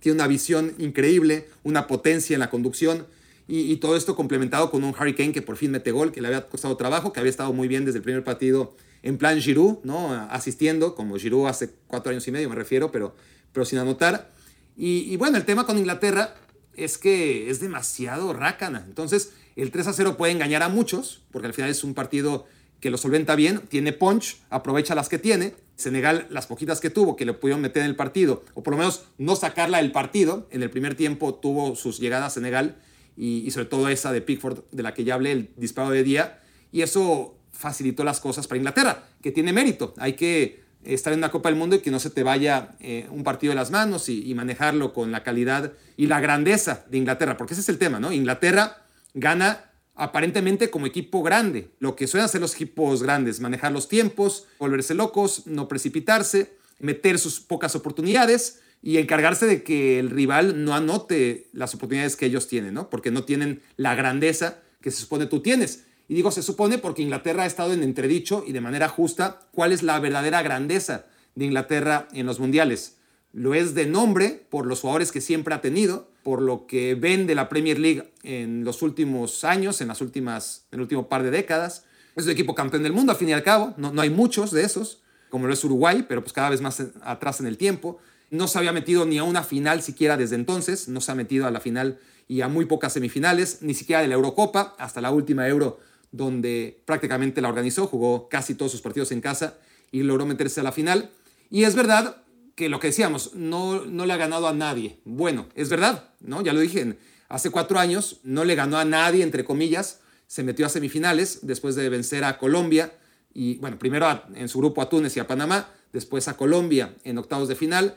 tiene 0.00 0.16
una 0.16 0.26
visión 0.26 0.74
increíble, 0.78 1.48
una 1.62 1.86
potencia 1.86 2.34
en 2.34 2.40
la 2.40 2.50
conducción 2.50 3.06
y, 3.46 3.76
todo 3.76 3.94
esto 3.96 4.16
complementado 4.16 4.70
con 4.70 4.84
un 4.84 4.94
Harry 4.98 5.14
que 5.14 5.42
por 5.42 5.56
fin 5.56 5.70
mete 5.70 5.92
gol, 5.92 6.12
que 6.12 6.22
le 6.22 6.28
había 6.28 6.46
costado 6.48 6.76
trabajo, 6.78 7.12
que 7.12 7.20
había 7.20 7.28
estado 7.30 7.52
muy 7.52 7.68
bien 7.68 7.84
desde 7.84 7.98
el 7.98 8.02
primer 8.02 8.24
partido 8.24 8.74
en 9.02 9.18
plan 9.18 9.38
Giroud, 9.38 9.84
¿no? 9.84 10.14
asistiendo, 10.30 10.94
como 10.94 11.18
Giroud 11.18 11.46
hace 11.46 11.70
cuatro 11.86 12.10
años 12.10 12.26
y 12.26 12.30
medio 12.30 12.48
me 12.48 12.54
refiero, 12.54 12.90
pero, 12.90 13.14
pero 13.52 13.66
sin 13.66 13.78
anotar. 13.78 14.30
Y, 14.76 15.16
bueno, 15.18 15.36
el 15.36 15.44
tema 15.44 15.66
con 15.66 15.78
Inglaterra 15.78 16.34
es 16.76 16.98
que 16.98 17.50
es 17.50 17.60
demasiado 17.60 18.32
rácana. 18.32 18.84
Entonces, 18.86 19.32
el 19.56 19.70
3 19.70 19.88
a 19.88 19.92
0 19.92 20.16
puede 20.16 20.32
engañar 20.32 20.62
a 20.62 20.68
muchos, 20.68 21.22
porque 21.30 21.46
al 21.46 21.54
final 21.54 21.70
es 21.70 21.84
un 21.84 21.94
partido 21.94 22.46
que 22.80 22.90
lo 22.90 22.98
solventa 22.98 23.34
bien, 23.34 23.60
tiene 23.68 23.92
punch, 23.92 24.42
aprovecha 24.50 24.94
las 24.94 25.08
que 25.08 25.18
tiene. 25.18 25.54
Senegal, 25.76 26.28
las 26.30 26.46
poquitas 26.46 26.80
que 26.80 26.90
tuvo, 26.90 27.16
que 27.16 27.24
le 27.24 27.32
pudieron 27.32 27.60
meter 27.60 27.82
en 27.82 27.88
el 27.88 27.96
partido, 27.96 28.44
o 28.54 28.62
por 28.62 28.74
lo 28.74 28.78
menos 28.78 29.06
no 29.18 29.34
sacarla 29.34 29.78
del 29.78 29.90
partido. 29.90 30.46
En 30.50 30.62
el 30.62 30.70
primer 30.70 30.94
tiempo 30.94 31.34
tuvo 31.34 31.74
sus 31.74 31.98
llegadas 31.98 32.26
a 32.26 32.34
Senegal 32.34 32.76
y, 33.16 33.50
sobre 33.50 33.66
todo 33.66 33.88
esa 33.88 34.12
de 34.12 34.20
Pickford, 34.20 34.64
de 34.70 34.82
la 34.82 34.94
que 34.94 35.04
ya 35.04 35.14
hablé, 35.14 35.32
el 35.32 35.50
disparo 35.56 35.90
de 35.90 36.02
día, 36.02 36.40
y 36.72 36.82
eso 36.82 37.36
facilitó 37.52 38.04
las 38.04 38.20
cosas 38.20 38.46
para 38.46 38.58
Inglaterra, 38.58 39.08
que 39.22 39.32
tiene 39.32 39.52
mérito. 39.52 39.94
Hay 39.98 40.14
que 40.14 40.63
estar 40.84 41.12
en 41.12 41.20
una 41.20 41.30
Copa 41.30 41.48
del 41.48 41.58
Mundo 41.58 41.76
y 41.76 41.80
que 41.80 41.90
no 41.90 41.98
se 41.98 42.10
te 42.10 42.22
vaya 42.22 42.76
eh, 42.80 43.06
un 43.10 43.24
partido 43.24 43.52
de 43.52 43.56
las 43.56 43.70
manos 43.70 44.08
y, 44.08 44.28
y, 44.28 44.34
manejarlo 44.34 44.92
con 44.92 45.12
la 45.12 45.22
calidad 45.22 45.72
y 45.96 46.06
la 46.06 46.20
grandeza 46.20 46.84
de 46.90 46.98
Inglaterra, 46.98 47.36
porque 47.36 47.54
ese 47.54 47.62
es 47.62 47.68
el 47.68 47.78
tema, 47.78 48.00
¿no? 48.00 48.12
Inglaterra 48.12 48.84
gana 49.14 49.70
aparentemente 49.94 50.70
como 50.70 50.86
equipo 50.86 51.22
grande, 51.22 51.70
lo 51.78 51.94
que 51.94 52.06
suelen 52.06 52.24
hacer 52.24 52.40
los 52.40 52.54
equipos 52.54 53.02
grandes, 53.02 53.40
manejar 53.40 53.72
los 53.72 53.88
tiempos, 53.88 54.46
volverse 54.58 54.94
locos, 54.94 55.46
no 55.46 55.68
precipitarse, 55.68 56.56
meter 56.80 57.18
sus 57.18 57.40
pocas 57.40 57.76
oportunidades 57.76 58.60
y 58.82 58.98
encargarse 58.98 59.46
de 59.46 59.62
que 59.62 59.98
el 59.98 60.10
rival 60.10 60.64
no 60.64 60.74
anote 60.74 61.48
las 61.52 61.74
oportunidades 61.74 62.16
que 62.16 62.26
ellos 62.26 62.48
tienen, 62.48 62.74
¿no? 62.74 62.90
Porque 62.90 63.10
no 63.10 63.24
tienen 63.24 63.62
la 63.76 63.94
grandeza 63.94 64.58
que 64.80 64.90
se 64.90 65.00
supone 65.00 65.26
tú 65.26 65.40
tienes. 65.40 65.84
Y 66.08 66.14
digo 66.14 66.30
se 66.30 66.42
supone 66.42 66.78
porque 66.78 67.02
Inglaterra 67.02 67.44
ha 67.44 67.46
estado 67.46 67.72
en 67.72 67.82
entredicho 67.82 68.44
y 68.46 68.52
de 68.52 68.60
manera 68.60 68.88
justa 68.88 69.40
cuál 69.52 69.72
es 69.72 69.82
la 69.82 69.98
verdadera 70.00 70.42
grandeza 70.42 71.06
de 71.34 71.46
Inglaterra 71.46 72.08
en 72.12 72.26
los 72.26 72.40
mundiales. 72.40 72.96
Lo 73.32 73.54
es 73.54 73.74
de 73.74 73.86
nombre 73.86 74.46
por 74.48 74.66
los 74.66 74.80
jugadores 74.80 75.10
que 75.10 75.20
siempre 75.20 75.54
ha 75.54 75.60
tenido, 75.60 76.08
por 76.22 76.40
lo 76.40 76.66
que 76.66 76.94
ven 76.94 77.26
de 77.26 77.34
la 77.34 77.48
Premier 77.48 77.78
League 77.78 78.12
en 78.22 78.64
los 78.64 78.82
últimos 78.82 79.44
años, 79.44 79.80
en 79.80 79.88
las 79.88 80.00
últimas, 80.00 80.66
en 80.70 80.78
el 80.78 80.82
último 80.82 81.08
par 81.08 81.22
de 81.22 81.30
décadas. 81.30 81.84
Es 82.14 82.26
un 82.26 82.30
equipo 82.30 82.54
campeón 82.54 82.84
del 82.84 82.92
mundo, 82.92 83.10
al 83.10 83.18
fin 83.18 83.30
y 83.30 83.32
al 83.32 83.42
cabo. 83.42 83.74
No, 83.76 83.92
no 83.92 84.02
hay 84.02 84.10
muchos 84.10 84.52
de 84.52 84.62
esos, 84.62 85.02
como 85.30 85.48
lo 85.48 85.52
es 85.52 85.64
Uruguay, 85.64 86.04
pero 86.08 86.22
pues 86.22 86.32
cada 86.32 86.50
vez 86.50 86.60
más 86.60 86.80
atrás 87.02 87.40
en 87.40 87.46
el 87.46 87.56
tiempo. 87.56 87.98
No 88.30 88.46
se 88.46 88.58
había 88.58 88.72
metido 88.72 89.04
ni 89.04 89.18
a 89.18 89.24
una 89.24 89.42
final 89.42 89.82
siquiera 89.82 90.16
desde 90.16 90.36
entonces, 90.36 90.88
no 90.88 91.00
se 91.00 91.10
ha 91.10 91.14
metido 91.16 91.46
a 91.46 91.50
la 91.50 91.60
final 91.60 91.98
y 92.28 92.40
a 92.40 92.48
muy 92.48 92.66
pocas 92.66 92.92
semifinales, 92.92 93.62
ni 93.62 93.74
siquiera 93.74 94.00
de 94.00 94.08
la 94.08 94.14
Eurocopa, 94.14 94.76
hasta 94.78 95.00
la 95.00 95.10
última 95.10 95.48
Euro 95.48 95.80
donde 96.14 96.80
prácticamente 96.84 97.40
la 97.40 97.48
organizó, 97.48 97.88
jugó 97.88 98.28
casi 98.28 98.54
todos 98.54 98.70
sus 98.70 98.80
partidos 98.80 99.10
en 99.10 99.20
casa 99.20 99.58
y 99.90 100.04
logró 100.04 100.26
meterse 100.26 100.60
a 100.60 100.62
la 100.62 100.70
final. 100.70 101.10
Y 101.50 101.64
es 101.64 101.74
verdad 101.74 102.22
que 102.54 102.68
lo 102.68 102.78
que 102.78 102.86
decíamos, 102.86 103.34
no, 103.34 103.84
no 103.84 104.06
le 104.06 104.12
ha 104.12 104.16
ganado 104.16 104.46
a 104.46 104.52
nadie. 104.52 105.00
Bueno, 105.04 105.48
es 105.56 105.68
verdad, 105.68 106.10
¿no? 106.20 106.40
Ya 106.40 106.52
lo 106.52 106.60
dije, 106.60 106.96
hace 107.28 107.50
cuatro 107.50 107.80
años 107.80 108.20
no 108.22 108.44
le 108.44 108.54
ganó 108.54 108.78
a 108.78 108.84
nadie, 108.84 109.24
entre 109.24 109.44
comillas, 109.44 109.98
se 110.28 110.44
metió 110.44 110.66
a 110.66 110.68
semifinales 110.68 111.40
después 111.42 111.74
de 111.74 111.88
vencer 111.88 112.22
a 112.22 112.38
Colombia 112.38 112.92
y, 113.32 113.56
bueno, 113.56 113.76
primero 113.76 114.22
en 114.36 114.48
su 114.48 114.58
grupo 114.60 114.82
a 114.82 114.88
Túnez 114.88 115.16
y 115.16 115.20
a 115.20 115.26
Panamá, 115.26 115.68
después 115.92 116.28
a 116.28 116.36
Colombia 116.36 116.94
en 117.02 117.18
octavos 117.18 117.48
de 117.48 117.56
final, 117.56 117.96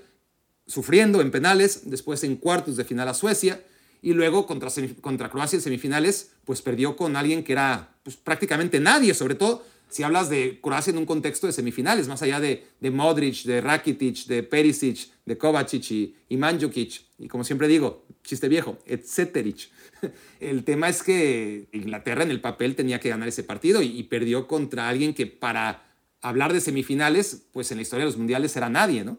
sufriendo 0.66 1.22
en 1.22 1.30
penales, 1.30 1.82
después 1.86 2.24
en 2.24 2.36
cuartos 2.36 2.78
de 2.78 2.84
final 2.84 3.08
a 3.10 3.14
Suecia 3.14 3.62
y 4.02 4.14
luego 4.14 4.46
contra, 4.46 4.70
contra 5.02 5.30
Croacia 5.30 5.58
en 5.58 5.62
semifinales, 5.62 6.32
pues 6.46 6.62
perdió 6.62 6.96
con 6.96 7.16
alguien 7.16 7.44
que 7.44 7.54
era 7.54 7.96
pues, 8.04 8.16
prácticamente 8.18 8.80
nadie, 8.80 9.14
sobre 9.14 9.36
todo 9.36 9.64
si 9.90 10.04
hablas 10.04 10.30
de 10.30 10.60
Croacia 10.62 10.92
en 10.92 10.98
un 10.98 11.06
contexto 11.06 11.48
de 11.48 11.54
semifinales, 11.54 12.08
más 12.08 12.22
allá 12.22 12.40
de, 12.40 12.68
de 12.80 12.92
Modric, 12.92 13.44
de 13.44 13.62
Rakitic, 13.62 14.26
de 14.26 14.44
Perisic, 14.44 15.10
de 15.26 15.38
Kovacic 15.38 15.92
y, 15.92 16.16
y 16.30 16.38
Mandzukic, 16.38 17.02
y 17.20 17.28
como 17.28 17.44
siempre 17.44 17.68
digo, 17.68 18.06
chiste 18.24 18.50
viejo, 18.50 18.78
etc. 18.86 19.56
El 20.40 20.64
tema 20.64 20.90
es 20.90 21.04
que 21.04 21.68
Inglaterra 21.72 22.24
en 22.24 22.32
el 22.32 22.42
papel 22.42 22.76
tenía 22.76 23.00
que 23.00 23.10
ganar 23.10 23.28
ese 23.28 23.44
partido 23.44 23.82
y, 23.82 23.88
y 23.98 24.04
perdió 24.04 24.48
contra 24.48 24.90
alguien 24.90 25.14
que 25.14 25.26
para 25.26 25.86
hablar 26.22 26.52
de 26.52 26.62
semifinales, 26.62 27.44
pues 27.54 27.72
en 27.72 27.78
la 27.78 27.84
historia 27.84 28.06
de 28.06 28.12
los 28.12 28.18
mundiales 28.18 28.56
era 28.56 28.70
nadie, 28.70 29.04
¿no? 29.06 29.18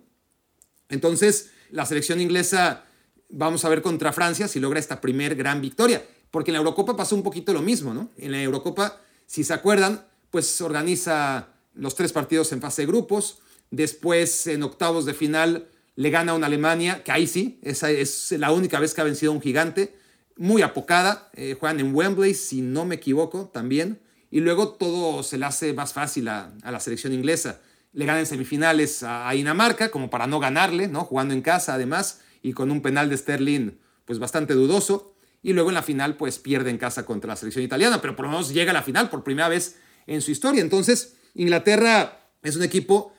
Entonces, 0.90 1.50
la 1.70 1.86
selección 1.86 2.20
inglesa, 2.20 2.84
vamos 3.28 3.64
a 3.64 3.68
ver 3.68 3.82
contra 3.82 4.12
Francia 4.12 4.48
si 4.48 4.60
logra 4.60 4.80
esta 4.80 5.00
primer 5.00 5.34
gran 5.34 5.60
victoria, 5.60 6.04
porque 6.30 6.50
en 6.50 6.54
la 6.54 6.58
Eurocopa 6.58 6.96
pasó 6.96 7.14
un 7.14 7.22
poquito 7.22 7.52
lo 7.52 7.62
mismo, 7.62 7.94
¿no? 7.94 8.10
En 8.16 8.32
la 8.32 8.42
Eurocopa, 8.42 9.00
si 9.26 9.44
se 9.44 9.54
acuerdan, 9.54 10.06
pues 10.30 10.60
organiza 10.60 11.48
los 11.74 11.94
tres 11.94 12.12
partidos 12.12 12.52
en 12.52 12.60
fase 12.60 12.82
de 12.82 12.86
grupos, 12.86 13.38
después 13.70 14.46
en 14.46 14.62
octavos 14.62 15.04
de 15.04 15.14
final 15.14 15.68
le 15.94 16.10
gana 16.10 16.32
a 16.32 16.34
una 16.34 16.46
Alemania, 16.46 17.02
que 17.02 17.12
ahí 17.12 17.26
sí, 17.26 17.58
esa 17.62 17.90
es 17.90 18.32
la 18.32 18.52
única 18.52 18.78
vez 18.78 18.94
que 18.94 19.00
ha 19.00 19.04
vencido 19.04 19.32
a 19.32 19.34
un 19.34 19.42
gigante, 19.42 19.96
muy 20.36 20.62
apocada, 20.62 21.28
eh, 21.34 21.56
juegan 21.58 21.80
en 21.80 21.94
Wembley, 21.94 22.34
si 22.34 22.60
no 22.60 22.84
me 22.84 22.94
equivoco, 22.94 23.50
también, 23.52 24.00
y 24.30 24.40
luego 24.40 24.68
todo 24.68 25.22
se 25.22 25.38
le 25.38 25.46
hace 25.46 25.72
más 25.72 25.92
fácil 25.92 26.28
a, 26.28 26.52
la 26.62 26.80
selección 26.80 27.12
inglesa. 27.12 27.60
Le 27.92 28.04
gana 28.04 28.20
en 28.20 28.26
semifinales 28.26 29.02
a, 29.02 29.28
a, 29.28 29.32
Dinamarca, 29.32 29.90
como 29.90 30.10
para 30.10 30.26
no 30.26 30.38
ganarle, 30.38 30.86
¿no? 30.86 31.04
jugando 31.04 31.34
en 31.34 31.42
casa 31.42 31.74
además, 31.74 32.20
y 32.42 32.52
con 32.52 32.70
un 32.70 32.82
penal 32.82 33.08
de 33.08 33.16
Sterling 33.16 33.72
pues 34.04 34.18
bastante 34.18 34.54
dudoso, 34.54 35.14
y 35.42 35.52
luego 35.52 35.70
en 35.70 35.74
la 35.74 35.82
final 35.82 36.16
pues 36.16 36.38
pierde 36.38 36.70
en 36.70 36.78
casa 36.78 37.04
contra 37.04 37.28
la 37.28 37.36
selección 37.36 37.64
italiana, 37.64 38.00
pero 38.00 38.16
por 38.16 38.24
lo 38.24 38.32
menos 38.32 38.52
llega 38.52 38.70
a 38.70 38.74
la 38.74 38.82
final 38.82 39.10
por 39.10 39.22
primera 39.22 39.48
vez 39.48 39.76
en 40.06 40.20
su 40.22 40.30
historia. 40.30 40.62
Entonces, 40.62 41.14
Inglaterra 41.34 42.30
es 42.42 42.56
un 42.56 42.62
equipo 42.62 43.12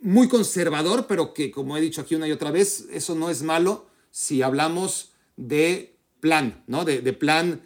muy 0.00 0.28
conservador, 0.28 1.06
pero 1.06 1.34
que, 1.34 1.50
como 1.50 1.76
he 1.76 1.80
dicho 1.80 2.00
aquí 2.00 2.14
una 2.14 2.26
y 2.26 2.32
otra 2.32 2.50
vez, 2.50 2.86
eso 2.90 3.14
no 3.14 3.30
es 3.30 3.42
malo 3.42 3.86
si 4.10 4.42
hablamos 4.42 5.12
de 5.36 5.96
plan, 6.20 6.64
¿no? 6.66 6.84
De, 6.84 7.12
plan 7.12 7.62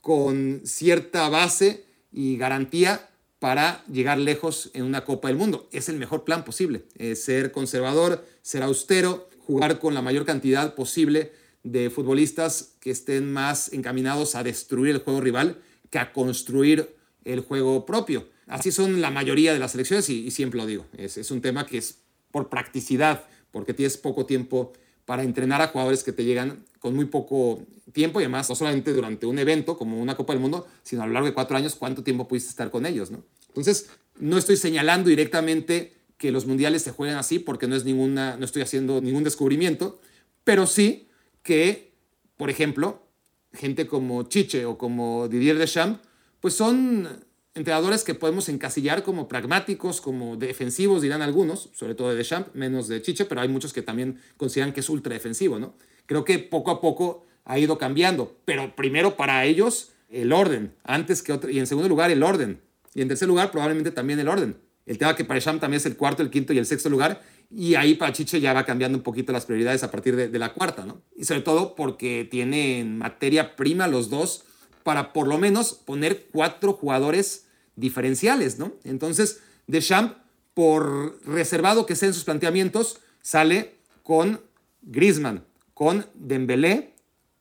con 0.00 0.62
cierta 0.64 1.28
base 1.28 1.84
y 2.12 2.36
garantía 2.36 3.08
para 3.38 3.84
llegar 3.86 4.18
lejos 4.18 4.70
en 4.74 4.84
una 4.84 5.04
Copa 5.04 5.28
del 5.28 5.36
Mundo. 5.36 5.68
Es 5.72 5.88
el 5.88 5.96
mejor 5.96 6.24
plan 6.24 6.44
posible. 6.44 6.84
Es 6.96 7.24
ser 7.24 7.52
conservador, 7.52 8.26
ser 8.42 8.62
austero, 8.62 9.29
jugar 9.46 9.78
con 9.78 9.94
la 9.94 10.02
mayor 10.02 10.24
cantidad 10.24 10.74
posible 10.74 11.32
de 11.62 11.90
futbolistas 11.90 12.74
que 12.80 12.90
estén 12.90 13.32
más 13.32 13.72
encaminados 13.72 14.34
a 14.34 14.42
destruir 14.42 14.94
el 14.94 15.02
juego 15.02 15.20
rival 15.20 15.58
que 15.90 15.98
a 15.98 16.12
construir 16.12 16.94
el 17.24 17.40
juego 17.40 17.84
propio. 17.84 18.28
Así 18.46 18.72
son 18.72 19.00
la 19.00 19.10
mayoría 19.10 19.52
de 19.52 19.58
las 19.58 19.72
selecciones 19.72 20.08
y, 20.08 20.30
siempre 20.30 20.58
lo 20.58 20.66
digo. 20.66 20.86
Es, 20.96 21.16
es, 21.16 21.30
un 21.30 21.40
tema 21.40 21.66
que 21.66 21.78
es 21.78 21.98
por 22.30 22.48
practicidad, 22.48 23.24
porque 23.50 23.74
tienes 23.74 23.96
poco 23.96 24.26
tiempo 24.26 24.72
para 25.04 25.22
entrenar 25.22 25.60
a 25.60 25.68
jugadores 25.68 26.02
que 26.02 26.12
te 26.12 26.24
llegan 26.24 26.64
con 26.78 26.94
muy 26.94 27.04
poco 27.04 27.62
tiempo 27.92 28.20
y 28.20 28.24
además 28.24 28.48
no 28.48 28.54
solamente 28.54 28.92
durante 28.92 29.26
un 29.26 29.38
evento 29.38 29.76
como 29.76 30.00
una 30.00 30.16
Copa 30.16 30.32
del 30.32 30.40
Mundo, 30.40 30.66
sino 30.82 31.02
a 31.02 31.06
lo 31.06 31.12
largo 31.12 31.28
de 31.28 31.34
cuatro 31.34 31.56
años, 31.56 31.74
cuánto 31.74 32.02
tiempo 32.02 32.26
pudiste 32.26 32.50
estar 32.50 32.70
con 32.70 32.86
ellos, 32.86 33.10
¿no? 33.10 33.22
Entonces, 33.48 33.90
no 34.18 34.38
estoy 34.38 34.56
señalando 34.56 35.10
directamente 35.10 35.94
que 36.20 36.30
los 36.32 36.44
mundiales 36.44 36.82
se 36.82 36.90
jueguen 36.90 37.16
así 37.16 37.38
porque 37.38 37.66
no 37.66 37.74
es 37.74 37.86
ninguna, 37.86 38.36
no 38.36 38.44
estoy 38.44 38.60
haciendo 38.60 39.00
ningún 39.00 39.24
descubrimiento, 39.24 40.02
pero 40.44 40.66
sí 40.66 41.08
que, 41.42 41.94
por 42.36 42.50
ejemplo, 42.50 43.06
gente 43.54 43.86
como 43.86 44.24
Chiche 44.24 44.66
o 44.66 44.76
como 44.76 45.28
Didier 45.28 45.56
Deschamps, 45.56 45.98
pues 46.40 46.52
son 46.52 47.08
entrenadores 47.54 48.04
que 48.04 48.14
podemos 48.14 48.50
encasillar 48.50 49.02
como 49.02 49.28
pragmáticos, 49.28 50.02
como 50.02 50.36
defensivos, 50.36 51.00
dirán 51.00 51.22
algunos, 51.22 51.70
sobre 51.72 51.94
todo 51.94 52.10
de 52.10 52.16
Deschamps, 52.16 52.54
menos 52.54 52.86
de 52.86 53.00
Chiche, 53.00 53.24
pero 53.24 53.40
hay 53.40 53.48
muchos 53.48 53.72
que 53.72 53.80
también 53.80 54.20
consideran 54.36 54.74
que 54.74 54.80
es 54.80 54.90
ultra 54.90 55.14
defensivo, 55.14 55.58
¿no? 55.58 55.72
Creo 56.04 56.26
que 56.26 56.38
poco 56.38 56.70
a 56.70 56.82
poco 56.82 57.24
ha 57.46 57.58
ido 57.58 57.78
cambiando, 57.78 58.36
pero 58.44 58.76
primero 58.76 59.16
para 59.16 59.46
ellos 59.46 59.92
el 60.10 60.34
orden, 60.34 60.74
antes 60.84 61.22
que 61.22 61.32
otro, 61.32 61.48
y 61.48 61.58
en 61.58 61.66
segundo 61.66 61.88
lugar 61.88 62.10
el 62.10 62.22
orden, 62.22 62.60
y 62.92 63.00
en 63.00 63.08
tercer 63.08 63.26
lugar 63.26 63.50
probablemente 63.50 63.90
también 63.90 64.18
el 64.18 64.28
orden. 64.28 64.58
El 64.86 64.98
tema 64.98 65.14
que 65.14 65.24
para 65.24 65.36
Deschamps 65.36 65.60
también 65.60 65.78
es 65.78 65.86
el 65.86 65.96
cuarto, 65.96 66.22
el 66.22 66.30
quinto 66.30 66.52
y 66.52 66.58
el 66.58 66.66
sexto 66.66 66.88
lugar, 66.88 67.22
y 67.50 67.74
ahí 67.74 67.94
para 67.94 68.12
Chiche 68.12 68.40
ya 68.40 68.52
va 68.52 68.64
cambiando 68.64 68.96
un 68.96 69.02
poquito 69.02 69.32
las 69.32 69.46
prioridades 69.46 69.82
a 69.82 69.90
partir 69.90 70.16
de, 70.16 70.38
la 70.38 70.52
cuarta, 70.52 70.86
¿no? 70.86 71.02
Y 71.16 71.24
sobre 71.24 71.42
todo 71.42 71.74
porque 71.74 72.26
tienen 72.30 72.98
materia 72.98 73.56
prima 73.56 73.88
los 73.88 74.08
dos 74.08 74.44
para 74.82 75.12
por 75.12 75.26
lo 75.26 75.38
menos 75.38 75.74
poner 75.74 76.28
cuatro 76.32 76.72
jugadores 76.72 77.46
diferenciales, 77.76 78.58
¿no? 78.58 78.72
Entonces, 78.84 79.40
Deschamps, 79.66 80.16
por 80.54 81.20
reservado 81.26 81.86
que 81.86 81.96
sea 81.96 82.08
en 82.08 82.14
sus 82.14 82.24
planteamientos, 82.24 82.98
sale 83.20 83.76
con 84.02 84.40
Griezmann, 84.82 85.44
con 85.74 86.06
Dembélé, 86.14 86.94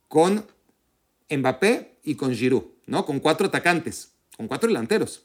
con 0.07 0.45
Mbappé 1.29 1.99
y 2.03 2.15
con 2.15 2.33
Giroud, 2.33 2.63
¿no? 2.87 3.05
Con 3.05 3.19
cuatro 3.19 3.47
atacantes, 3.47 4.13
con 4.35 4.47
cuatro 4.47 4.67
delanteros. 4.67 5.23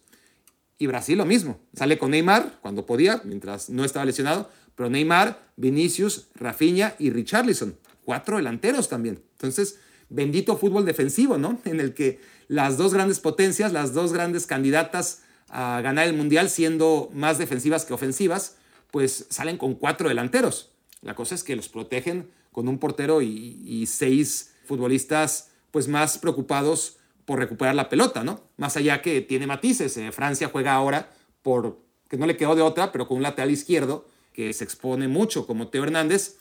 Y 0.78 0.86
Brasil 0.86 1.16
lo 1.16 1.24
mismo, 1.24 1.60
sale 1.74 1.98
con 1.98 2.10
Neymar 2.10 2.58
cuando 2.60 2.84
podía, 2.84 3.20
mientras 3.24 3.70
no 3.70 3.84
estaba 3.84 4.04
lesionado, 4.04 4.50
pero 4.74 4.90
Neymar, 4.90 5.50
Vinicius, 5.56 6.28
Rafinha 6.34 6.96
y 6.98 7.10
Richarlison, 7.10 7.78
cuatro 8.04 8.36
delanteros 8.38 8.88
también. 8.88 9.22
Entonces, 9.32 9.78
bendito 10.08 10.56
fútbol 10.56 10.84
defensivo, 10.84 11.38
¿no? 11.38 11.60
En 11.64 11.80
el 11.80 11.94
que 11.94 12.20
las 12.48 12.76
dos 12.76 12.92
grandes 12.92 13.20
potencias, 13.20 13.72
las 13.72 13.94
dos 13.94 14.12
grandes 14.12 14.46
candidatas 14.46 15.22
a 15.48 15.80
ganar 15.82 16.08
el 16.08 16.14
Mundial, 16.14 16.50
siendo 16.50 17.10
más 17.12 17.38
defensivas 17.38 17.84
que 17.84 17.94
ofensivas, 17.94 18.56
pues 18.90 19.26
salen 19.30 19.56
con 19.56 19.74
cuatro 19.74 20.08
delanteros. 20.08 20.72
La 21.02 21.14
cosa 21.14 21.34
es 21.34 21.44
que 21.44 21.56
los 21.56 21.68
protegen 21.68 22.30
con 22.50 22.68
un 22.68 22.78
portero 22.78 23.22
y, 23.22 23.62
y 23.64 23.86
seis 23.86 24.54
futbolistas 24.64 25.50
pues 25.70 25.88
más 25.88 26.18
preocupados 26.18 26.98
por 27.24 27.38
recuperar 27.38 27.74
la 27.74 27.88
pelota, 27.88 28.24
¿no? 28.24 28.42
Más 28.56 28.76
allá 28.76 29.02
que 29.02 29.20
tiene 29.20 29.46
matices. 29.46 29.96
Eh, 29.96 30.12
Francia 30.12 30.48
juega 30.52 30.74
ahora 30.74 31.10
por 31.42 31.78
que 32.08 32.16
no 32.16 32.26
le 32.26 32.36
quedó 32.36 32.54
de 32.54 32.62
otra, 32.62 32.92
pero 32.92 33.08
con 33.08 33.16
un 33.18 33.22
lateral 33.22 33.50
izquierdo 33.50 34.06
que 34.32 34.52
se 34.52 34.64
expone 34.64 35.08
mucho, 35.08 35.46
como 35.46 35.68
Teo 35.68 35.84
Hernández, 35.84 36.36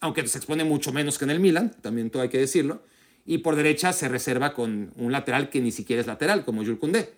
aunque 0.00 0.26
se 0.26 0.38
expone 0.38 0.64
mucho 0.64 0.92
menos 0.92 1.18
que 1.18 1.24
en 1.24 1.30
el 1.30 1.40
Milan, 1.40 1.74
también 1.80 2.10
todo 2.10 2.22
hay 2.22 2.28
que 2.28 2.38
decirlo, 2.38 2.82
y 3.24 3.38
por 3.38 3.56
derecha 3.56 3.92
se 3.92 4.08
reserva 4.08 4.52
con 4.52 4.92
un 4.96 5.12
lateral 5.12 5.48
que 5.48 5.60
ni 5.60 5.72
siquiera 5.72 6.00
es 6.00 6.06
lateral, 6.06 6.44
como 6.44 6.62
Jules 6.62 6.78
Koundé. 6.78 7.14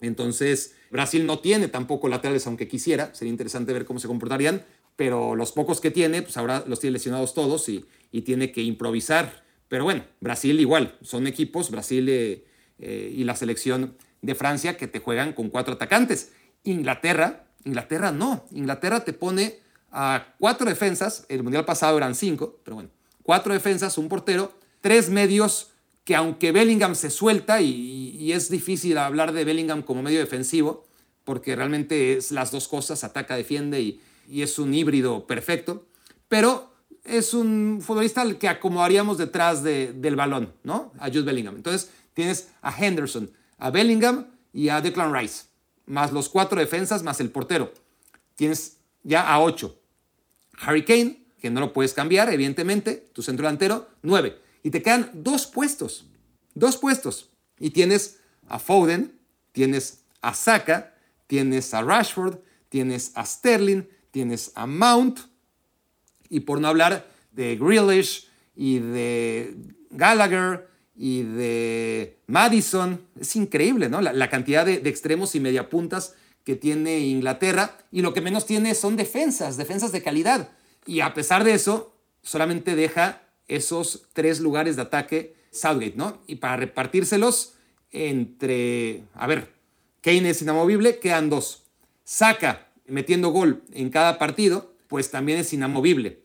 Entonces, 0.00 0.74
Brasil 0.90 1.26
no 1.26 1.38
tiene 1.38 1.68
tampoco 1.68 2.08
laterales, 2.08 2.46
aunque 2.46 2.66
quisiera, 2.66 3.14
sería 3.14 3.30
interesante 3.30 3.72
ver 3.72 3.84
cómo 3.84 4.00
se 4.00 4.08
comportarían, 4.08 4.64
pero 4.96 5.36
los 5.36 5.52
pocos 5.52 5.80
que 5.80 5.90
tiene, 5.90 6.22
pues 6.22 6.36
ahora 6.36 6.64
los 6.66 6.80
tiene 6.80 6.94
lesionados 6.94 7.34
todos 7.34 7.68
y, 7.68 7.84
y 8.10 8.22
tiene 8.22 8.50
que 8.50 8.62
improvisar. 8.62 9.44
Pero 9.70 9.84
bueno, 9.84 10.04
Brasil 10.18 10.58
igual, 10.58 10.98
son 11.00 11.28
equipos, 11.28 11.70
Brasil 11.70 12.08
eh, 12.08 12.44
eh, 12.80 13.14
y 13.16 13.22
la 13.22 13.36
selección 13.36 13.96
de 14.20 14.34
Francia 14.34 14.76
que 14.76 14.88
te 14.88 14.98
juegan 14.98 15.32
con 15.32 15.48
cuatro 15.48 15.74
atacantes. 15.74 16.32
Inglaterra, 16.64 17.46
Inglaterra 17.64 18.10
no, 18.10 18.46
Inglaterra 18.50 19.04
te 19.04 19.12
pone 19.12 19.60
a 19.92 20.34
cuatro 20.40 20.68
defensas, 20.68 21.24
el 21.28 21.44
mundial 21.44 21.64
pasado 21.64 21.96
eran 21.96 22.16
cinco, 22.16 22.58
pero 22.64 22.74
bueno, 22.74 22.90
cuatro 23.22 23.54
defensas, 23.54 23.96
un 23.96 24.08
portero, 24.08 24.52
tres 24.80 25.08
medios 25.08 25.70
que 26.02 26.16
aunque 26.16 26.50
Bellingham 26.50 26.96
se 26.96 27.08
suelta 27.08 27.60
y, 27.60 28.32
es 28.32 28.50
difícil 28.50 28.98
hablar 28.98 29.32
de 29.32 29.44
Bellingham 29.44 29.82
como 29.82 30.02
medio 30.02 30.18
defensivo, 30.18 30.84
porque 31.22 31.54
realmente 31.54 32.16
es 32.16 32.32
las 32.32 32.50
dos 32.50 32.66
cosas, 32.66 33.04
ataca, 33.04 33.36
defiende 33.36 33.80
y 33.80 34.42
es 34.42 34.58
un 34.58 34.74
híbrido 34.74 35.28
perfecto, 35.28 35.86
pero 36.28 36.69
es 37.04 37.34
un 37.34 37.80
futbolista 37.82 38.20
al 38.20 38.38
que 38.38 38.48
acomodaríamos 38.48 39.18
detrás 39.18 39.62
de, 39.62 39.92
del 39.92 40.16
balón, 40.16 40.52
¿no? 40.62 40.92
A 40.98 41.08
Jude 41.08 41.22
Bellingham. 41.22 41.56
Entonces 41.56 41.90
tienes 42.14 42.48
a 42.62 42.74
Henderson, 42.76 43.30
a 43.58 43.70
Bellingham 43.70 44.26
y 44.52 44.68
a 44.68 44.80
Declan 44.80 45.14
Rice, 45.14 45.44
más 45.86 46.12
los 46.12 46.28
cuatro 46.28 46.60
defensas, 46.60 47.02
más 47.02 47.20
el 47.20 47.30
portero. 47.30 47.72
Tienes 48.36 48.78
ya 49.02 49.28
a 49.28 49.40
ocho. 49.40 49.78
Harry 50.60 50.84
Kane, 50.84 51.24
que 51.40 51.50
no 51.50 51.60
lo 51.60 51.72
puedes 51.72 51.94
cambiar, 51.94 52.32
evidentemente, 52.32 53.08
tu 53.12 53.22
centro 53.22 53.46
delantero, 53.46 53.88
nueve. 54.02 54.38
Y 54.62 54.70
te 54.70 54.82
quedan 54.82 55.10
dos 55.14 55.46
puestos, 55.46 56.06
dos 56.54 56.76
puestos. 56.76 57.30
Y 57.58 57.70
tienes 57.70 58.20
a 58.48 58.58
Foden, 58.58 59.18
tienes 59.52 60.04
a 60.20 60.34
Saka, 60.34 60.94
tienes 61.26 61.72
a 61.72 61.82
Rashford, 61.82 62.38
tienes 62.68 63.12
a 63.14 63.24
Sterling, 63.24 63.84
tienes 64.10 64.52
a 64.54 64.66
Mount, 64.66 65.20
y 66.30 66.40
por 66.40 66.60
no 66.60 66.68
hablar 66.68 67.06
de 67.32 67.56
Grealish 67.56 68.28
y 68.56 68.78
de 68.78 69.54
Gallagher 69.90 70.68
y 70.96 71.22
de 71.22 72.18
Madison. 72.26 73.02
Es 73.20 73.36
increíble, 73.36 73.90
¿no? 73.90 74.00
La, 74.00 74.30
cantidad 74.30 74.64
de, 74.64 74.78
de, 74.78 74.88
extremos 74.88 75.34
y 75.34 75.40
mediapuntas 75.40 76.14
que 76.44 76.56
tiene 76.56 77.00
Inglaterra 77.00 77.76
y 77.92 78.00
lo 78.00 78.14
que 78.14 78.22
menos 78.22 78.46
tiene 78.46 78.74
son 78.74 78.96
defensas, 78.96 79.58
defensas 79.58 79.92
de 79.92 80.02
calidad. 80.02 80.50
Y 80.86 81.00
a 81.00 81.12
pesar 81.12 81.44
de 81.44 81.52
eso, 81.52 81.94
solamente 82.22 82.74
deja 82.74 83.22
esos 83.48 84.06
tres 84.14 84.40
lugares 84.40 84.76
de 84.76 84.82
ataque 84.82 85.34
Southgate, 85.50 85.96
¿no? 85.96 86.22
Y 86.26 86.36
para 86.36 86.56
repartírselos 86.56 87.54
entre, 87.90 89.02
a 89.14 89.26
ver, 89.26 89.52
Kane 90.00 90.30
es 90.30 90.42
inamovible, 90.42 90.98
quedan 90.98 91.28
dos. 91.28 91.64
Saca 92.04 92.68
metiendo 92.86 93.30
gol 93.30 93.62
en 93.72 93.90
cada 93.90 94.18
partido, 94.18 94.69
pues 94.90 95.10
también 95.12 95.38
es 95.38 95.52
inamovible. 95.54 96.24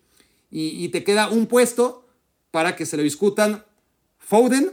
Y, 0.50 0.90
te 0.90 1.04
queda 1.04 1.30
un 1.30 1.48
puesto 1.48 2.08
para 2.50 2.76
que 2.76 2.86
se 2.86 2.98
lo 2.98 3.04
discutan 3.04 3.64
Foden, 4.18 4.72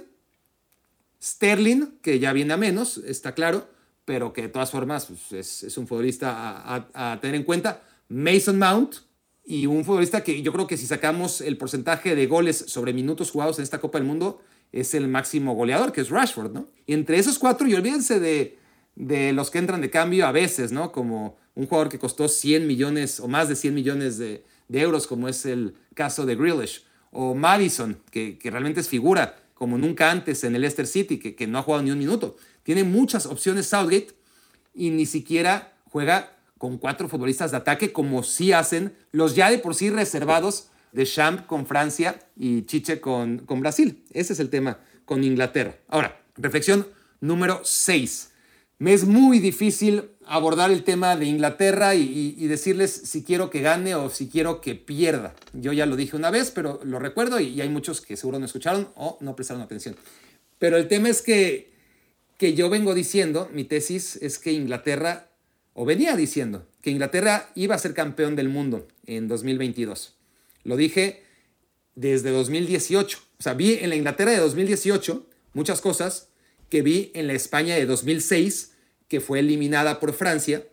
Sterling, 1.20 1.98
que 2.00 2.18
ya 2.18 2.32
viene 2.32 2.54
a 2.54 2.56
menos, 2.56 2.98
está 2.98 3.34
claro, 3.34 3.68
pero 4.04 4.32
que 4.32 4.42
de 4.42 4.48
todas 4.48 4.70
formas 4.70 5.08
pues, 5.28 5.62
es, 5.62 5.76
un 5.76 5.86
futbolista 5.86 6.88
a, 6.94 7.20
tener 7.20 7.36
en 7.36 7.42
cuenta. 7.42 7.82
Mason 8.08 8.58
Mount 8.58 8.96
y 9.44 9.66
un 9.66 9.84
futbolista 9.84 10.22
que 10.24 10.40
yo 10.40 10.52
creo 10.52 10.66
que 10.66 10.76
si 10.76 10.86
sacamos 10.86 11.40
el 11.40 11.58
porcentaje 11.58 12.14
de 12.14 12.26
goles 12.26 12.64
sobre 12.68 12.92
minutos 12.92 13.30
jugados 13.30 13.58
en 13.58 13.64
esta 13.64 13.80
Copa 13.80 13.98
del 13.98 14.06
Mundo, 14.06 14.40
es 14.70 14.94
el 14.94 15.08
máximo 15.08 15.54
goleador, 15.54 15.92
que 15.92 16.00
es 16.00 16.08
Rashford, 16.08 16.52
¿no? 16.52 16.68
Y 16.86 16.94
entre 16.94 17.18
esos 17.18 17.38
cuatro, 17.38 17.68
y 17.68 17.74
olvídense 17.74 18.20
de, 18.20 18.58
de 18.94 19.32
los 19.32 19.50
que 19.50 19.58
entran 19.58 19.82
de 19.82 19.90
cambio 19.90 20.26
a 20.26 20.32
veces, 20.32 20.72
¿no? 20.72 20.92
Como 20.92 21.41
un 21.54 21.66
jugador 21.66 21.88
que 21.88 21.98
costó 21.98 22.28
100 22.28 22.66
millones 22.66 23.20
o 23.20 23.28
más 23.28 23.48
de 23.48 23.56
100 23.56 23.74
millones 23.74 24.18
de, 24.18 24.44
euros, 24.68 25.06
como 25.06 25.28
es 25.28 25.44
el 25.44 25.74
caso 25.94 26.24
de 26.24 26.34
Grealish, 26.34 26.84
o 27.10 27.34
Madison, 27.34 27.98
que, 28.10 28.38
realmente 28.42 28.80
es 28.80 28.88
figura, 28.88 29.36
como 29.54 29.76
nunca 29.76 30.10
antes 30.10 30.44
en 30.44 30.54
el 30.54 30.62
Leicester 30.62 30.86
City, 30.86 31.18
que, 31.18 31.34
que 31.34 31.46
no 31.46 31.58
ha 31.58 31.62
jugado 31.62 31.82
ni 31.82 31.90
un 31.90 31.98
minuto. 31.98 32.36
Tiene 32.62 32.84
muchas 32.84 33.26
opciones 33.26 33.66
Southgate 33.66 34.14
y 34.74 34.90
ni 34.90 35.04
siquiera 35.04 35.74
juega 35.90 36.36
con 36.56 36.78
cuatro 36.78 37.08
futbolistas 37.08 37.50
de 37.50 37.58
ataque 37.58 37.92
como 37.92 38.22
sí 38.22 38.52
hacen 38.52 38.94
los 39.10 39.34
ya 39.34 39.50
de 39.50 39.58
por 39.58 39.74
sí 39.74 39.90
reservados 39.90 40.68
de 40.92 41.04
Champ 41.04 41.46
con 41.46 41.66
Francia 41.66 42.18
y 42.36 42.62
Chiche 42.62 43.00
con, 43.00 43.38
con 43.40 43.60
Brasil. 43.60 44.04
Ese 44.12 44.32
es 44.32 44.40
el 44.40 44.48
tema 44.48 44.78
con 45.04 45.24
Inglaterra. 45.24 45.76
Ahora, 45.88 46.22
reflexión 46.36 46.86
número 47.20 47.60
6. 47.64 48.31
Me 48.82 48.94
es 48.94 49.04
muy 49.04 49.38
difícil 49.38 50.10
abordar 50.26 50.72
el 50.72 50.82
tema 50.82 51.14
de 51.14 51.26
Inglaterra 51.26 51.94
y, 51.94 52.34
decirles 52.48 52.90
si 52.90 53.22
quiero 53.22 53.48
que 53.48 53.60
gane 53.60 53.94
o 53.94 54.10
si 54.10 54.26
quiero 54.26 54.60
que 54.60 54.74
pierda. 54.74 55.36
Yo 55.52 55.72
ya 55.72 55.86
lo 55.86 55.94
dije 55.94 56.16
una 56.16 56.32
vez, 56.32 56.50
pero 56.50 56.80
lo 56.82 56.98
recuerdo 56.98 57.38
y, 57.38 57.60
hay 57.60 57.68
muchos 57.68 58.00
que 58.00 58.16
seguro 58.16 58.40
no 58.40 58.46
escucharon 58.46 58.88
o 58.96 59.18
no 59.20 59.36
prestaron 59.36 59.62
atención. 59.62 59.94
Pero 60.58 60.78
el 60.78 60.88
tema 60.88 61.10
es 61.10 61.22
que, 61.22 61.70
que 62.38 62.54
yo 62.54 62.68
vengo 62.70 62.92
diciendo, 62.92 63.48
mi 63.52 63.62
tesis 63.62 64.16
es 64.16 64.40
que 64.40 64.50
Inglaterra, 64.50 65.28
o 65.74 65.84
venía 65.84 66.16
diciendo, 66.16 66.66
que 66.80 66.90
Inglaterra 66.90 67.50
iba 67.54 67.76
a 67.76 67.78
ser 67.78 67.94
campeón 67.94 68.34
del 68.34 68.48
mundo 68.48 68.88
en 69.06 69.28
2022. 69.28 70.16
Lo 70.64 70.76
dije 70.76 71.22
desde 71.94 72.32
2018. 72.32 73.20
O 73.38 73.42
sea, 73.44 73.54
vi 73.54 73.74
en 73.74 73.90
la 73.90 73.94
Inglaterra 73.94 74.32
de 74.32 74.38
2018 74.38 75.24
muchas 75.54 75.80
cosas 75.80 76.30
que 76.68 76.80
vi 76.82 77.12
en 77.14 77.26
la 77.26 77.34
España 77.34 77.74
de 77.74 77.84
2006, 77.84 78.71
que 79.12 79.20
fue 79.20 79.40
eliminada 79.40 80.00
por 80.00 80.14
Francia 80.14 80.66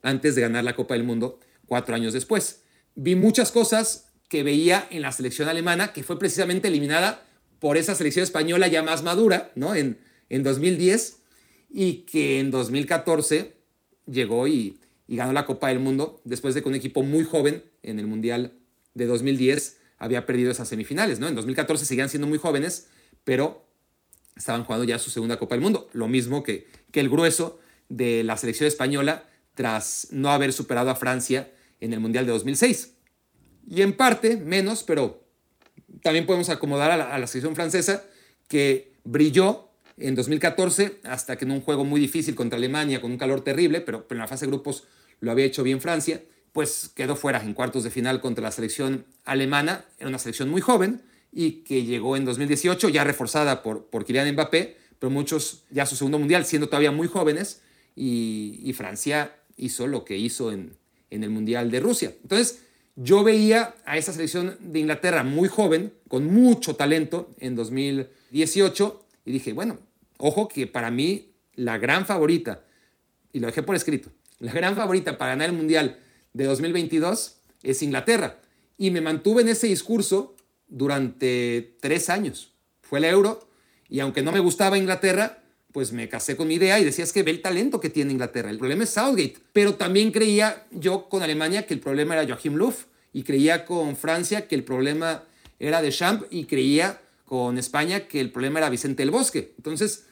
antes 0.00 0.34
de 0.34 0.40
ganar 0.40 0.64
la 0.64 0.74
Copa 0.74 0.94
del 0.94 1.04
Mundo 1.04 1.38
cuatro 1.66 1.94
años 1.94 2.14
después. 2.14 2.62
Vi 2.94 3.14
muchas 3.14 3.52
cosas 3.52 4.08
que 4.30 4.42
veía 4.42 4.86
en 4.88 5.02
la 5.02 5.12
selección 5.12 5.50
alemana, 5.50 5.92
que 5.92 6.02
fue 6.02 6.18
precisamente 6.18 6.68
eliminada 6.68 7.26
por 7.58 7.76
esa 7.76 7.94
selección 7.94 8.22
española 8.22 8.68
ya 8.68 8.82
más 8.82 9.02
madura, 9.02 9.52
¿no? 9.54 9.74
En, 9.74 9.98
en 10.30 10.42
2010, 10.44 11.18
y 11.68 12.06
que 12.06 12.40
en 12.40 12.50
2014 12.50 13.52
llegó 14.06 14.48
y, 14.48 14.80
y 15.06 15.16
ganó 15.16 15.34
la 15.34 15.44
Copa 15.44 15.68
del 15.68 15.78
Mundo 15.78 16.22
después 16.24 16.54
de 16.54 16.62
que 16.62 16.70
un 16.70 16.74
equipo 16.74 17.02
muy 17.02 17.24
joven 17.24 17.64
en 17.82 17.98
el 17.98 18.06
Mundial 18.06 18.54
de 18.94 19.04
2010 19.04 19.76
había 19.98 20.24
perdido 20.24 20.50
esas 20.50 20.70
semifinales, 20.70 21.20
¿no? 21.20 21.28
En 21.28 21.34
2014 21.34 21.84
seguían 21.84 22.08
siendo 22.08 22.28
muy 22.28 22.38
jóvenes, 22.38 22.88
pero 23.24 23.67
estaban 24.38 24.64
jugando 24.64 24.84
ya 24.84 24.98
su 24.98 25.10
segunda 25.10 25.38
Copa 25.38 25.54
del 25.54 25.62
Mundo, 25.62 25.90
lo 25.92 26.08
mismo 26.08 26.42
que, 26.42 26.66
que 26.90 27.00
el 27.00 27.10
grueso 27.10 27.58
de 27.90 28.24
la 28.24 28.36
selección 28.36 28.66
española 28.66 29.28
tras 29.54 30.08
no 30.10 30.30
haber 30.30 30.52
superado 30.52 30.88
a 30.88 30.96
Francia 30.96 31.52
en 31.80 31.92
el 31.92 32.00
Mundial 32.00 32.24
de 32.24 32.32
2006. 32.32 32.94
Y 33.68 33.82
en 33.82 33.92
parte, 33.92 34.36
menos, 34.36 34.82
pero 34.82 35.24
también 36.02 36.24
podemos 36.24 36.48
acomodar 36.48 36.90
a 36.90 37.18
la, 37.18 37.26
selección 37.26 37.54
francesa 37.54 38.04
que 38.48 38.94
brilló 39.04 39.68
en 39.98 40.14
2014 40.14 41.00
hasta 41.04 41.36
que 41.36 41.44
en 41.44 41.50
un 41.50 41.60
juego 41.60 41.84
muy 41.84 42.00
difícil 42.00 42.34
contra 42.34 42.56
Alemania 42.56 43.00
con 43.00 43.10
un 43.10 43.18
calor 43.18 43.42
terrible, 43.42 43.80
pero, 43.80 44.06
pero 44.06 44.18
en 44.18 44.22
la 44.22 44.28
fase 44.28 44.46
de 44.46 44.52
grupos 44.52 44.84
lo 45.20 45.30
había 45.32 45.44
hecho 45.44 45.62
bien 45.62 45.80
Francia 45.80 46.22
pues 46.52 46.90
quedó 46.94 47.16
fuera 47.16 47.42
en 47.42 47.54
cuartos 47.54 47.84
de 47.84 47.90
final 47.90 48.20
contra 48.20 48.42
la 48.42 48.50
selección 48.50 49.06
alemana. 49.24 49.84
Era 49.98 50.08
una 50.08 50.18
selección 50.18 50.48
muy 50.48 50.60
joven 50.60 51.02
y 51.32 51.62
que 51.62 51.84
llegó 51.84 52.16
en 52.16 52.24
2018 52.24 52.88
ya 52.88 53.04
reforzada 53.04 53.62
por, 53.62 53.86
por 53.86 54.04
Kylian 54.04 54.32
Mbappé, 54.32 54.76
pero 54.98 55.10
muchos 55.10 55.64
ya 55.70 55.86
su 55.86 55.96
segundo 55.96 56.18
mundial 56.18 56.44
siendo 56.44 56.68
todavía 56.68 56.90
muy 56.90 57.08
jóvenes 57.08 57.62
y, 57.94 58.72
Francia 58.74 59.34
hizo 59.56 59.86
lo 59.86 60.04
que 60.04 60.16
hizo 60.16 60.52
en, 60.52 60.76
en 61.10 61.24
el 61.24 61.30
Mundial 61.30 61.70
de 61.70 61.80
Rusia. 61.80 62.14
Entonces, 62.22 62.60
yo 62.94 63.24
veía 63.24 63.74
a 63.84 63.96
esa 63.96 64.12
selección 64.12 64.56
de 64.60 64.78
Inglaterra 64.78 65.24
muy 65.24 65.48
joven, 65.48 65.92
con 66.08 66.26
mucho 66.26 66.76
talento 66.76 67.34
en 67.38 67.56
2018, 67.56 69.04
y 69.24 69.32
dije, 69.32 69.52
bueno, 69.52 69.78
ojo 70.18 70.48
que 70.48 70.66
para 70.66 70.90
mí 70.90 71.32
la 71.54 71.78
gran 71.78 72.06
favorita, 72.06 72.64
y 73.32 73.40
lo 73.40 73.48
dejé 73.48 73.62
por 73.62 73.74
escrito, 73.74 74.10
la 74.38 74.52
gran 74.52 74.76
favorita 74.76 75.18
para 75.18 75.32
ganar 75.32 75.50
el 75.50 75.56
Mundial 75.56 75.98
de 76.32 76.44
2022 76.44 77.40
es 77.62 77.82
Inglaterra. 77.82 78.40
Y 78.76 78.90
me 78.92 79.00
mantuve 79.00 79.42
en 79.42 79.48
ese 79.48 79.66
discurso 79.66 80.36
durante 80.68 81.76
tres 81.80 82.08
años. 82.10 82.52
Fue 82.82 82.98
el 82.98 83.04
euro 83.06 83.48
y 83.88 84.00
aunque 84.00 84.22
no 84.22 84.32
me 84.32 84.40
gustaba 84.40 84.78
Inglaterra, 84.78 85.42
pues 85.72 85.92
me 85.92 86.08
casé 86.08 86.36
con 86.36 86.48
mi 86.48 86.54
idea 86.54 86.78
y 86.78 86.84
decía 86.84 87.04
es 87.04 87.12
que 87.12 87.22
ve 87.22 87.30
el 87.30 87.42
talento 87.42 87.80
que 87.80 87.90
tiene 87.90 88.12
Inglaterra. 88.12 88.50
El 88.50 88.58
problema 88.58 88.84
es 88.84 88.90
Southgate. 88.90 89.36
Pero 89.52 89.74
también 89.74 90.12
creía 90.12 90.66
yo 90.70 91.08
con 91.08 91.22
Alemania 91.22 91.66
que 91.66 91.74
el 91.74 91.80
problema 91.80 92.14
era 92.14 92.26
Joachim 92.26 92.56
Löw 92.56 92.74
y 93.12 93.22
creía 93.22 93.64
con 93.64 93.96
Francia 93.96 94.46
que 94.46 94.54
el 94.54 94.64
problema 94.64 95.24
era 95.58 95.82
de 95.82 95.90
Champ 95.90 96.24
y 96.30 96.44
creía 96.44 97.00
con 97.24 97.58
España 97.58 98.08
que 98.08 98.20
el 98.20 98.30
problema 98.30 98.60
era 98.60 98.70
Vicente 98.70 99.02
del 99.02 99.10
Bosque. 99.10 99.52
Entonces, 99.56 100.06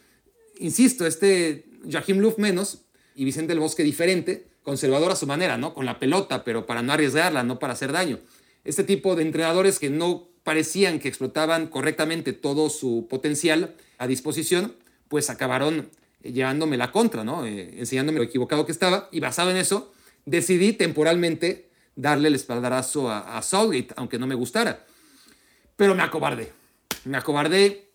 insisto, 0.58 1.06
este 1.06 1.66
Joachim 1.90 2.18
Löw 2.18 2.34
menos 2.38 2.82
y 3.14 3.24
Vicente 3.24 3.52
del 3.52 3.60
Bosque 3.60 3.82
diferente 3.82 4.46
conservador 4.62 5.12
a 5.12 5.16
su 5.16 5.26
manera, 5.26 5.56
¿no? 5.56 5.72
Con 5.72 5.86
la 5.86 5.98
pelota, 5.98 6.42
pero 6.44 6.66
para 6.66 6.82
no 6.82 6.92
arriesgarla, 6.92 7.44
no 7.44 7.58
para 7.58 7.72
hacer 7.74 7.92
daño. 7.92 8.18
Este 8.64 8.82
tipo 8.82 9.14
de 9.14 9.22
entrenadores 9.22 9.78
que 9.78 9.90
no 9.90 10.28
parecían 10.46 11.00
que 11.00 11.08
explotaban 11.08 11.66
correctamente 11.66 12.32
todo 12.32 12.70
su 12.70 13.08
potencial 13.10 13.74
a 13.98 14.06
disposición, 14.06 14.76
pues 15.08 15.28
acabaron 15.28 15.90
llevándome 16.22 16.76
la 16.76 16.92
contra, 16.92 17.24
¿no? 17.24 17.44
Eh, 17.44 17.74
enseñándome 17.80 18.20
lo 18.20 18.24
equivocado 18.26 18.64
que 18.64 18.70
estaba 18.70 19.08
y 19.10 19.18
basado 19.18 19.50
en 19.50 19.56
eso 19.56 19.92
decidí 20.24 20.72
temporalmente 20.72 21.68
darle 21.96 22.28
el 22.28 22.36
espaldarazo 22.36 23.10
a, 23.10 23.38
a 23.38 23.42
aunque 23.96 24.20
no 24.20 24.28
me 24.28 24.36
gustara. 24.36 24.86
Pero 25.74 25.96
me 25.96 26.04
acobardé. 26.04 26.52
Me 27.04 27.16
acobardé 27.16 27.90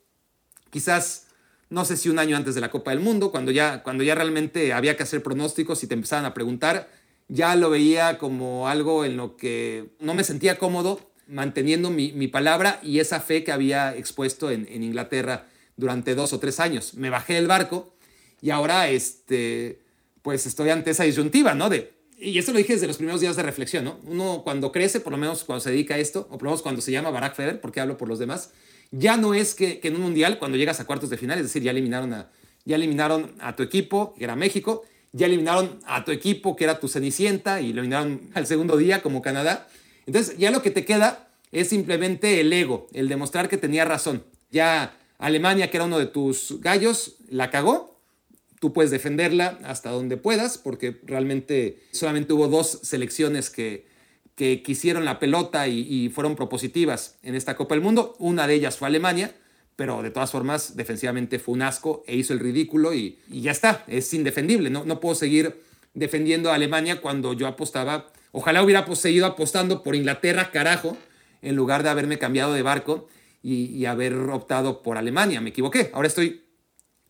quizás 0.72 1.28
no 1.70 1.86
sé 1.86 1.95
si 1.95 2.10
un 2.10 2.20
año 2.20 2.36
antes 2.36 2.54
de 2.54 2.60
la 2.60 2.70
Copa 2.70 2.91
del 2.91 2.99
Mundo, 2.99 3.32
cuando 3.32 3.52
ya, 3.52 3.82
cuando 3.82 4.04
ya 4.04 4.14
realmente 4.14 4.74
había 4.74 4.97
que 4.97 5.04
hacer 5.04 5.24
pronósticos 5.24 5.82
y 5.84 5.88
te 5.88 5.93
empezaban 5.93 6.26
a 6.26 6.34
preguntar, 6.34 6.89
ya 7.30 7.56
lo 7.56 7.70
veía 7.70 8.18
como 8.18 8.68
algo 8.68 9.06
en 9.06 9.16
lo 9.16 9.38
que 9.38 9.95
no 10.02 10.14
me 10.14 10.26
sentía 10.26 10.58
cómodo 10.58 11.11
manteniendo 11.32 11.90
mi, 11.90 12.28
palabra 12.28 12.80
y 12.84 13.00
esa 13.00 13.22
fe 13.22 13.44
que 13.44 13.54
había 13.54 13.96
expuesto 13.96 14.52
en, 14.52 14.68
Inglaterra 14.84 15.48
durante 15.78 16.14
dos 16.14 16.34
o 16.34 16.40
tres 16.40 16.60
años. 16.60 16.94
Me 16.94 17.10
bajé 17.10 17.36
del 17.36 17.48
barco 17.48 17.96
y 18.42 18.50
ahora 18.50 18.90
este, 18.90 19.80
pues 20.22 20.46
estoy 20.46 20.70
ante 20.70 20.92
esa 20.92 21.06
disyuntiva, 21.06 21.56
¿no? 21.56 21.70
De, 21.70 21.94
y 22.20 22.38
eso 22.38 22.52
lo 22.52 22.58
dije 22.58 22.74
desde 22.74 22.88
los 22.88 22.98
primeros 22.98 23.22
días 23.22 23.38
de 23.38 23.44
reflexión, 23.44 23.86
¿no? 23.86 24.00
Uno 24.04 24.42
cuando 24.44 24.72
crece, 24.74 25.00
por 25.00 25.12
lo 25.12 25.18
menos 25.18 25.46
cuando 25.46 25.62
se 25.62 25.72
dedica 25.72 25.96
a 25.96 26.00
esto, 26.00 26.28
o 26.30 26.38
por 26.38 26.44
lo 26.44 26.50
menos 26.50 26.62
cuando 26.62 26.82
se 26.82 26.92
llama 26.92 27.10
Barack 27.12 27.36
Feber, 27.36 27.62
porque 27.62 27.80
hablo 27.80 27.98
por 27.98 28.10
los 28.10 28.20
demás, 28.20 28.52
ya 28.92 29.16
no 29.16 29.34
es 29.34 29.56
que, 29.56 29.80
en 29.84 29.96
un 29.96 30.02
mundial, 30.02 30.38
cuando 30.38 30.58
llegas 30.58 30.82
a 30.82 30.86
cuartos 30.86 31.10
de 31.10 31.18
final, 31.18 31.38
es 31.38 31.46
decir, 31.46 31.64
ya 31.64 31.72
eliminaron 31.72 32.14
a, 32.14 32.30
ya 32.66 32.76
eliminaron 32.76 33.34
a 33.40 33.56
tu 33.56 33.64
equipo, 33.64 34.14
que 34.18 34.26
era 34.26 34.36
México, 34.36 34.84
ya 35.14 35.28
eliminaron 35.28 35.80
a 35.86 36.04
tu 36.04 36.12
equipo, 36.12 36.58
que 36.58 36.66
era 36.66 36.80
tu 36.80 36.90
Cenicienta, 36.90 37.62
y 37.62 37.72
eliminaron 37.72 38.30
al 38.34 38.46
segundo 38.46 38.76
día, 38.76 39.02
como 39.02 39.22
Canadá. 39.22 39.70
Entonces, 40.06 40.38
ya 40.38 40.52
lo 40.52 40.62
que 40.62 40.72
te 40.72 40.86
queda 40.86 41.30
es 41.52 41.70
simplemente 41.70 42.39
el 42.39 42.52
ego, 42.54 42.88
el 42.93 43.10
demostrar 43.10 43.49
que 43.49 43.58
tenía 43.58 43.86
razón. 43.86 44.24
Ya 44.52 44.97
Alemania, 45.18 45.70
que 45.70 45.78
era 45.78 45.86
uno 45.86 45.99
de 45.99 46.08
tus 46.08 46.60
gallos, 46.62 47.18
la 47.30 47.49
cagó. 47.49 47.99
Tú 48.60 48.74
puedes 48.74 48.91
defenderla 48.91 49.60
hasta 49.64 49.89
donde 49.89 50.18
puedas, 50.18 50.58
porque 50.58 50.99
realmente 51.04 51.82
solamente 51.91 52.34
hubo 52.34 52.47
dos 52.47 52.80
selecciones 52.84 53.49
que, 53.49 53.86
que 54.36 54.64
quisieron 54.64 55.06
la 55.06 55.20
pelota 55.20 55.68
y, 55.68 56.10
fueron 56.10 56.36
propositivas 56.36 57.18
en 57.22 57.36
esta 57.36 57.56
Copa 57.56 57.76
del 57.76 57.84
Mundo. 57.84 58.16
Una 58.18 58.47
de 58.47 58.56
ellas 58.56 58.78
fue 58.78 58.88
Alemania, 58.88 59.36
pero 59.76 60.02
de 60.02 60.12
todas 60.12 60.32
formas 60.32 60.76
defensivamente 60.76 61.39
fue 61.39 61.54
un 61.54 61.62
asco 61.62 62.04
e 62.08 62.16
hizo 62.16 62.34
el 62.34 62.39
ridículo 62.39 62.93
y, 62.93 63.20
ya 63.30 63.52
está, 63.52 63.84
es 63.88 64.14
indefendible. 64.14 64.70
No, 64.70 64.86
no 64.86 64.99
puedo 64.99 65.16
seguir 65.16 65.62
defendiendo 65.93 66.52
a 66.52 66.56
Alemania 66.56 67.02
cuando 67.02 67.34
yo 67.34 67.47
apostaba, 67.47 68.08
ojalá 68.32 68.64
hubiera 68.64 68.86
seguido 68.96 69.26
apostando 69.26 69.84
por 69.84 69.96
Inglaterra, 69.96 70.52
carajo, 70.52 70.98
en 71.42 71.56
lugar 71.56 71.84
de 71.84 71.90
haberme 71.90 72.20
cambiado 72.20 72.54
de 72.54 72.62
barco 72.62 73.08
y, 73.44 73.86
haber 73.86 74.14
optado 74.14 74.84
por 74.84 74.98
Alemania. 74.98 75.42
Me 75.42 75.50
equivoqué. 75.50 75.90
Ahora 75.94 76.08
estoy 76.08 76.44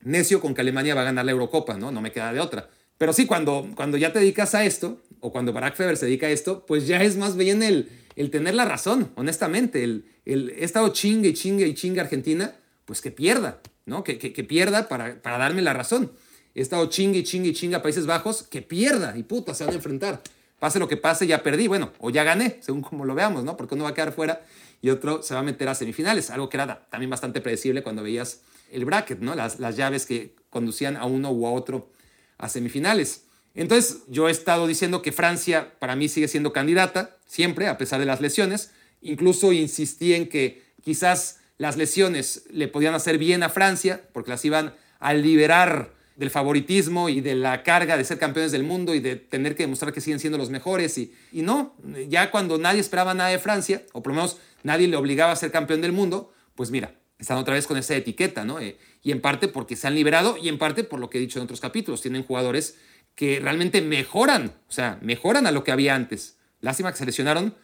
necio 0.01 0.39
con 0.39 0.53
que 0.53 0.61
Alemania 0.61 0.95
va 0.95 1.01
a 1.01 1.05
ganar 1.05 1.25
la 1.25 1.31
Eurocopa, 1.31 1.77
¿no? 1.77 1.91
No 1.91 2.01
me 2.01 2.11
queda 2.11 2.31
de 2.33 2.39
otra. 2.39 2.69
Pero 2.97 3.13
sí, 3.13 3.25
cuando, 3.25 3.69
cuando 3.75 3.97
ya 3.97 4.13
te 4.13 4.19
dedicas 4.19 4.55
a 4.55 4.63
esto, 4.63 5.01
o 5.19 5.31
cuando 5.31 5.53
Barack 5.53 5.75
Feber 5.75 5.97
se 5.97 6.05
dedica 6.05 6.27
a 6.27 6.29
esto, 6.29 6.65
pues 6.65 6.87
ya 6.87 7.01
es 7.03 7.17
más 7.17 7.35
bien 7.35 7.63
el, 7.63 7.89
el 8.15 8.29
tener 8.31 8.55
la 8.55 8.65
razón, 8.65 9.11
honestamente. 9.15 9.83
El, 9.83 10.05
el, 10.25 10.51
he 10.51 10.63
estado 10.63 10.89
chingue 10.89 11.29
y 11.29 11.33
chingue 11.33 11.67
y 11.67 11.73
chingue 11.73 12.01
Argentina, 12.01 12.55
pues 12.85 13.01
que 13.01 13.11
pierda, 13.11 13.61
¿no? 13.85 14.03
Que, 14.03 14.17
que, 14.17 14.33
que 14.33 14.43
pierda 14.43 14.87
para, 14.87 15.21
para, 15.21 15.37
darme 15.37 15.61
la 15.61 15.73
razón. 15.73 16.11
He 16.55 16.61
estado 16.61 16.87
chingue 16.87 17.19
y 17.19 17.23
chingue 17.23 17.49
y 17.49 17.53
chingue 17.53 17.75
a 17.75 17.81
Países 17.81 18.05
Bajos, 18.05 18.43
que 18.43 18.61
pierda 18.61 19.17
y 19.17 19.23
puta, 19.23 19.53
se 19.53 19.63
van 19.63 19.73
a 19.73 19.77
enfrentar. 19.77 20.21
Pase 20.61 20.77
lo 20.77 20.87
que 20.87 20.95
pase, 20.95 21.25
ya 21.25 21.41
perdí, 21.41 21.67
bueno, 21.67 21.91
o 21.97 22.11
ya 22.11 22.23
gané, 22.23 22.59
según 22.61 22.83
como 22.83 23.03
lo 23.03 23.15
veamos, 23.15 23.43
¿no? 23.43 23.57
Porque 23.57 23.73
uno 23.73 23.85
va 23.85 23.89
a 23.89 23.93
quedar 23.95 24.11
fuera 24.13 24.43
y 24.79 24.91
otro 24.91 25.23
se 25.23 25.33
va 25.33 25.39
a 25.39 25.43
meter 25.43 25.67
a 25.67 25.73
semifinales, 25.73 26.29
algo 26.29 26.49
que 26.49 26.57
era 26.57 26.85
también 26.91 27.09
bastante 27.09 27.41
predecible 27.41 27.81
cuando 27.81 28.03
veías 28.03 28.41
el 28.71 28.85
bracket, 28.85 29.21
¿no? 29.21 29.33
Las, 29.33 29.59
las 29.59 29.75
llaves 29.75 30.05
que 30.05 30.35
conducían 30.51 30.97
a 30.97 31.05
uno 31.05 31.31
u 31.31 31.47
a 31.47 31.51
otro 31.51 31.89
a 32.37 32.47
semifinales. 32.47 33.23
Entonces, 33.55 34.03
yo 34.07 34.27
he 34.27 34.31
estado 34.31 34.67
diciendo 34.67 35.01
que 35.01 35.11
Francia 35.11 35.73
para 35.79 35.95
mí 35.95 36.07
sigue 36.07 36.27
siendo 36.27 36.53
candidata, 36.53 37.17
siempre, 37.25 37.67
a 37.67 37.79
pesar 37.79 37.99
de 37.99 38.05
las 38.05 38.21
lesiones. 38.21 38.69
Incluso 39.01 39.53
insistí 39.53 40.13
en 40.13 40.29
que 40.29 40.61
quizás 40.83 41.39
las 41.57 41.75
lesiones 41.75 42.43
le 42.51 42.67
podían 42.67 42.93
hacer 42.93 43.17
bien 43.17 43.41
a 43.41 43.49
Francia, 43.49 44.03
porque 44.13 44.29
las 44.29 44.45
iban 44.45 44.75
a 44.99 45.15
liberar 45.15 45.91
del 46.21 46.29
favoritismo 46.29 47.09
y 47.09 47.19
de 47.19 47.33
la 47.33 47.63
carga 47.63 47.97
de 47.97 48.03
ser 48.03 48.19
campeones 48.19 48.51
del 48.51 48.61
mundo 48.61 48.93
y 48.93 48.99
de 48.99 49.15
tener 49.15 49.55
que 49.55 49.63
demostrar 49.63 49.91
que 49.91 50.01
siguen 50.01 50.19
siendo 50.19 50.37
los 50.37 50.51
mejores. 50.51 50.95
Y, 50.99 51.15
y 51.31 51.41
no, 51.41 51.73
ya 52.09 52.29
cuando 52.29 52.59
nadie 52.59 52.79
esperaba 52.79 53.15
nada 53.15 53.31
de 53.31 53.39
Francia, 53.39 53.81
o 53.91 54.03
por 54.03 54.11
lo 54.11 54.17
menos 54.17 54.37
nadie 54.61 54.87
le 54.87 54.97
obligaba 54.97 55.31
a 55.31 55.35
ser 55.35 55.51
campeón 55.51 55.81
del 55.81 55.93
mundo, 55.93 56.31
pues 56.53 56.69
mira, 56.69 56.93
están 57.17 57.39
otra 57.39 57.55
vez 57.55 57.65
con 57.65 57.75
esa 57.75 57.95
etiqueta, 57.95 58.45
¿no? 58.45 58.59
Eh, 58.59 58.77
y 59.01 59.11
en 59.11 59.19
parte 59.19 59.47
porque 59.47 59.75
se 59.75 59.87
han 59.87 59.95
liberado 59.95 60.37
y 60.37 60.47
en 60.47 60.59
parte 60.59 60.83
por 60.83 60.99
lo 60.99 61.09
que 61.09 61.17
he 61.17 61.21
dicho 61.21 61.39
en 61.39 61.45
otros 61.45 61.59
capítulos, 61.59 62.03
tienen 62.03 62.21
jugadores 62.21 62.77
que 63.15 63.39
realmente 63.39 63.81
mejoran, 63.81 64.53
o 64.69 64.71
sea, 64.71 64.99
mejoran 65.01 65.47
a 65.47 65.51
lo 65.51 65.63
que 65.63 65.71
había 65.71 65.95
antes. 65.95 66.37
Lástima 66.59 66.91
que 66.91 66.99
se 66.99 67.05
lesionaron, 67.07 67.55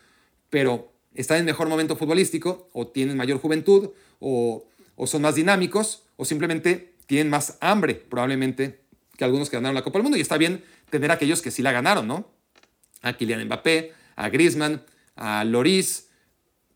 pero 0.50 0.94
están 1.14 1.38
en 1.38 1.46
mejor 1.46 1.70
momento 1.70 1.96
futbolístico, 1.96 2.70
o 2.74 2.88
tienen 2.88 3.18
mayor 3.18 3.38
juventud, 3.38 3.92
o, 4.20 4.66
o 4.96 5.06
son 5.06 5.22
más 5.22 5.36
dinámicos, 5.36 6.06
o 6.16 6.26
simplemente 6.26 6.97
tienen 7.08 7.30
más 7.30 7.58
hambre, 7.62 7.96
probablemente, 7.96 8.82
que 9.18 9.24
algunos 9.24 9.50
que 9.50 9.58
ganaron 9.58 9.76
la 9.76 9.84
Copa 9.84 9.98
del 9.98 10.04
Mundo. 10.04 10.18
Y 10.18 10.22
está 10.22 10.38
bien 10.38 10.64
tener 10.90 11.10
a 11.10 11.16
aquellos 11.16 11.42
que 11.42 11.50
sí 11.50 11.62
la 11.62 11.72
ganaron, 11.72 12.08
¿no? 12.08 12.30
A 13.02 13.14
Kylian 13.14 13.44
Mbappé, 13.46 13.94
a 14.16 14.30
Griezmann, 14.30 14.84
a 15.16 15.44
Loris, 15.44 16.10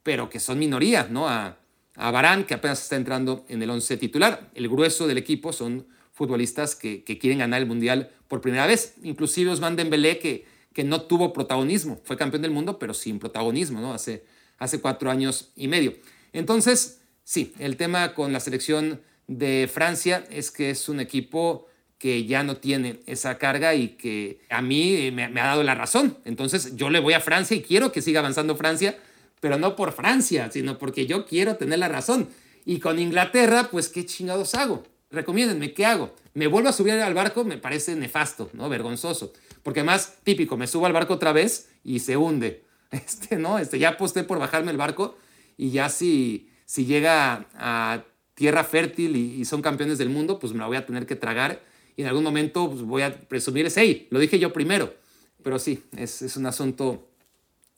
pero 0.04 0.30
que 0.30 0.40
son 0.40 0.58
minoría, 0.58 1.08
¿no? 1.10 1.30
A, 1.30 1.60
a 1.96 2.12
Barán, 2.12 2.46
que 2.46 2.54
apenas 2.54 2.82
está 2.82 2.96
entrando 2.96 3.46
en 3.50 3.62
el 3.62 3.70
11 3.70 3.98
titular. 3.98 4.50
El 4.56 4.68
grueso 4.70 5.06
del 5.08 5.18
equipo 5.18 5.54
son 5.54 5.88
futbolistas 6.12 6.76
que, 6.76 7.04
que, 7.04 7.18
quieren 7.18 7.40
ganar 7.40 7.62
el 7.62 7.68
Mundial 7.68 8.12
por 8.28 8.42
primera 8.42 8.66
vez. 8.66 8.96
Inclusive 9.04 9.52
Osman 9.52 9.76
Dembélé, 9.76 10.20
que, 10.20 10.46
que 10.74 10.84
no 10.84 11.02
tuvo 11.04 11.34
protagonismo. 11.34 12.00
Fue 12.04 12.18
campeón 12.18 12.42
del 12.42 12.52
mundo, 12.52 12.80
pero 12.80 12.94
sin 12.94 13.20
protagonismo, 13.20 13.82
¿no? 13.82 13.94
Hace, 13.94 14.26
hace 14.58 14.80
cuatro 14.80 15.12
años 15.12 15.52
y 15.56 15.68
medio. 15.68 15.94
Entonces, 16.34 17.02
sí, 17.24 17.54
el 17.60 17.78
tema 17.78 18.14
con 18.14 18.34
la 18.34 18.40
selección 18.40 19.02
de 19.38 19.70
Francia 19.72 20.24
es 20.30 20.52
que 20.52 20.70
es 20.70 20.90
un 20.90 21.00
equipo 21.00 21.68
que 21.98 22.26
ya 22.26 22.44
no 22.44 22.58
tiene 22.58 23.02
esa 23.06 23.38
carga 23.38 23.76
y 23.76 23.90
que 23.90 24.42
a 24.50 24.62
mí 24.62 25.12
me, 25.12 25.30
me 25.30 25.42
ha 25.42 25.46
dado 25.46 25.64
la 25.64 25.76
razón. 25.76 26.18
Entonces, 26.26 26.76
yo 26.76 26.90
le 26.90 27.00
voy 27.00 27.14
a 27.14 27.20
Francia 27.20 27.56
y 27.56 27.62
quiero 27.62 27.92
que 27.92 28.02
siga 28.02 28.20
avanzando 28.20 28.56
Francia 28.56 28.98
pero 29.42 29.58
no 29.58 29.76
por 29.76 29.92
Francia, 29.92 30.50
sino 30.52 30.78
porque 30.78 31.08
yo 31.08 31.26
quiero 31.26 31.58
tener 31.58 31.80
la 31.80 31.90
razón. 31.90 32.30
Y 32.64 32.80
con 32.80 33.00
Inglaterra, 33.00 33.70
pues, 33.70 33.90
¿qué 33.90 34.06
chingados 34.06 34.56
hago? 34.56 34.84
Recomiéndenme, 35.10 35.74
¿qué 35.74 35.86
hago? 35.86 36.16
¿Me 36.34 36.48
vuelvo 36.48 36.70
a 36.70 36.74
subir 36.74 36.94
al 36.94 37.14
barco? 37.14 37.44
Me 37.44 37.58
parece 37.58 37.96
nefasto, 37.96 38.50
¿no? 38.54 38.70
Vergonzoso. 38.70 39.34
Porque 39.64 39.84
más 39.84 40.20
típico, 40.24 40.56
me 40.56 40.68
subo 40.68 40.86
al 40.86 40.94
barco 40.94 41.16
otra 41.16 41.34
vez 41.34 41.70
y 41.84 42.00
se 42.00 42.16
hunde. 42.16 42.64
Este, 42.92 43.38
¿no? 43.38 43.58
Este, 43.58 43.80
ya 43.80 43.90
aposté 43.90 44.26
por 44.26 44.38
bajarme 44.38 44.70
el 44.70 44.76
barco 44.76 45.18
y 45.56 45.72
ya 45.72 45.88
si, 45.88 46.50
si 46.66 46.86
llega 46.86 47.48
a 47.56 48.04
tierra 48.42 48.64
fértil 48.64 49.16
y, 49.16 49.40
y, 49.40 49.46
son 49.46 49.62
campeones 49.62 50.00
del 50.00 50.10
mundo, 50.10 50.40
pues 50.40 50.52
me 50.52 50.58
la 50.58 50.66
voy 50.66 50.76
a 50.76 50.84
tener 50.88 51.06
que 51.06 51.16
tragar 51.16 51.62
y 51.96 52.02
en 52.02 52.08
algún 52.08 52.24
momento 52.24 52.72
pues, 52.72 52.82
voy 52.82 53.04
a 53.04 53.14
presumir 53.14 53.68
ese, 53.68 53.82
hey, 53.82 54.08
lo 54.10 54.18
dije 54.18 54.40
yo 54.40 54.52
primero. 54.52 54.96
Pero 55.44 55.60
sí, 55.60 55.84
es, 55.96 56.24
es 56.24 56.38
un 56.38 56.48
asunto 56.48 57.08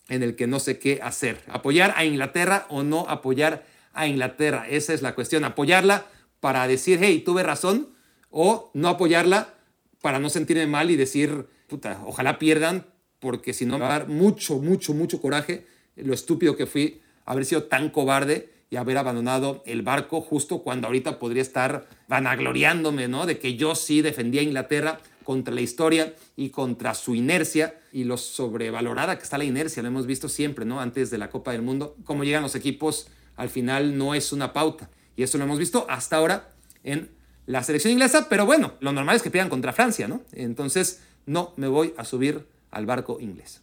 en 0.07 0.23
el 0.23 0.37
que 0.37 0.47
no 0.47 0.61
sé 0.61 0.79
qué 0.79 1.01
hacer. 1.03 1.43
¿Apoyar 1.49 1.93
a 1.97 2.05
Inglaterra 2.05 2.65
o 2.69 2.81
no 2.81 3.01
apoyar 3.09 3.65
a 3.91 4.07
Inglaterra? 4.07 4.65
Esa 4.69 4.93
es 4.93 5.01
la 5.01 5.15
cuestión. 5.15 5.43
Apoyarla 5.43 6.05
para 6.39 6.65
decir, 6.65 6.99
hey, 7.01 7.21
tuve 7.25 7.43
razón, 7.43 7.89
o 8.29 8.71
no 8.73 8.87
apoyarla 8.87 9.55
para 10.01 10.19
no 10.19 10.29
sentirme 10.29 10.65
mal 10.65 10.91
y 10.91 10.95
decir, 10.95 11.45
puta, 11.67 12.01
ojalá 12.05 12.39
pierdan, 12.39 12.85
porque 13.19 13.51
si 13.51 13.65
no 13.65 13.73
me 13.73 13.79
va 13.81 13.87
a 13.87 13.99
dar 13.99 14.07
mucho, 14.07 14.59
mucho, 14.59 14.93
mucho 14.93 15.19
coraje 15.19 15.67
lo 15.97 16.13
estúpido 16.13 16.55
que 16.55 16.67
fui 16.67 17.01
haber 17.25 17.43
sido 17.43 17.63
tan 17.63 17.89
cobarde 17.89 18.52
y 18.73 18.75
haber 18.75 18.97
abandonado 18.97 19.61
el 19.67 19.83
barco 19.83 20.19
justo 20.19 20.63
cuando 20.63 20.87
ahorita 20.87 21.19
podría 21.19 21.43
estar 21.43 21.85
vanagloriándome, 22.07 23.07
¿no? 23.07 23.27
De 23.27 23.37
que 23.37 23.55
yo 23.55 23.75
sí 23.75 24.01
defendía 24.01 24.41
a 24.41 24.45
Inglaterra 24.45 24.99
contra 25.23 25.53
la 25.53 25.61
historia 25.61 26.15
y 26.35 26.49
contra 26.49 26.95
su 26.95 27.13
inercia 27.13 27.79
y 27.91 28.05
lo 28.05 28.17
sobrevalorada 28.17 29.15
que 29.15 29.25
está 29.25 29.37
la 29.37 29.43
inercia, 29.43 29.83
lo 29.83 29.89
hemos 29.89 30.07
visto 30.07 30.27
siempre, 30.27 30.65
¿no? 30.65 30.81
Antes 30.81 31.11
de 31.11 31.19
la 31.19 31.29
Copa 31.29 31.51
del 31.51 31.61
Mundo, 31.61 31.95
cómo 32.03 32.23
llegan 32.23 32.41
los 32.41 32.55
equipos 32.55 33.09
al 33.35 33.51
final 33.51 33.95
no 33.95 34.15
es 34.15 34.31
una 34.31 34.53
pauta. 34.53 34.89
Y 35.15 35.21
eso 35.21 35.37
lo 35.37 35.43
hemos 35.43 35.59
visto 35.59 35.85
hasta 35.87 36.15
ahora 36.15 36.49
en 36.83 37.11
la 37.45 37.61
selección 37.61 37.93
inglesa, 37.93 38.27
pero 38.27 38.47
bueno, 38.47 38.73
lo 38.79 38.91
normal 38.91 39.17
es 39.17 39.21
que 39.21 39.29
pierdan 39.29 39.51
contra 39.51 39.73
Francia, 39.73 40.07
¿no? 40.07 40.23
Entonces, 40.31 41.03
no 41.27 41.53
me 41.57 41.67
voy 41.67 41.93
a 41.95 42.05
subir 42.05 42.47
al 42.71 42.87
barco 42.87 43.19
inglés. 43.19 43.61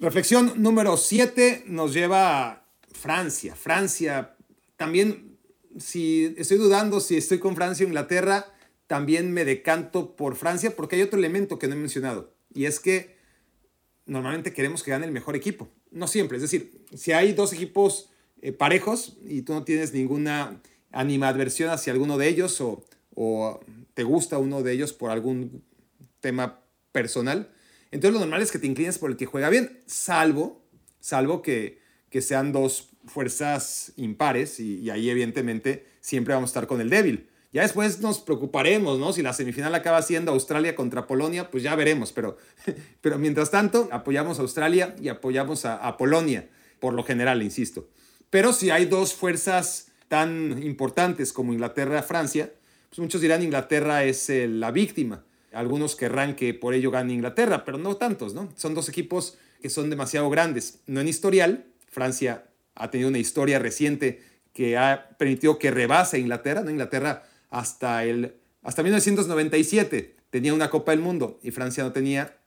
Reflexión 0.00 0.54
número 0.56 0.96
7 0.96 1.62
nos 1.68 1.94
lleva 1.94 2.42
a 2.42 2.64
Francia. 2.92 3.54
Francia, 3.54 4.34
también, 4.78 5.36
si 5.76 6.34
estoy 6.38 6.56
dudando 6.56 7.00
si 7.00 7.16
estoy 7.16 7.40
con 7.40 7.56
Francia 7.56 7.84
o 7.84 7.88
Inglaterra, 7.88 8.46
también 8.86 9.32
me 9.32 9.44
decanto 9.44 10.16
por 10.16 10.36
Francia 10.36 10.74
porque 10.74 10.96
hay 10.96 11.02
otro 11.02 11.18
elemento 11.18 11.58
que 11.58 11.66
no 11.66 11.74
he 11.74 11.78
mencionado 11.78 12.32
y 12.54 12.64
es 12.64 12.80
que 12.80 13.16
normalmente 14.06 14.54
queremos 14.54 14.82
que 14.82 14.92
gane 14.92 15.04
el 15.04 15.12
mejor 15.12 15.36
equipo. 15.36 15.68
No 15.90 16.06
siempre, 16.06 16.36
es 16.36 16.42
decir, 16.42 16.86
si 16.94 17.12
hay 17.12 17.32
dos 17.32 17.52
equipos 17.52 18.08
eh, 18.40 18.52
parejos 18.52 19.18
y 19.26 19.42
tú 19.42 19.52
no 19.52 19.64
tienes 19.64 19.92
ninguna 19.92 20.62
animadversión 20.92 21.70
hacia 21.70 21.92
alguno 21.92 22.16
de 22.16 22.28
ellos 22.28 22.60
o, 22.60 22.84
o 23.14 23.60
te 23.94 24.04
gusta 24.04 24.38
uno 24.38 24.62
de 24.62 24.72
ellos 24.72 24.92
por 24.92 25.10
algún 25.10 25.62
tema 26.20 26.60
personal, 26.92 27.50
entonces 27.90 28.14
lo 28.14 28.20
normal 28.20 28.42
es 28.42 28.52
que 28.52 28.60
te 28.60 28.68
inclines 28.68 28.98
por 28.98 29.10
el 29.10 29.16
que 29.16 29.26
juega 29.26 29.50
bien, 29.50 29.82
salvo, 29.86 30.62
salvo 31.00 31.42
que, 31.42 31.80
que 32.10 32.22
sean 32.22 32.52
dos 32.52 32.87
fuerzas 33.06 33.92
impares 33.96 34.60
y, 34.60 34.78
y 34.80 34.90
ahí 34.90 35.10
evidentemente 35.10 35.86
siempre 36.00 36.34
vamos 36.34 36.50
a 36.50 36.52
estar 36.52 36.66
con 36.66 36.80
el 36.80 36.90
débil. 36.90 37.28
Ya 37.50 37.62
después 37.62 38.00
nos 38.00 38.20
preocuparemos, 38.20 38.98
¿no? 38.98 39.12
Si 39.12 39.22
la 39.22 39.32
semifinal 39.32 39.74
acaba 39.74 40.02
siendo 40.02 40.32
Australia 40.32 40.74
contra 40.74 41.06
Polonia, 41.06 41.50
pues 41.50 41.62
ya 41.62 41.74
veremos. 41.74 42.12
Pero, 42.12 42.36
pero 43.00 43.18
mientras 43.18 43.50
tanto, 43.50 43.88
apoyamos 43.90 44.38
a 44.38 44.42
Australia 44.42 44.94
y 45.00 45.08
apoyamos 45.08 45.64
a, 45.64 45.76
a 45.76 45.96
Polonia, 45.96 46.48
por 46.78 46.92
lo 46.92 47.04
general, 47.04 47.42
insisto. 47.42 47.88
Pero 48.28 48.52
si 48.52 48.70
hay 48.70 48.84
dos 48.84 49.14
fuerzas 49.14 49.92
tan 50.08 50.62
importantes 50.62 51.32
como 51.32 51.52
Inglaterra-Francia, 51.54 52.52
pues 52.90 52.98
muchos 52.98 53.20
dirán 53.20 53.42
Inglaterra 53.42 54.04
es 54.04 54.28
eh, 54.28 54.48
la 54.48 54.70
víctima. 54.70 55.24
Algunos 55.52 55.96
querrán 55.96 56.36
que 56.36 56.52
por 56.52 56.74
ello 56.74 56.90
gane 56.90 57.14
Inglaterra, 57.14 57.64
pero 57.64 57.78
no 57.78 57.96
tantos, 57.96 58.34
¿no? 58.34 58.52
Son 58.56 58.74
dos 58.74 58.88
equipos 58.90 59.38
que 59.62 59.70
son 59.70 59.88
demasiado 59.88 60.28
grandes. 60.28 60.80
No 60.86 61.00
en 61.00 61.08
historial, 61.08 61.64
Francia 61.86 62.47
ha 62.78 62.90
tenido 62.90 63.08
una 63.08 63.18
historia 63.18 63.58
reciente 63.58 64.22
que 64.52 64.76
ha 64.76 65.10
permitido 65.18 65.58
que 65.58 65.70
rebase 65.70 66.18
Inglaterra, 66.18 66.62
¿no? 66.62 66.70
Inglaterra 66.70 67.24
hasta, 67.50 68.04
el, 68.04 68.34
hasta 68.62 68.82
1997 68.82 70.16
tenía 70.30 70.54
una 70.54 70.70
Copa 70.70 70.92
del 70.92 71.00
Mundo 71.00 71.38
y 71.42 71.50
Francia 71.50 71.84
no 71.84 71.92
tenía, 71.92 72.38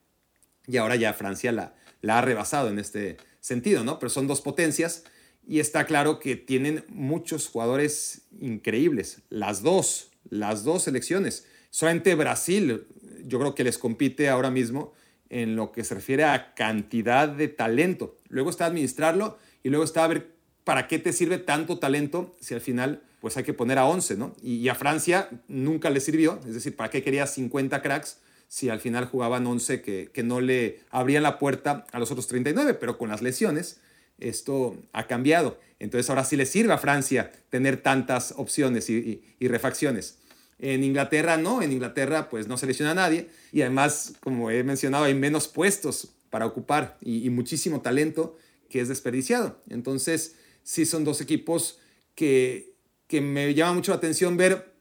y 0.68 0.78
ahora 0.78 0.96
ya 0.96 1.14
Francia 1.14 1.52
la, 1.52 1.76
la 2.02 2.20
ha 2.20 2.22
rebasado 2.22 2.70
en 2.70 2.80
este 2.80 3.18
sentido, 3.40 3.84
¿no? 3.84 4.00
Pero 4.00 4.10
son 4.10 4.28
dos 4.28 4.42
potencias 4.42 5.04
y 5.48 5.60
está 5.60 5.86
claro 5.86 6.20
que 6.20 6.36
tienen 6.36 6.86
muchos 6.88 7.48
jugadores 7.48 8.24
increíbles, 8.40 9.22
las 9.30 9.64
dos, 9.64 10.12
las 10.30 10.64
dos 10.64 10.84
selecciones. 10.84 11.46
Solamente 11.70 12.16
Brasil, 12.16 12.88
yo 13.26 13.40
creo 13.40 13.56
que 13.56 13.64
les 13.64 13.78
compite 13.78 14.30
ahora 14.30 14.52
mismo 14.52 14.94
en 15.30 15.56
lo 15.56 15.72
que 15.72 15.84
se 15.84 15.96
refiere 15.96 16.26
a 16.26 16.54
cantidad 16.54 17.28
de 17.28 17.48
talento. 17.48 18.18
Luego 18.28 18.50
está 18.50 18.66
administrarlo 18.66 19.38
y 19.64 19.70
luego 19.70 19.84
está 19.84 20.04
a 20.04 20.08
ver 20.08 20.32
para 20.64 20.88
qué 20.88 21.00
te 21.00 21.14
sirve 21.14 21.38
tanto 21.38 21.80
talento 21.80 22.36
si 22.40 22.54
al 22.54 22.62
final 22.62 23.02
pues 23.20 23.38
hay 23.38 23.44
que 23.44 23.54
poner 23.54 23.78
a 23.78 23.86
11, 23.86 24.18
¿no? 24.18 24.36
Y, 24.42 24.68
a 24.70 24.76
Francia 24.76 25.30
nunca 25.48 25.90
le 25.92 26.00
sirvió, 26.00 26.40
es 26.48 26.56
decir, 26.56 26.76
¿para 26.76 26.90
qué 26.90 27.04
quería 27.04 27.28
50 27.28 27.82
cracks 27.82 28.18
si 28.48 28.70
al 28.70 28.80
final 28.80 29.06
jugaban 29.06 29.46
11 29.46 29.82
que, 29.82 30.10
que 30.12 30.24
no 30.24 30.42
le 30.42 30.80
abrían 30.90 31.22
la 31.24 31.38
puerta 31.38 31.86
a 31.92 32.00
los 32.00 32.10
otros 32.10 32.28
39? 32.28 32.74
Pero 32.74 32.98
con 32.98 33.10
las 33.10 33.22
lesiones 33.22 33.80
esto 34.22 34.78
ha 34.94 35.08
cambiado. 35.08 35.60
Entonces 35.80 36.10
ahora 36.10 36.24
sí 36.24 36.38
le 36.38 36.46
sirve 36.46 36.74
a 36.74 36.78
Francia 36.78 37.32
tener 37.50 37.78
tantas 37.78 38.34
opciones 38.38 38.90
y, 38.90 39.22
refacciones. 39.42 40.20
En 40.60 40.84
Inglaterra 40.84 41.38
no, 41.38 41.64
en 41.64 41.72
Inglaterra 41.72 42.30
pues 42.30 42.48
no 42.48 42.56
selecciona 42.56 42.92
a 42.92 42.96
nadie 42.96 43.30
y 43.52 43.62
además, 43.62 44.14
como 44.20 44.52
he 44.52 44.64
mencionado, 44.64 45.06
hay 45.06 45.16
menos 45.16 45.48
puestos 45.48 46.10
para 46.30 46.46
ocupar 46.46 46.98
y, 47.02 47.30
muchísimo 47.32 47.82
talento 47.82 48.38
que 48.72 48.80
es 48.80 48.88
desperdiciado. 48.88 49.60
Entonces, 49.70 50.36
sí 50.64 50.86
son 50.86 51.04
dos 51.04 51.22
equipos 51.22 51.78
que, 52.16 52.74
que 53.08 53.22
me 53.22 53.54
llama 53.54 53.74
mucho 53.74 53.92
la 53.92 53.98
atención 53.98 54.38
ver 54.38 54.74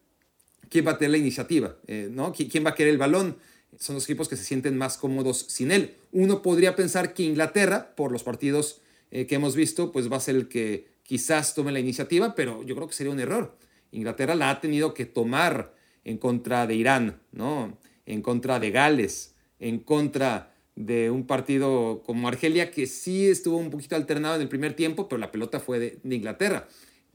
quién 0.68 0.86
va 0.86 0.92
a 0.92 0.98
tener 0.98 1.10
la 1.10 1.18
iniciativa, 1.18 1.76
eh, 1.86 2.08
¿no? 2.10 2.32
¿Quién 2.32 2.64
va 2.64 2.70
a 2.70 2.74
querer 2.74 2.92
el 2.92 2.98
balón? 2.98 3.36
Son 3.78 3.94
los 3.94 4.04
equipos 4.04 4.28
que 4.28 4.36
se 4.36 4.44
sienten 4.44 4.78
más 4.78 4.96
cómodos 4.96 5.46
sin 5.48 5.72
él. 5.72 5.96
Uno 6.12 6.40
podría 6.40 6.76
pensar 6.76 7.12
que 7.12 7.24
Inglaterra, 7.24 7.94
por 7.96 8.12
los 8.12 8.22
partidos 8.22 8.80
eh, 9.10 9.26
que 9.26 9.34
hemos 9.34 9.56
visto, 9.56 9.90
pues 9.90 10.10
va 10.10 10.16
a 10.16 10.20
ser 10.20 10.36
el 10.36 10.48
que 10.48 10.88
quizás 11.02 11.54
tome 11.54 11.72
la 11.72 11.80
iniciativa, 11.80 12.34
pero 12.36 12.62
yo 12.62 12.76
creo 12.76 12.86
que 12.86 12.94
sería 12.94 13.12
un 13.12 13.20
error. 13.20 13.58
Inglaterra 13.90 14.36
la 14.36 14.50
ha 14.50 14.60
tenido 14.60 14.94
que 14.94 15.06
tomar 15.06 15.74
en 16.04 16.18
contra 16.18 16.66
de 16.68 16.76
Irán, 16.76 17.20
¿no? 17.32 17.76
en 18.06 18.22
contra 18.22 18.60
de 18.60 18.70
Gales, 18.70 19.34
en 19.58 19.80
contra 19.80 20.54
de 20.86 21.10
un 21.10 21.26
partido 21.26 22.02
como 22.06 22.26
Argelia, 22.26 22.70
que 22.70 22.86
sí 22.86 23.28
estuvo 23.28 23.58
un 23.58 23.70
poquito 23.70 23.96
alternado 23.96 24.36
en 24.36 24.42
el 24.42 24.48
primer 24.48 24.74
tiempo, 24.74 25.08
pero 25.08 25.18
la 25.18 25.30
pelota 25.30 25.60
fue 25.60 25.78
de, 25.78 25.98
Inglaterra. 26.04 26.66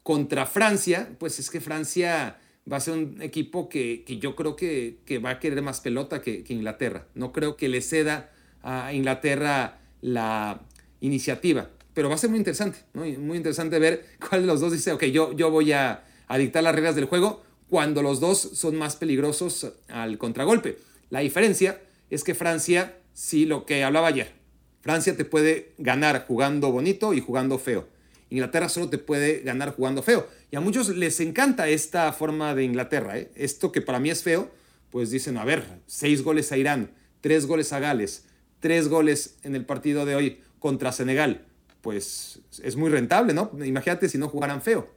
Contra 0.03 0.45
Francia, 0.45 1.09
pues 1.17 1.39
es 1.39 1.49
que 1.49 1.59
Francia 1.59 2.37
va 2.71 2.77
a 2.77 2.79
ser 2.79 2.93
un 2.93 3.21
equipo 3.21 3.67
que, 3.67 4.03
yo 4.19 4.35
creo 4.35 4.55
que, 4.55 4.99
va 5.23 5.31
a 5.31 5.39
querer 5.39 5.63
más 5.63 5.81
pelota 5.81 6.21
que, 6.21 6.43
Inglaterra. 6.47 7.07
No 7.15 7.31
creo 7.31 7.57
que 7.57 7.67
le 7.67 7.81
ceda 7.81 8.31
a 8.61 8.93
Inglaterra 8.93 9.79
la 10.01 10.61
iniciativa, 11.01 11.71
pero 11.95 12.09
va 12.09 12.15
a 12.15 12.19
ser 12.19 12.29
muy 12.29 12.37
interesante, 12.37 12.79
muy 12.93 13.37
interesante 13.37 13.79
ver 13.79 14.05
cuál 14.29 14.41
de 14.41 14.47
los 14.47 14.59
dos 14.59 14.73
dice, 14.73 14.91
ok, 14.91 15.05
yo, 15.05 15.33
yo 15.33 15.49
voy 15.49 15.71
a, 15.71 16.03
a 16.27 16.37
dictar 16.37 16.63
las 16.63 16.75
reglas 16.75 16.95
del 16.95 17.05
juego 17.05 17.43
cuando 17.67 18.03
los 18.03 18.19
dos 18.19 18.37
son 18.37 18.75
más 18.75 18.95
peligrosos 18.95 19.73
al 19.87 20.19
contragolpe. 20.19 20.77
La 21.09 21.21
diferencia 21.21 21.81
es 22.11 22.23
que 22.23 22.35
Francia, 22.35 22.97
sí, 23.15 23.47
lo 23.47 23.65
que 23.65 23.83
hablaba 23.83 24.09
ayer, 24.09 24.33
Francia 24.81 25.17
te 25.17 25.25
puede 25.25 25.73
ganar 25.79 26.27
jugando 26.27 26.71
bonito 26.71 27.15
y 27.15 27.21
jugando 27.21 27.57
feo. 27.57 27.87
Inglaterra 28.29 28.69
solo 28.69 28.89
te 28.89 28.99
puede 28.99 29.39
ganar 29.39 29.75
jugando 29.75 30.03
feo. 30.03 30.27
Y 30.51 30.55
a 30.55 30.59
muchos 30.59 30.89
les 30.89 31.19
encanta 31.19 31.67
esta 31.67 32.13
forma 32.13 32.53
de 32.53 32.63
Inglaterra. 32.63 33.17
¿eh? 33.17 33.31
Esto 33.33 33.71
que 33.71 33.81
para 33.81 33.99
mí 33.99 34.11
es 34.11 34.21
feo, 34.21 34.51
pues 34.91 35.09
dicen, 35.09 35.37
a 35.37 35.45
ver, 35.45 35.63
seis 35.87 36.21
goles 36.21 36.51
a 36.51 36.57
Irán, 36.57 36.91
tres 37.21 37.47
goles 37.47 37.73
a 37.73 37.79
Gales, 37.79 38.25
tres 38.59 38.87
goles 38.87 39.37
en 39.41 39.55
el 39.55 39.65
partido 39.65 40.05
de 40.05 40.13
hoy 40.13 40.41
contra 40.59 40.91
Senegal. 40.91 41.47
Pues 41.81 42.41
es 42.61 42.75
muy 42.75 42.91
rentable, 42.91 43.33
¿no? 43.33 43.49
Imagínate 43.63 44.07
si 44.07 44.19
no 44.19 44.29
jugaran 44.29 44.61
feo 44.61 44.95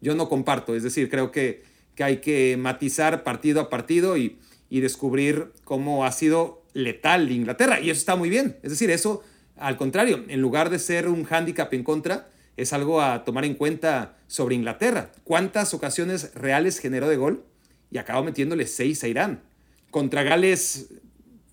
yo 0.00 0.14
no 0.14 0.28
comparto. 0.28 0.74
Es 0.74 0.82
decir, 0.82 1.10
creo 1.10 1.30
que, 1.30 1.62
que 1.94 2.04
hay 2.04 2.18
que 2.18 2.56
matizar 2.56 3.24
partido 3.24 3.60
a 3.60 3.70
partido 3.70 4.16
y, 4.16 4.38
y, 4.70 4.80
descubrir 4.80 5.52
cómo 5.64 6.04
ha 6.04 6.12
sido 6.12 6.57
letal 6.72 7.30
Inglaterra. 7.30 7.80
Y 7.80 7.90
eso 7.90 7.98
está 7.98 8.16
muy 8.16 8.28
bien. 8.28 8.58
Es 8.62 8.70
decir, 8.70 8.90
eso, 8.90 9.22
al 9.56 9.76
contrario, 9.76 10.24
en 10.28 10.40
lugar 10.40 10.70
de 10.70 10.78
ser 10.78 11.08
un 11.08 11.24
hándicap 11.24 11.72
en 11.74 11.84
contra, 11.84 12.28
es 12.56 12.72
algo 12.72 13.00
a 13.00 13.24
tomar 13.24 13.44
en 13.44 13.54
cuenta 13.54 14.16
sobre 14.26 14.54
Inglaterra. 14.54 15.12
¿Cuántas 15.24 15.74
ocasiones 15.74 16.34
reales 16.34 16.78
generó 16.80 17.08
de 17.08 17.16
gol? 17.16 17.44
Y 17.90 17.98
acabó 17.98 18.24
metiéndole 18.24 18.66
seis 18.66 19.02
a 19.04 19.08
Irán. 19.08 19.42
Contra 19.90 20.22
Gales 20.22 20.88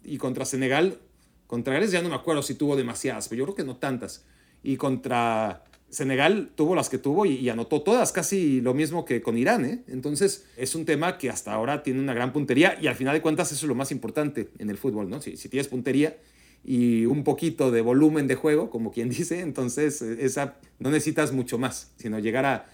y 0.03 0.17
contra 0.17 0.45
Senegal, 0.45 0.99
contra 1.47 1.73
Gales 1.73 1.91
ya 1.91 2.01
no 2.01 2.09
me 2.09 2.15
acuerdo 2.15 2.41
si 2.41 2.55
tuvo 2.55 2.75
demasiadas, 2.75 3.27
pero 3.27 3.39
yo 3.39 3.45
creo 3.45 3.55
que 3.55 3.63
no 3.63 3.77
tantas. 3.77 4.25
Y 4.63 4.77
contra 4.77 5.63
Senegal 5.89 6.49
tuvo 6.55 6.75
las 6.75 6.89
que 6.89 6.97
tuvo 6.97 7.25
y, 7.25 7.47
anotó 7.49 7.81
todas, 7.81 8.11
casi 8.11 8.59
lo 8.61 8.73
mismo 8.73 9.05
que 9.05 9.21
con 9.21 9.37
Irán. 9.37 9.65
¿eh? 9.65 9.83
Entonces 9.87 10.45
es 10.57 10.75
un 10.75 10.85
tema 10.85 11.17
que 11.17 11.29
hasta 11.29 11.53
ahora 11.53 11.83
tiene 11.83 11.99
una 11.99 12.13
gran 12.13 12.33
puntería 12.33 12.77
y 12.81 12.87
al 12.87 12.95
final 12.95 13.13
de 13.13 13.21
cuentas 13.21 13.51
eso 13.51 13.65
es 13.65 13.69
lo 13.69 13.75
más 13.75 13.91
importante 13.91 14.49
en 14.57 14.69
el 14.69 14.77
fútbol. 14.77 15.09
¿no? 15.09 15.21
Si, 15.21 15.37
si 15.37 15.47
tienes 15.47 15.67
puntería 15.67 16.17
y 16.65 17.05
un 17.05 17.23
poquito 17.23 17.71
de 17.71 17.81
volumen 17.81 18.27
de 18.27 18.35
juego, 18.35 18.69
como 18.69 18.91
quien 18.91 19.09
dice, 19.17 19.41
entonces 19.41 20.01
eh, 20.01 20.17
esa, 20.21 20.57
no 20.79 20.89
necesitas 20.89 21.31
mucho 21.31 21.57
más, 21.57 21.91
sino 21.97 22.19
llegar 22.19 22.45
a, 22.45 22.67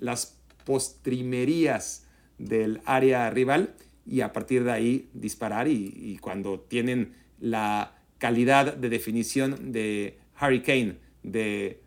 las 0.00 0.38
postrimerías 0.64 2.06
del 2.38 2.80
área 2.86 3.28
rival 3.28 3.74
y 4.06 4.22
a 4.22 4.32
partir 4.32 4.64
de 4.64 4.72
ahí 4.72 5.08
disparar 5.12 5.68
y, 5.68 5.92
y 5.94 6.16
cuando 6.16 6.58
tienen 6.60 7.12
la 7.38 7.94
calidad 8.18 8.74
de 8.74 8.88
definición 8.88 9.70
de 9.70 10.18
Harry 10.34 10.62
Kane, 10.62 10.96
de 11.22 11.81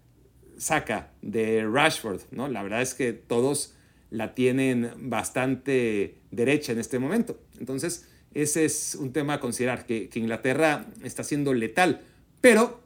Saca, 0.57 1.11
de 1.21 1.65
Rashford, 1.65 2.21
¿no? 2.31 2.47
La 2.47 2.63
verdad 2.63 2.81
es 2.81 2.93
que 2.93 3.13
todos 3.13 3.73
la 4.11 4.33
tienen 4.33 4.91
bastante 4.97 6.15
derecha 6.31 6.71
en 6.71 6.79
este 6.79 6.99
momento. 6.99 7.39
Entonces, 7.59 8.07
ese 8.33 8.65
es 8.65 8.95
un 8.95 9.13
tema 9.13 9.35
a 9.35 9.39
considerar, 9.39 9.85
que, 9.85 10.09
Inglaterra 10.13 10.87
está 11.03 11.23
siendo 11.23 11.53
letal, 11.53 12.01
pero 12.41 12.81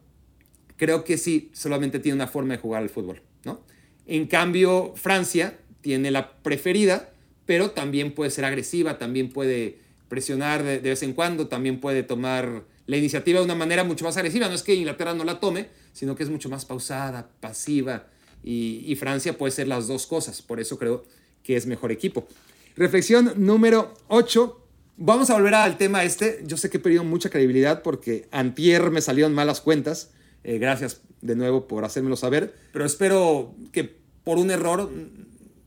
creo 0.78 1.04
que 1.04 1.18
sí, 1.18 1.52
solamente 1.54 2.00
tiene 2.00 2.16
una 2.16 2.28
forma 2.28 2.54
de 2.54 2.60
jugar 2.60 2.82
al 2.82 2.90
fútbol, 2.90 3.22
¿no? 3.44 3.62
En 4.06 4.28
cambio, 4.28 4.94
Francia 4.96 5.58
tiene 5.82 6.12
la 6.12 6.42
preferida, 6.42 7.12
pero 7.46 7.72
también 7.72 8.14
puede 8.14 8.32
ser 8.32 8.46
agresiva, 8.46 8.98
también 8.98 9.30
puede 9.30 9.80
presionar 10.08 10.64
de 10.64 10.80
vez 10.80 11.04
en 11.04 11.14
cuando, 11.14 11.48
también 11.48 11.80
puede 11.80 12.04
tomar 12.04 12.64
la 12.86 12.98
iniciativa 12.98 13.40
de 13.40 13.46
una 13.46 13.56
manera 13.56 13.84
mucho 13.84 14.06
más 14.06 14.18
agresiva. 14.18 14.48
No 14.48 14.56
es 14.56 14.64
que 14.64 14.74
Inglaterra 14.74 15.14
no 15.14 15.24
la 15.24 15.40
tome, 15.40 15.68
sino 15.94 16.16
que 16.16 16.24
es 16.24 16.30
mucho 16.30 16.50
más 16.50 16.66
pausada, 16.66 17.30
pasiva, 17.40 18.08
y, 18.44 18.96
Francia 18.96 19.38
puede 19.38 19.52
ser 19.52 19.68
las 19.68 19.88
dos 19.88 20.08
cosas. 20.08 20.42
Por 20.42 20.60
eso 20.60 20.78
creo 20.78 21.04
que 21.44 21.56
es 21.56 21.66
mejor 21.66 21.92
equipo. 21.92 22.28
Reflexión 22.76 23.34
número 23.36 23.94
8. 24.08 24.66
Vamos 24.98 25.30
a 25.30 25.34
volver 25.34 25.56
al 25.56 25.78
tema 25.78 26.04
este. 26.04 26.42
Yo 26.46 26.58
sé 26.58 26.70
que 26.70 26.78
he 26.78 26.80
perdido 26.80 27.04
mucha 27.04 27.30
credibilidad 27.30 27.82
porque 27.82 28.28
antier 28.32 28.92
me 28.92 29.02
salieron 29.02 29.34
malas 29.34 29.62
cuentas. 29.62 30.12
Eh, 30.44 30.58
gracias 30.58 31.02
de 31.22 31.36
nuevo 31.36 31.68
por 31.68 31.84
hacérmelo 31.84 32.16
saber. 32.16 32.54
Pero 32.72 32.86
espero 32.86 33.56
que 33.72 34.00
por 34.24 34.38
un 34.38 34.52
error, 34.52 34.90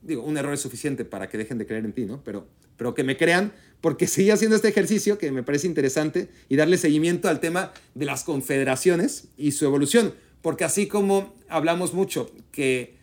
digo, 0.03 0.23
un 0.23 0.37
error 0.39 0.55
es 0.55 0.61
suficiente 0.61 1.05
para 1.05 1.29
que 1.29 1.39
dejen 1.39 1.59
de 1.59 1.67
creer 1.67 1.85
en 1.85 1.93
ti, 1.93 2.07
¿no? 2.07 2.23
Pero, 2.25 2.47
pero 2.77 2.95
que 2.95 3.05
me 3.05 3.17
crean 3.17 3.53
porque 3.83 4.07
sigue 4.07 4.33
haciendo 4.33 4.57
este 4.57 4.69
ejercicio 4.69 5.19
que 5.19 5.31
me 5.33 5.43
parece 5.43 5.67
interesante 5.67 6.29
y 6.49 6.57
darle 6.57 6.79
seguimiento 6.79 7.29
al 7.29 7.41
tema 7.41 7.73
de 7.95 8.07
las 8.07 8.23
confederaciones 8.25 9.29
y 9.37 9.51
su 9.51 9.67
evolución. 9.67 10.15
Porque 10.41 10.65
así 10.65 10.87
como 10.87 11.35
hablamos 11.49 11.93
mucho 11.93 12.31
que 12.53 12.95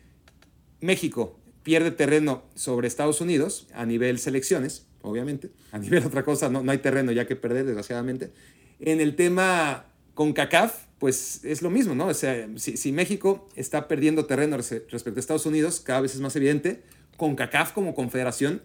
México 0.79 1.37
pierde 1.63 1.91
terreno 1.91 2.43
sobre 2.55 2.87
Estados 2.87 3.19
Unidos 3.19 3.67
a 3.73 3.85
nivel 3.85 4.19
selecciones, 4.19 4.85
obviamente, 5.01 5.51
a 5.73 5.79
nivel 5.79 6.03
otra 6.07 6.23
cosa 6.23 6.49
no, 6.49 6.63
no 6.63 6.71
hay 6.71 6.77
terreno 6.77 7.11
ya 7.11 7.27
que 7.27 7.35
perder, 7.35 7.65
desgraciadamente. 7.65 8.31
En 8.79 9.01
el 9.01 9.17
tema 9.17 9.85
con 10.13 10.31
CACAF, 10.31 10.85
pues 10.97 11.43
es 11.43 11.61
lo 11.61 11.69
mismo, 11.69 11.93
¿no? 11.93 12.07
O 12.07 12.13
sea, 12.13 12.47
si, 12.55 12.77
si 12.77 12.93
México 12.93 13.49
está 13.55 13.89
perdiendo 13.89 14.25
terreno 14.25 14.55
respecto 14.55 15.17
a 15.17 15.19
Estados 15.19 15.45
Unidos, 15.45 15.81
cada 15.81 15.99
vez 15.99 16.15
es 16.15 16.21
más 16.21 16.37
evidente, 16.37 16.83
con 17.17 17.35
CACAF 17.35 17.73
como 17.73 17.93
confederación, 17.93 18.61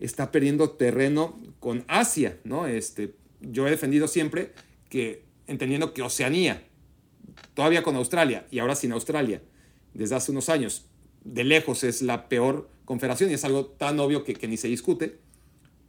está 0.00 0.30
perdiendo 0.30 0.70
terreno 0.70 1.38
con 1.60 1.84
Asia, 1.88 2.38
¿no? 2.44 2.66
Este, 2.66 3.14
yo 3.40 3.66
he 3.66 3.70
defendido 3.70 4.08
siempre 4.08 4.52
que, 4.88 5.22
entendiendo 5.46 5.94
que 5.94 6.02
Oceanía, 6.02 6.62
todavía 7.54 7.82
con 7.82 7.96
Australia 7.96 8.46
y 8.50 8.58
ahora 8.58 8.74
sin 8.74 8.92
Australia, 8.92 9.42
desde 9.94 10.14
hace 10.14 10.32
unos 10.32 10.48
años, 10.48 10.86
de 11.24 11.44
lejos 11.44 11.82
es 11.84 12.02
la 12.02 12.28
peor 12.28 12.68
confederación 12.84 13.30
y 13.30 13.34
es 13.34 13.44
algo 13.44 13.66
tan 13.66 13.98
obvio 13.98 14.24
que, 14.24 14.34
que 14.34 14.48
ni 14.48 14.56
se 14.56 14.68
discute. 14.68 15.18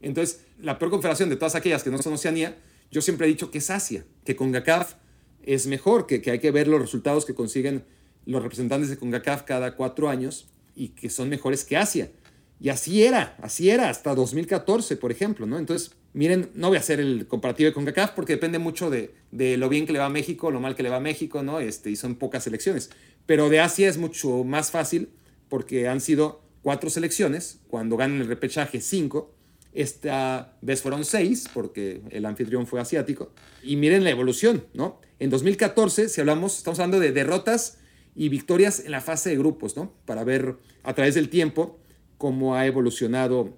Entonces, 0.01 0.45
la 0.59 0.79
peor 0.79 0.91
confederación 0.91 1.29
de 1.29 1.35
todas 1.35 1.55
aquellas 1.55 1.83
que 1.83 1.89
no 1.89 2.01
son 2.01 2.13
Oceanía, 2.13 2.57
yo 2.91 3.01
siempre 3.01 3.27
he 3.27 3.29
dicho 3.29 3.51
que 3.51 3.57
es 3.57 3.69
Asia, 3.69 4.05
que 4.23 4.35
con 4.35 4.51
GACAF 4.51 4.95
es 5.43 5.67
mejor, 5.67 6.07
que, 6.07 6.21
que 6.21 6.31
hay 6.31 6.39
que 6.39 6.51
ver 6.51 6.67
los 6.67 6.81
resultados 6.81 7.25
que 7.25 7.33
consiguen 7.33 7.83
los 8.25 8.43
representantes 8.43 8.89
de 8.89 8.97
CONCACAF 8.97 9.43
cada 9.43 9.75
cuatro 9.75 10.09
años 10.09 10.49
y 10.75 10.89
que 10.89 11.09
son 11.09 11.29
mejores 11.29 11.63
que 11.63 11.77
Asia. 11.77 12.11
Y 12.59 12.69
así 12.69 13.03
era, 13.03 13.37
así 13.41 13.69
era 13.69 13.89
hasta 13.89 14.15
2014, 14.15 14.97
por 14.97 15.11
ejemplo, 15.11 15.45
¿no? 15.45 15.59
Entonces, 15.59 15.91
miren, 16.13 16.49
no 16.55 16.69
voy 16.69 16.77
a 16.77 16.79
hacer 16.79 16.99
el 16.99 17.27
comparativo 17.27 17.71
con 17.71 17.85
CACAF 17.85 18.11
porque 18.11 18.33
depende 18.33 18.57
mucho 18.57 18.89
de, 18.89 19.13
de, 19.31 19.57
lo 19.57 19.69
bien 19.69 19.85
que 19.85 19.93
le 19.93 19.99
va 19.99 20.05
a 20.05 20.09
México, 20.09 20.49
lo 20.49 20.59
mal 20.59 20.75
que 20.75 20.81
le 20.81 20.89
va 20.89 20.97
a 20.97 21.01
México, 21.01 21.43
¿no? 21.43 21.59
Este, 21.59 21.91
y 21.91 21.95
son 21.95 22.15
pocas 22.15 22.43
selecciones. 22.43 22.89
Pero 23.27 23.49
de 23.49 23.59
Asia 23.59 23.87
es 23.87 23.97
mucho 23.97 24.43
más 24.43 24.71
fácil 24.71 25.09
porque 25.49 25.87
han 25.87 26.01
sido 26.01 26.41
cuatro 26.63 26.89
selecciones, 26.89 27.59
cuando 27.67 27.95
ganan 27.95 28.21
el 28.21 28.27
repechaje 28.27 28.81
cinco, 28.81 29.33
esta 29.73 30.57
vez 30.61 30.81
fueron 30.81 31.05
seis 31.05 31.47
porque 31.53 32.01
el 32.09 32.25
anfitrión 32.25 32.65
fue 32.65 32.81
asiático. 32.81 33.31
Y 33.61 33.75
miren 33.75 34.03
la 34.03 34.09
evolución, 34.09 34.65
¿no? 34.73 34.99
En 35.19 35.29
2014, 35.29 36.09
si 36.09 36.21
hablamos, 36.21 36.57
estamos 36.57 36.79
hablando 36.79 36.99
de 36.99 37.11
derrotas 37.11 37.77
y 38.15 38.29
victorias 38.29 38.79
en 38.79 38.91
la 38.91 39.01
fase 39.01 39.29
de 39.29 39.37
grupos, 39.37 39.77
¿no? 39.77 39.93
Para 40.05 40.23
ver 40.23 40.55
a 40.83 40.93
través 40.95 41.13
del 41.13 41.29
tiempo 41.29 41.79
cómo 42.17 42.55
ha 42.55 42.65
evolucionado 42.65 43.57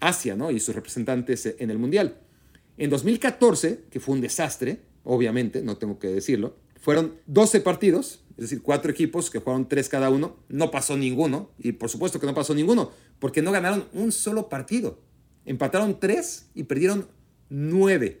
Asia 0.00 0.36
¿no? 0.36 0.50
y 0.50 0.60
sus 0.60 0.74
representantes 0.74 1.54
en 1.58 1.70
el 1.70 1.78
Mundial. 1.78 2.18
En 2.78 2.90
2014, 2.90 3.84
que 3.90 4.00
fue 4.00 4.14
un 4.14 4.20
desastre, 4.20 4.80
obviamente, 5.04 5.62
no 5.62 5.76
tengo 5.76 5.98
que 5.98 6.08
decirlo, 6.08 6.56
fueron 6.78 7.14
12 7.26 7.60
partidos, 7.60 8.22
es 8.30 8.42
decir, 8.42 8.62
cuatro 8.62 8.90
equipos 8.90 9.30
que 9.30 9.38
jugaron 9.38 9.68
tres 9.68 9.88
cada 9.88 10.10
uno, 10.10 10.36
no 10.48 10.70
pasó 10.70 10.96
ninguno, 10.96 11.50
y 11.58 11.72
por 11.72 11.88
supuesto 11.88 12.20
que 12.20 12.26
no 12.26 12.34
pasó 12.34 12.54
ninguno, 12.54 12.90
porque 13.18 13.40
no 13.40 13.50
ganaron 13.50 13.88
un 13.94 14.12
solo 14.12 14.48
partido. 14.48 15.00
Empataron 15.46 16.00
3 16.00 16.50
y 16.54 16.64
perdieron 16.64 17.06
9. 17.48 18.20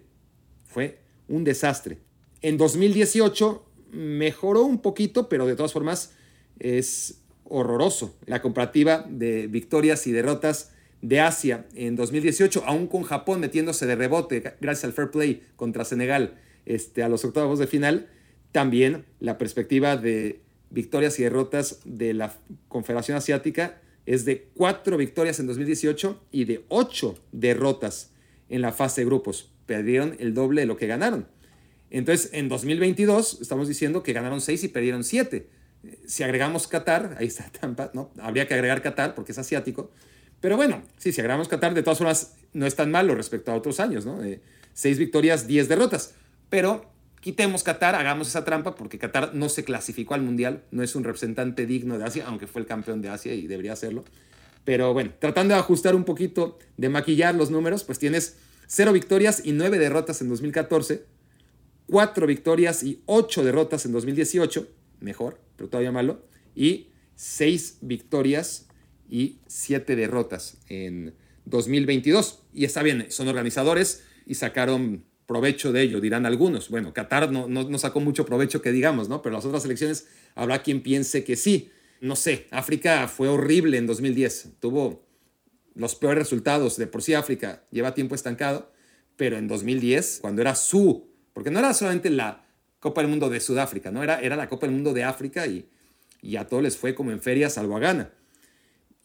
Fue 0.64 1.00
un 1.28 1.44
desastre. 1.44 1.98
En 2.40 2.56
2018 2.56 3.64
mejoró 3.90 4.62
un 4.62 4.80
poquito, 4.80 5.28
pero 5.28 5.46
de 5.46 5.56
todas 5.56 5.72
formas 5.72 6.12
es 6.58 7.22
horroroso 7.48 8.16
la 8.26 8.42
comparativa 8.42 9.04
de 9.08 9.46
victorias 9.46 10.06
y 10.06 10.12
derrotas 10.12 10.72
de 11.02 11.20
Asia 11.20 11.66
en 11.74 11.96
2018, 11.96 12.64
aún 12.66 12.86
con 12.86 13.02
Japón 13.02 13.40
metiéndose 13.40 13.86
de 13.86 13.96
rebote 13.96 14.54
gracias 14.60 14.84
al 14.84 14.92
fair 14.92 15.10
play 15.10 15.42
contra 15.56 15.84
Senegal 15.84 16.38
este, 16.64 17.02
a 17.02 17.08
los 17.08 17.24
octavos 17.24 17.58
de 17.58 17.66
final, 17.66 18.08
también 18.52 19.04
la 19.20 19.38
perspectiva 19.38 19.96
de 19.96 20.40
victorias 20.70 21.18
y 21.18 21.22
derrotas 21.22 21.80
de 21.84 22.14
la 22.14 22.34
Confederación 22.68 23.16
Asiática 23.16 23.80
es 24.06 24.24
de 24.24 24.48
cuatro 24.54 24.96
victorias 24.96 25.38
en 25.40 25.46
2018 25.46 26.22
y 26.32 26.44
de 26.44 26.64
ocho 26.68 27.18
derrotas 27.32 28.12
en 28.48 28.62
la 28.62 28.72
fase 28.72 29.00
de 29.00 29.06
grupos. 29.06 29.50
Perdieron 29.66 30.16
el 30.20 30.32
doble 30.32 30.62
de 30.62 30.66
lo 30.66 30.76
que 30.76 30.86
ganaron. 30.86 31.26
Entonces, 31.90 32.30
en 32.32 32.48
2022 32.48 33.40
estamos 33.40 33.68
diciendo 33.68 34.02
que 34.02 34.12
ganaron 34.12 34.40
seis 34.40 34.64
y 34.64 34.68
perdieron 34.68 35.04
siete. 35.04 35.48
Si 36.06 36.22
agregamos 36.22 36.66
Qatar, 36.66 37.16
ahí 37.20 37.26
está 37.26 37.50
Tampa, 37.50 37.90
¿no? 37.94 38.10
Habría 38.20 38.46
que 38.46 38.54
agregar 38.54 38.82
Qatar 38.82 39.14
porque 39.14 39.32
es 39.32 39.38
asiático. 39.38 39.90
Pero 40.40 40.56
bueno, 40.56 40.82
sí, 40.98 41.12
si 41.12 41.20
agregamos 41.20 41.48
Qatar, 41.48 41.74
de 41.74 41.82
todas 41.82 41.98
formas, 41.98 42.34
no 42.52 42.66
es 42.66 42.76
tan 42.76 42.90
malo 42.90 43.14
respecto 43.14 43.52
a 43.52 43.54
otros 43.54 43.80
años, 43.80 44.04
¿no? 44.04 44.22
Eh, 44.22 44.40
seis 44.74 44.98
victorias, 44.98 45.46
diez 45.46 45.68
derrotas. 45.68 46.14
Pero 46.50 46.90
quitemos 47.20 47.62
Qatar, 47.62 47.94
hagamos 47.94 48.28
esa 48.28 48.44
trampa 48.44 48.74
porque 48.74 48.98
Qatar 48.98 49.34
no 49.34 49.48
se 49.48 49.64
clasificó 49.64 50.14
al 50.14 50.22
Mundial, 50.22 50.62
no 50.70 50.82
es 50.82 50.94
un 50.94 51.04
representante 51.04 51.66
digno 51.66 51.98
de 51.98 52.04
Asia, 52.04 52.24
aunque 52.26 52.46
fue 52.46 52.60
el 52.60 52.66
campeón 52.66 53.02
de 53.02 53.08
Asia 53.08 53.34
y 53.34 53.46
debería 53.46 53.74
serlo. 53.76 54.04
Pero 54.64 54.92
bueno, 54.92 55.12
tratando 55.18 55.54
de 55.54 55.60
ajustar 55.60 55.94
un 55.94 56.04
poquito, 56.04 56.58
de 56.76 56.88
maquillar 56.88 57.34
los 57.34 57.50
números, 57.50 57.84
pues 57.84 57.98
tienes 57.98 58.36
cero 58.66 58.92
victorias 58.92 59.42
y 59.44 59.52
nueve 59.52 59.78
derrotas 59.78 60.20
en 60.22 60.28
2014, 60.28 61.04
cuatro 61.86 62.26
victorias 62.26 62.82
y 62.82 63.02
ocho 63.06 63.44
derrotas 63.44 63.86
en 63.86 63.92
2018, 63.92 64.68
mejor, 65.00 65.40
pero 65.56 65.68
todavía 65.68 65.92
malo, 65.92 66.26
y 66.54 66.88
seis 67.14 67.78
victorias 67.80 68.68
y 69.08 69.38
siete 69.46 69.96
derrotas 69.96 70.58
en 70.68 71.14
2022. 71.46 72.42
Y 72.52 72.64
está 72.64 72.82
bien, 72.82 73.06
son 73.10 73.28
organizadores 73.28 74.04
y 74.26 74.34
sacaron 74.34 75.04
provecho 75.26 75.72
de 75.72 75.82
ello, 75.82 76.00
dirán 76.00 76.26
algunos. 76.26 76.68
Bueno, 76.68 76.92
Qatar 76.92 77.30
no, 77.32 77.48
no, 77.48 77.78
sacó 77.78 78.00
mucho 78.00 78.24
provecho 78.24 78.62
que 78.62 78.72
digamos, 78.72 79.08
¿no? 79.08 79.22
Pero 79.22 79.34
las 79.34 79.44
otras 79.44 79.64
elecciones 79.64 80.06
habrá 80.34 80.62
quien 80.62 80.82
piense 80.82 81.24
que 81.24 81.36
sí. 81.36 81.70
No 82.00 82.14
sé, 82.14 82.46
África 82.50 83.08
fue 83.08 83.28
horrible 83.28 83.78
en 83.78 83.86
2010, 83.86 84.56
tuvo 84.60 85.06
los 85.74 85.94
peores 85.94 86.18
resultados. 86.18 86.76
De 86.76 86.86
por 86.86 87.02
sí 87.02 87.14
África 87.14 87.64
lleva 87.70 87.94
tiempo 87.94 88.14
estancado, 88.14 88.72
pero 89.16 89.36
en 89.36 89.48
2010, 89.48 90.18
cuando 90.20 90.42
era 90.42 90.54
su, 90.54 91.08
porque 91.32 91.50
no 91.50 91.58
era 91.58 91.74
solamente 91.74 92.10
la 92.10 92.45
Copa 92.80 93.00
del 93.00 93.10
Mundo 93.10 93.28
de 93.30 93.40
Sudáfrica, 93.40 93.90
¿no? 93.90 94.02
Era, 94.02 94.20
era 94.20 94.36
la 94.36 94.48
Copa 94.48 94.66
del 94.66 94.74
Mundo 94.74 94.92
de 94.92 95.04
África 95.04 95.46
y, 95.46 95.68
y 96.22 96.36
a 96.36 96.46
todos 96.46 96.62
les 96.62 96.76
fue 96.76 96.94
como 96.94 97.10
en 97.10 97.20
feria 97.20 97.50
salvo 97.50 97.76
a 97.76 97.80
Ghana. 97.80 98.10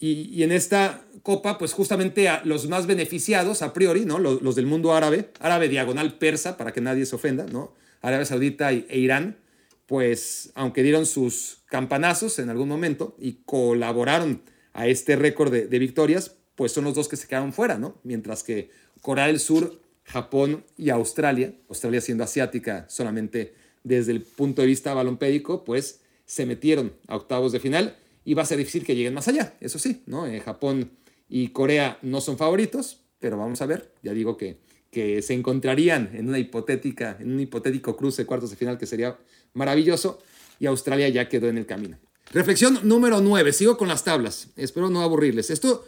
Y, 0.03 0.41
en 0.41 0.51
esta 0.51 1.05
copa, 1.21 1.59
pues 1.59 1.73
justamente 1.73 2.27
a 2.27 2.41
los 2.43 2.67
más 2.67 2.87
beneficiados 2.87 3.61
a 3.61 3.71
priori, 3.71 4.03
¿no? 4.03 4.17
Los, 4.17 4.55
del 4.55 4.65
mundo 4.65 4.93
árabe, 4.95 5.29
árabe 5.39 5.69
diagonal 5.69 6.17
persa, 6.17 6.57
para 6.57 6.73
que 6.73 6.81
nadie 6.81 7.05
se 7.05 7.15
ofenda, 7.15 7.45
¿no? 7.45 7.75
Arabia 8.01 8.25
Saudita 8.25 8.71
e, 8.71 8.87
Irán, 8.97 9.37
pues 9.85 10.53
aunque 10.55 10.81
dieron 10.81 11.05
sus 11.05 11.59
campanazos 11.67 12.39
en 12.39 12.49
algún 12.49 12.67
momento 12.67 13.15
y 13.19 13.43
colaboraron 13.45 14.41
a 14.73 14.87
este 14.87 15.15
récord 15.15 15.51
de, 15.51 15.67
de, 15.67 15.77
victorias, 15.77 16.35
pues 16.55 16.71
son 16.71 16.85
los 16.85 16.95
dos 16.95 17.07
que 17.07 17.15
se 17.15 17.27
quedaron 17.27 17.53
fuera, 17.53 17.77
¿no? 17.77 18.01
Mientras 18.03 18.41
que 18.41 18.71
Corea 19.01 19.27
del 19.27 19.39
Sur, 19.39 19.83
Japón 20.11 20.65
y 20.77 20.89
Australia, 20.89 21.53
Australia 21.69 22.01
siendo 22.01 22.23
asiática 22.23 22.85
solamente 22.89 23.53
desde 23.83 24.11
el 24.11 24.21
punto 24.21 24.61
de 24.61 24.67
vista 24.67 24.93
balompédico, 24.93 25.63
pues 25.63 26.01
se 26.25 26.45
metieron 26.45 26.93
a 27.07 27.15
octavos 27.15 27.51
de 27.51 27.59
final 27.59 27.97
y 28.23 28.33
va 28.33 28.43
a 28.43 28.45
ser 28.45 28.57
difícil 28.57 28.85
que 28.85 28.95
lleguen 28.95 29.13
más 29.13 29.27
allá, 29.27 29.55
eso 29.61 29.79
sí, 29.79 30.03
¿no? 30.05 30.27
Eh, 30.27 30.39
Japón 30.41 30.91
y 31.29 31.49
Corea 31.49 31.97
no 32.01 32.21
son 32.21 32.37
favoritos, 32.37 33.01
pero 33.19 33.37
vamos 33.37 33.61
a 33.61 33.65
ver, 33.65 33.93
ya 34.03 34.13
digo 34.13 34.37
que, 34.37 34.57
que 34.91 35.21
se 35.21 35.33
encontrarían 35.33 36.11
en 36.13 36.27
una 36.27 36.39
hipotética, 36.39 37.17
en 37.19 37.31
un 37.31 37.39
hipotético 37.39 37.95
cruce 37.95 38.23
de 38.23 38.25
cuartos 38.25 38.49
de 38.49 38.57
final 38.57 38.77
que 38.77 38.85
sería 38.85 39.17
maravilloso 39.53 40.21
y 40.59 40.65
Australia 40.65 41.09
ya 41.09 41.29
quedó 41.29 41.47
en 41.47 41.57
el 41.57 41.65
camino. 41.65 41.97
Reflexión 42.31 42.79
número 42.83 43.21
9, 43.21 43.53
sigo 43.53 43.77
con 43.77 43.87
las 43.87 44.03
tablas, 44.03 44.49
espero 44.57 44.89
no 44.89 45.01
aburrirles. 45.01 45.49
Esto 45.49 45.85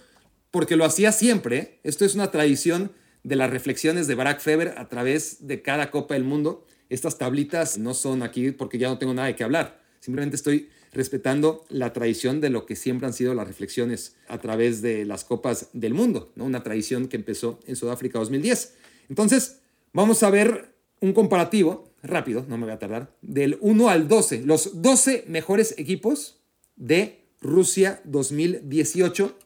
porque 0.49 0.75
lo 0.75 0.85
hacía 0.85 1.11
siempre, 1.11 1.57
¿eh? 1.57 1.79
esto 1.83 2.05
es 2.05 2.15
una 2.15 2.31
tradición 2.31 2.91
de 3.23 3.35
las 3.35 3.49
reflexiones 3.49 4.07
de 4.07 4.15
Barack 4.15 4.41
Feber 4.41 4.75
a 4.77 4.87
través 4.89 5.47
de 5.47 5.61
cada 5.61 5.91
Copa 5.91 6.13
del 6.13 6.23
Mundo. 6.23 6.65
Estas 6.89 7.17
tablitas 7.17 7.77
no 7.77 7.93
son 7.93 8.21
aquí 8.21 8.51
porque 8.51 8.77
ya 8.77 8.89
no 8.89 8.97
tengo 8.97 9.13
nada 9.13 9.27
de 9.27 9.35
qué 9.35 9.43
hablar, 9.43 9.81
simplemente 9.99 10.35
estoy 10.35 10.69
respetando 10.93 11.65
la 11.69 11.91
tradición 11.91 12.39
de 12.39 12.49
lo 12.49 12.65
que 12.65 12.75
siempre 12.75 13.07
han 13.07 13.13
sido 13.13 13.33
las 13.33 13.47
reflexiones 13.47 14.15
a 14.27 14.39
través 14.39 14.81
de 14.81 15.05
las 15.05 15.23
copas 15.23 15.69
del 15.73 15.93
mundo, 15.93 16.31
¿no? 16.35 16.45
una 16.45 16.63
tradición 16.63 17.07
que 17.07 17.17
empezó 17.17 17.59
en 17.65 17.75
Sudáfrica 17.75 18.19
2010. 18.19 18.75
Entonces, 19.09 19.61
vamos 19.91 20.21
a 20.23 20.29
ver 20.29 20.75
un 20.99 21.13
comparativo, 21.13 21.91
rápido, 22.03 22.45
no 22.47 22.57
me 22.57 22.65
voy 22.65 22.73
a 22.73 22.79
tardar, 22.79 23.15
del 23.21 23.57
1 23.61 23.89
al 23.89 24.07
12, 24.07 24.43
los 24.43 24.81
12 24.81 25.25
mejores 25.27 25.73
equipos 25.77 26.41
de 26.75 27.25
Rusia 27.41 28.01
2018 28.05 29.37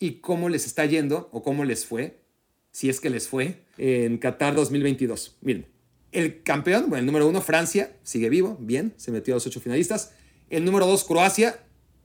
y 0.00 0.20
cómo 0.20 0.48
les 0.48 0.66
está 0.66 0.86
yendo 0.86 1.28
o 1.32 1.42
cómo 1.42 1.64
les 1.64 1.84
fue, 1.84 2.20
si 2.70 2.88
es 2.88 3.00
que 3.00 3.10
les 3.10 3.28
fue, 3.28 3.62
en 3.76 4.18
Qatar 4.18 4.54
2022. 4.54 5.36
Miren, 5.40 5.66
el 6.12 6.42
campeón, 6.42 6.84
bueno, 6.88 7.00
el 7.00 7.06
número 7.06 7.28
uno, 7.28 7.40
Francia, 7.42 7.96
sigue 8.02 8.28
vivo, 8.28 8.56
bien, 8.60 8.94
se 8.96 9.10
metió 9.10 9.34
a 9.34 9.36
los 9.36 9.46
ocho 9.46 9.60
finalistas. 9.60 10.12
El 10.50 10.64
número 10.64 10.86
2, 10.86 11.04
Croacia, 11.04 11.60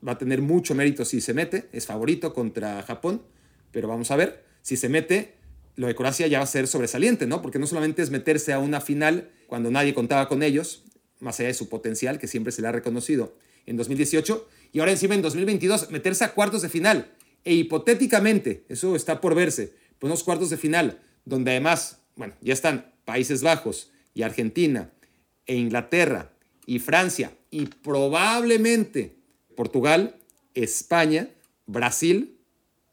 va 0.05 0.14
a 0.14 0.18
tener 0.18 0.41
mucho 0.41 0.76
mérito 0.76 1.05
si 1.05 1.22
se 1.22 1.34
mete, 1.34 1.70
es 1.72 1.86
favorito 1.86 2.34
contra 2.34 2.84
Japón, 2.84 3.24
pero 3.72 3.88
vamos 3.88 4.11
a 4.11 4.16
ver, 4.16 4.43
si 4.61 4.76
se 4.76 4.89
mete, 4.89 5.36
lo 5.76 5.88
de 5.88 5.95
Croacia 5.95 6.28
ya 6.28 6.39
va 6.39 6.43
a 6.43 6.47
ser 6.47 6.68
sobresaliente, 6.68 7.26
¿no? 7.26 7.41
Porque 7.41 7.59
no 7.59 7.68
solamente 7.68 8.01
es 8.01 8.09
meterse 8.09 8.53
a 8.53 8.59
una 8.59 8.82
final 8.82 9.30
cuando 9.47 9.72
nadie 9.72 9.93
contaba 9.93 10.28
con 10.28 10.43
ellos, 10.43 10.84
más 11.20 11.39
allá 11.39 11.47
de 11.47 11.53
su 11.53 11.70
potencial, 11.70 12.20
que 12.20 12.28
siempre 12.28 12.51
se 12.51 12.61
le 12.61 12.68
ha 12.68 12.72
reconocido 12.72 13.38
en 13.66 13.78
2018, 13.78 14.47
y 14.74 14.80
ahora 14.80 14.91
encima 14.91 15.16
en 15.16 15.22
2022 15.22 15.89
meterse 15.89 16.26
a 16.26 16.34
cuartos 16.34 16.61
de 16.61 16.70
final, 16.70 17.14
e 17.45 17.53
hipotéticamente, 17.53 18.66
eso 18.70 18.95
está 18.95 19.22
por 19.22 19.36
verse, 19.36 19.74
pues 20.03 20.11
unos 20.11 20.25
cuartos 20.25 20.49
de 20.49 20.57
final, 20.57 20.99
donde 21.23 21.51
además, 21.51 22.01
bueno, 22.17 22.33
ya 22.41 22.51
están 22.51 22.91
Países 23.05 23.41
Bajos 23.41 23.89
y 24.13 24.23
Argentina 24.23 24.91
e 25.45 25.55
Inglaterra 25.55 26.33
y 26.65 26.79
Francia 26.79 27.31
y 27.51 27.67
probablemente 27.67 29.15
Portugal, 29.55 30.17
España, 30.55 31.29
Brasil 31.67 32.37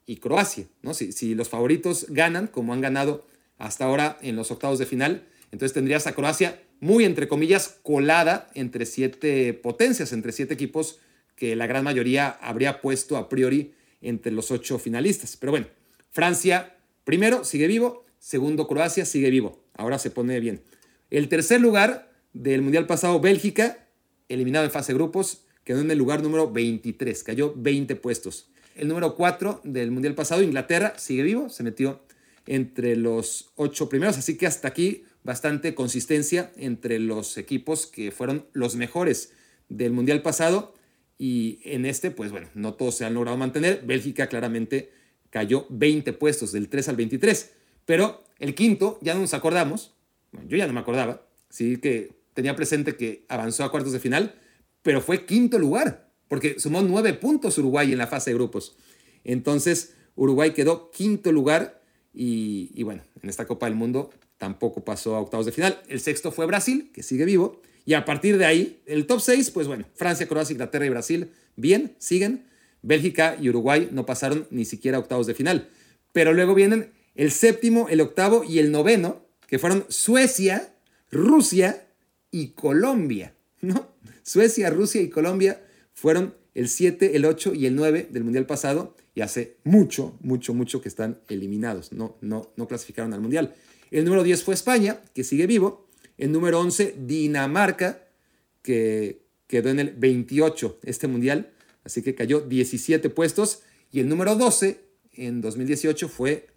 y 0.05 0.17
Croacia. 0.17 0.67
¿no? 0.83 0.93
Si, 0.93 1.11
si, 1.11 1.35
los 1.35 1.49
favoritos 1.49 2.05
ganan, 2.07 2.47
como 2.47 2.71
han 2.71 2.79
ganado 2.79 3.27
hasta 3.57 3.83
ahora 3.83 4.17
en 4.21 4.37
los 4.37 4.49
octavos 4.49 4.79
de 4.79 4.85
final, 4.85 5.27
entonces 5.51 5.73
tendrías 5.73 6.07
a 6.07 6.15
Croacia 6.15 6.61
muy, 6.79 7.03
entre 7.03 7.27
comillas, 7.27 7.77
colada 7.83 8.49
entre 8.53 8.85
siete 8.85 9.53
potencias, 9.53 10.13
entre 10.13 10.31
siete 10.31 10.53
equipos 10.53 10.99
que 11.35 11.57
la 11.57 11.67
gran 11.67 11.83
mayoría 11.83 12.29
habría 12.29 12.79
puesto 12.79 13.17
a 13.17 13.27
priori 13.27 13.73
entre 13.99 14.31
los 14.31 14.49
ocho 14.49 14.79
finalistas. 14.79 15.35
Pero 15.35 15.51
bueno, 15.51 15.67
Francia 16.09 16.77
primero 17.03 17.43
sigue 17.43 17.67
vivo, 17.67 18.05
segundo 18.19 18.67
Croacia 18.67 19.05
sigue 19.05 19.29
vivo. 19.29 19.63
Ahora 19.73 19.99
se 19.99 20.11
pone 20.11 20.39
bien. 20.39 20.63
El 21.09 21.27
tercer 21.27 21.61
lugar 21.61 22.11
del 22.33 22.61
Mundial 22.61 22.87
pasado, 22.87 23.19
Bélgica, 23.19 23.87
eliminado 24.29 24.65
en 24.65 24.71
fase 24.71 24.93
de 24.93 24.97
grupos, 24.97 25.45
quedó 25.63 25.81
en 25.81 25.91
el 25.91 25.97
lugar 25.97 26.21
número 26.23 26.51
23, 26.51 27.23
cayó 27.23 27.53
20 27.55 27.95
puestos. 27.97 28.49
El 28.75 28.87
número 28.87 29.15
4 29.15 29.61
del 29.63 29.91
Mundial 29.91 30.15
pasado, 30.15 30.41
Inglaterra, 30.41 30.93
sigue 30.97 31.23
vivo, 31.23 31.49
se 31.49 31.63
metió 31.63 32.01
entre 32.45 32.95
los 32.95 33.51
ocho 33.55 33.89
primeros, 33.89 34.17
así 34.17 34.37
que 34.37 34.47
hasta 34.47 34.67
aquí 34.67 35.03
bastante 35.23 35.75
consistencia 35.75 36.51
entre 36.55 36.99
los 36.99 37.37
equipos 37.37 37.85
que 37.85 38.11
fueron 38.11 38.45
los 38.53 38.75
mejores 38.75 39.33
del 39.69 39.91
Mundial 39.91 40.21
pasado 40.21 40.73
y 41.17 41.59
en 41.63 41.85
este, 41.85 42.09
pues 42.09 42.31
bueno, 42.31 42.49
no 42.55 42.73
todos 42.73 42.95
se 42.95 43.05
han 43.05 43.13
logrado 43.13 43.37
mantener. 43.37 43.83
Bélgica 43.85 44.27
claramente 44.27 44.91
cayó 45.31 45.65
20 45.69 46.13
puestos, 46.13 46.51
del 46.51 46.69
3 46.69 46.89
al 46.89 46.95
23, 46.97 47.51
pero 47.85 48.23
el 48.37 48.53
quinto, 48.53 48.99
ya 49.01 49.15
no 49.15 49.21
nos 49.21 49.33
acordamos, 49.33 49.95
yo 50.47 50.57
ya 50.57 50.67
no 50.67 50.73
me 50.73 50.79
acordaba, 50.79 51.25
sí 51.49 51.77
que 51.77 52.21
tenía 52.33 52.55
presente 52.55 52.95
que 52.95 53.25
avanzó 53.27 53.63
a 53.63 53.71
cuartos 53.71 53.93
de 53.93 53.99
final, 53.99 54.35
pero 54.83 55.01
fue 55.01 55.25
quinto 55.25 55.57
lugar, 55.57 56.11
porque 56.27 56.59
sumó 56.59 56.81
nueve 56.81 57.13
puntos 57.13 57.57
Uruguay 57.57 57.91
en 57.91 57.97
la 57.97 58.07
fase 58.07 58.29
de 58.29 58.35
grupos. 58.35 58.75
Entonces, 59.23 59.95
Uruguay 60.15 60.51
quedó 60.51 60.91
quinto 60.91 61.31
lugar 61.31 61.81
y, 62.13 62.81
bueno, 62.83 63.03
en 63.21 63.29
esta 63.29 63.45
Copa 63.45 63.67
del 63.67 63.75
Mundo 63.75 64.11
tampoco 64.37 64.83
pasó 64.83 65.15
a 65.15 65.19
octavos 65.19 65.45
de 65.45 65.51
final. 65.51 65.81
El 65.87 65.99
sexto 65.99 66.31
fue 66.31 66.45
Brasil, 66.45 66.91
que 66.93 67.03
sigue 67.03 67.25
vivo. 67.25 67.61
Y 67.85 67.93
a 67.93 68.05
partir 68.05 68.37
de 68.37 68.45
ahí, 68.45 68.81
el 68.85 69.07
top 69.07 69.21
6, 69.21 69.51
pues 69.51 69.67
bueno, 69.67 69.85
Francia, 69.95 70.27
Croacia, 70.27 70.53
Inglaterra 70.53 70.85
y 70.85 70.89
Brasil, 70.89 71.31
bien, 71.55 71.95
siguen. 71.99 72.45
Bélgica 72.81 73.37
y 73.39 73.49
Uruguay 73.49 73.89
no 73.91 74.05
pasaron 74.05 74.47
ni 74.49 74.65
siquiera 74.65 74.99
octavos 74.99 75.27
de 75.27 75.33
final. 75.33 75.69
Pero 76.11 76.33
luego 76.33 76.55
vienen 76.55 76.91
el 77.15 77.31
séptimo, 77.31 77.87
el 77.89 78.01
octavo 78.01 78.43
y 78.43 78.59
el 78.59 78.71
noveno, 78.71 79.25
que 79.47 79.59
fueron 79.59 79.85
Suecia, 79.89 80.73
Rusia 81.11 81.87
y 82.31 82.49
Colombia. 82.49 83.33
¿no? 83.61 83.87
Suecia, 84.23 84.69
Rusia 84.69 85.01
y 85.01 85.09
Colombia 85.09 85.61
fueron 85.93 86.35
el 86.53 86.67
7, 86.67 87.15
el 87.15 87.25
8 87.25 87.53
y 87.53 87.65
el 87.65 87.75
9 87.75 88.07
del 88.11 88.23
Mundial 88.23 88.45
pasado 88.45 88.95
y 89.13 89.21
hace 89.21 89.57
mucho, 89.63 90.17
mucho, 90.21 90.53
mucho 90.53 90.81
que 90.81 90.89
están 90.89 91.19
eliminados, 91.27 91.91
no, 91.91 92.17
no, 92.21 92.51
no 92.55 92.67
clasificaron 92.67 93.13
al 93.13 93.21
Mundial. 93.21 93.53
El 93.89 94.05
número 94.05 94.23
10 94.23 94.43
fue 94.43 94.53
España, 94.53 95.01
que 95.13 95.23
sigue 95.23 95.47
vivo. 95.47 95.87
El 96.17 96.31
número 96.31 96.59
11, 96.59 96.95
Dinamarca, 96.99 98.05
que 98.61 99.25
quedó 99.47 99.69
en 99.69 99.79
el 99.79 99.91
28 99.91 100.79
este 100.83 101.07
Mundial, 101.07 101.51
así 101.83 102.01
que 102.01 102.15
cayó 102.15 102.41
17 102.41 103.09
puestos. 103.09 103.61
Y 103.91 103.99
el 103.99 104.09
número 104.09 104.35
12 104.35 104.81
en 105.13 105.41
2018 105.41 106.07
fue 106.07 106.47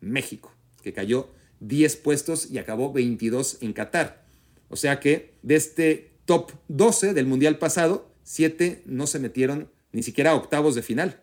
México, 0.00 0.52
que 0.82 0.92
cayó 0.92 1.30
10 1.60 1.96
puestos 1.96 2.50
y 2.50 2.58
acabó 2.58 2.92
22 2.92 3.58
en 3.62 3.72
Qatar. 3.72 4.26
O 4.68 4.76
sea 4.76 5.00
que 5.00 5.34
de 5.42 5.56
este 5.56 6.12
top 6.24 6.52
12 6.68 7.14
del 7.14 7.26
Mundial 7.26 7.58
pasado, 7.58 8.12
7 8.24 8.82
no 8.86 9.06
se 9.06 9.18
metieron 9.18 9.70
ni 9.92 10.02
siquiera 10.02 10.32
a 10.32 10.34
octavos 10.34 10.74
de 10.74 10.82
final. 10.82 11.22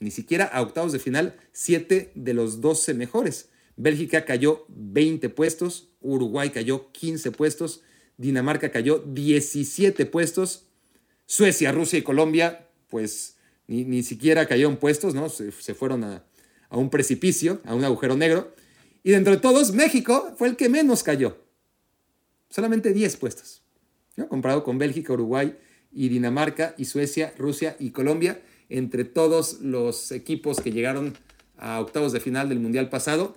Ni 0.00 0.10
siquiera 0.10 0.44
a 0.44 0.62
octavos 0.62 0.92
de 0.92 0.98
final, 0.98 1.36
7 1.52 2.12
de 2.14 2.34
los 2.34 2.60
12 2.60 2.94
mejores. 2.94 3.50
Bélgica 3.76 4.24
cayó 4.24 4.64
20 4.68 5.28
puestos, 5.30 5.90
Uruguay 6.00 6.50
cayó 6.50 6.90
15 6.92 7.30
puestos, 7.32 7.82
Dinamarca 8.16 8.70
cayó 8.70 8.98
17 8.98 10.04
puestos, 10.06 10.66
Suecia, 11.30 11.70
Rusia 11.70 11.96
y 11.96 12.02
Colombia, 12.02 12.66
pues 12.88 13.36
ni, 13.68 14.02
siquiera 14.02 14.48
cayeron 14.48 14.78
puestos, 14.78 15.14
¿no? 15.14 15.28
Se, 15.28 15.52
fueron 15.74 16.02
a, 16.02 16.24
a 16.68 16.76
un 16.76 16.90
precipicio, 16.90 17.60
a 17.66 17.76
un 17.76 17.84
agujero 17.84 18.16
negro. 18.16 18.52
Y 19.04 19.12
dentro 19.12 19.32
de 19.32 19.40
todos, 19.40 19.72
México 19.72 20.34
fue 20.36 20.48
el 20.48 20.56
que 20.56 20.68
menos 20.68 21.04
cayó. 21.04 21.38
Solamente 22.48 22.92
10 22.92 23.16
puestos. 23.18 23.62
Comparado 24.28 24.64
con 24.64 24.78
Bélgica, 24.78 25.12
Uruguay 25.12 25.56
y 25.92 26.08
Dinamarca 26.08 26.74
y 26.76 26.86
Suecia, 26.86 27.32
Rusia 27.38 27.76
y 27.78 27.90
Colombia. 27.92 28.42
Entre 28.68 29.04
todos 29.04 29.60
los 29.60 30.10
equipos 30.10 30.60
que 30.60 30.72
llegaron 30.72 31.16
a 31.56 31.78
octavos 31.78 32.12
de 32.12 32.18
final 32.18 32.48
del 32.48 32.58
Mundial 32.58 32.88
pasado, 32.88 33.36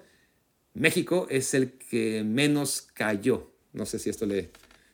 México 0.74 1.28
es 1.30 1.54
el 1.54 1.74
que 1.74 2.24
menos 2.24 2.88
cayó. 2.96 3.52
No 3.72 3.86
sé 3.86 4.00
si 4.00 4.10
esto 4.10 4.26
le 4.26 4.50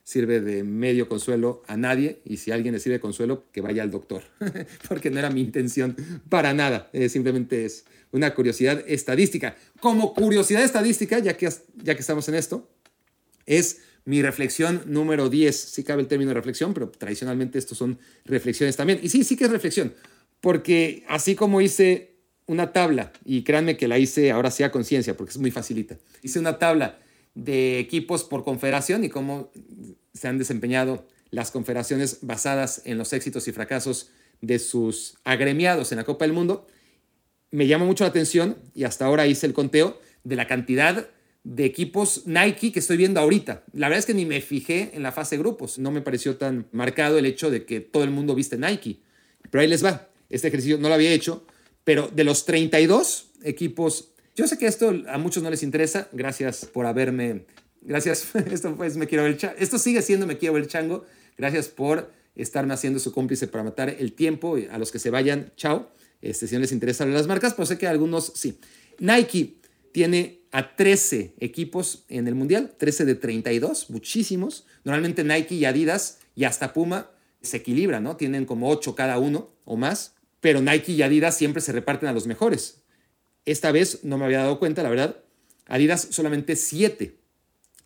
sirve 0.10 0.42
de 0.42 0.64
medio 0.64 1.08
consuelo 1.08 1.62
a 1.68 1.78
nadie 1.78 2.20
y 2.26 2.38
si 2.38 2.50
alguien 2.50 2.74
le 2.74 2.80
sirve 2.80 3.00
consuelo, 3.00 3.46
que 3.52 3.62
vaya 3.62 3.84
al 3.84 3.92
doctor, 3.92 4.24
porque 4.90 5.12
no 5.12 5.20
era 5.20 5.30
mi 5.30 5.40
intención 5.40 5.96
para 6.30 6.52
nada, 6.52 6.90
eh, 6.94 7.10
simplemente 7.10 7.64
es 7.64 7.86
una 8.12 8.34
curiosidad 8.34 8.84
estadística. 8.88 9.56
Como 9.80 10.16
curiosidad 10.16 10.64
estadística, 10.64 11.20
ya 11.20 11.38
que, 11.38 11.48
ya 11.76 11.94
que 11.94 12.02
estamos 12.02 12.28
en 12.28 12.34
esto, 12.34 12.68
es 13.46 13.82
mi 14.04 14.24
reflexión 14.24 14.82
número 14.88 15.30
10. 15.30 15.56
Sí 15.56 15.84
cabe 15.84 16.02
el 16.02 16.08
término 16.08 16.34
reflexión, 16.34 16.74
pero 16.74 16.90
tradicionalmente 16.90 17.60
estos 17.60 17.78
son 17.78 18.00
reflexiones 18.26 18.76
también. 18.76 19.00
Y 19.04 19.10
sí, 19.10 19.24
sí 19.24 19.38
que 19.38 19.44
es 19.44 19.52
reflexión, 19.52 19.94
porque 20.42 21.06
así 21.08 21.36
como 21.36 21.62
hice 21.62 22.16
una 22.48 22.74
tabla, 22.74 23.12
y 23.26 23.44
créanme 23.44 23.78
que 23.78 23.88
la 23.88 24.00
hice 24.00 24.32
ahora 24.32 24.50
sí 24.50 24.64
a 24.64 24.72
conciencia, 24.72 25.16
porque 25.16 25.34
es 25.34 25.38
muy 25.38 25.52
facilita, 25.52 26.00
hice 26.24 26.40
una 26.40 26.58
tabla 26.58 26.98
de 27.36 27.80
equipos 27.80 28.24
por 28.24 28.44
confederación 28.44 29.04
y 29.04 29.10
cómo 29.10 29.52
se 30.14 30.28
han 30.28 30.38
desempeñado 30.38 31.08
las 31.32 31.52
confederaciones 31.52 32.20
basadas 32.22 32.82
en 32.86 32.98
los 32.98 33.14
éxitos 33.14 33.48
y 33.48 33.52
fracasos 33.52 34.12
de 34.42 34.60
sus 34.60 35.16
agremiados 35.24 35.92
en 35.92 35.98
la 35.98 36.04
Copa 36.04 36.26
del 36.26 36.34
Mundo, 36.34 36.68
me 37.52 37.68
llama 37.68 37.86
mucho 37.86 38.04
la 38.04 38.10
atención 38.10 38.58
y 38.74 38.84
hasta 38.84 39.06
ahora 39.06 39.28
hice 39.28 39.48
el 39.48 39.54
conteo 39.54 40.00
de 40.24 40.36
la 40.36 40.48
cantidad 40.48 41.10
de 41.44 41.66
equipos 41.66 42.24
Nike 42.26 42.72
que 42.72 42.80
estoy 42.80 42.98
viendo 42.98 43.20
ahorita. 43.20 43.64
La 43.74 43.88
verdad 43.88 44.00
es 44.00 44.06
que 44.06 44.14
ni 44.14 44.26
me 44.26 44.42
fijé 44.42 44.92
en 44.94 45.04
la 45.04 45.12
fase 45.12 45.36
de 45.36 45.40
grupos. 45.42 45.80
No 45.80 45.92
me 45.92 46.02
pareció 46.02 46.38
tan 46.38 46.68
marcado 46.72 47.18
el 47.18 47.26
hecho 47.26 47.50
de 47.50 47.66
que 47.66 47.80
todo 47.80 48.04
el 48.04 48.12
mundo 48.12 48.36
viste 48.36 48.58
Nike. 48.58 49.00
Pero 49.50 49.62
ahí 49.62 49.68
les 49.68 49.84
va. 49.84 50.10
Este 50.30 50.48
ejercicio 50.50 50.78
no 50.78 50.90
lo 50.90 50.94
había 50.94 51.12
hecho, 51.12 51.46
pero 51.84 52.08
de 52.08 52.24
los 52.24 52.46
32 52.46 53.32
equipos, 53.44 54.10
yo 54.36 54.48
sé 54.48 54.58
que 54.58 54.68
esto 54.68 54.94
a 55.08 55.18
muchos 55.18 55.42
no 55.42 55.50
les 55.50 55.64
interesa. 55.64 56.08
Gracias 56.12 56.66
por 56.66 56.86
haberme. 56.86 57.46
Gracias. 57.82 58.36
Esto 58.52 58.76
pues 58.76 58.98
me 58.98 59.08
quiero 59.08 59.24
ver 59.24 59.38
Esto 59.58 59.78
sigue 59.78 60.02
siendo 60.02 60.28
me 60.28 60.38
quiero 60.38 60.54
ver 60.54 60.68
chango. 60.68 61.06
Gracias 61.38 61.68
por 61.68 62.12
estarme 62.36 62.74
haciendo 62.74 63.00
su 63.00 63.12
cómplice 63.12 63.48
para 63.48 63.64
matar 63.64 63.90
el 63.90 64.14
tiempo. 64.14 64.58
A 64.72 64.78
los 64.78 64.92
que 64.92 65.00
se 65.00 65.10
vayan, 65.10 65.52
chao. 65.56 65.92
Este, 66.22 66.48
si 66.48 66.56
no 66.56 66.62
les 66.62 66.72
interesan 66.72 67.14
las 67.14 67.28
marcas, 67.28 67.54
pues 67.54 67.70
sé 67.70 67.78
que 67.78 67.88
algunos 67.88 68.34
sí. 68.36 68.60
Nike 69.00 69.60
tiene 69.92 70.42
a 70.52 70.76
13 70.76 71.36
equipos 71.40 72.06
en 72.10 72.28
el 72.28 72.36
Mundial, 72.36 72.74
13 72.78 73.06
de 73.06 73.16
32, 73.16 73.90
muchísimos. 73.90 74.66
Normalmente 74.84 75.24
Nike 75.24 75.56
y 75.56 75.66
Adidas 75.66 76.20
y 76.36 76.44
hasta 76.44 76.74
Puma 76.74 77.12
se 77.42 77.58
equilibran, 77.58 78.04
¿no? 78.04 78.18
Tienen 78.18 78.46
como 78.46 78.70
8 78.70 78.96
cada 78.96 79.18
uno 79.18 79.52
o 79.66 79.78
más, 79.78 80.16
pero 80.42 80.62
Nike 80.62 80.94
y 80.94 81.02
Adidas 81.02 81.38
siempre 81.38 81.62
se 81.62 81.72
reparten 81.72 82.10
a 82.10 82.14
los 82.14 82.28
mejores. 82.28 82.82
Esta 83.46 83.72
vez 83.72 84.04
no 84.04 84.18
me 84.18 84.26
había 84.26 84.40
dado 84.40 84.60
cuenta, 84.60 84.84
la 84.84 84.90
verdad. 84.90 85.18
Adidas 85.68 86.08
solamente 86.12 86.56
7. 86.56 87.19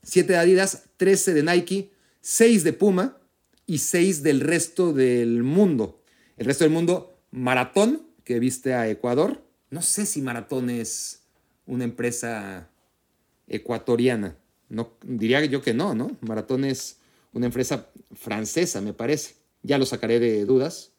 7 0.03 0.33
de 0.33 0.39
Adidas, 0.39 0.83
13 0.97 1.33
de 1.33 1.43
Nike, 1.43 1.91
6 2.21 2.63
de 2.63 2.73
Puma 2.73 3.17
y 3.65 3.79
6 3.79 4.23
del 4.23 4.41
resto 4.41 4.93
del 4.93 5.43
mundo. 5.43 6.01
El 6.37 6.45
resto 6.45 6.63
del 6.63 6.73
mundo, 6.73 7.17
Maratón, 7.31 8.05
que 8.23 8.39
viste 8.39 8.73
a 8.73 8.89
Ecuador. 8.89 9.43
No 9.69 9.81
sé 9.81 10.05
si 10.05 10.21
Maratón 10.21 10.69
es 10.69 11.23
una 11.65 11.83
empresa 11.83 12.69
ecuatoriana. 13.47 14.37
No, 14.69 14.93
diría 15.03 15.43
yo 15.45 15.61
que 15.61 15.73
no, 15.73 15.93
¿no? 15.93 16.17
Maratón 16.21 16.65
es 16.65 16.97
una 17.31 17.47
empresa 17.47 17.89
francesa, 18.13 18.81
me 18.81 18.93
parece. 18.93 19.35
Ya 19.61 19.77
lo 19.77 19.85
sacaré 19.85 20.19
de 20.19 20.45
dudas 20.45 20.91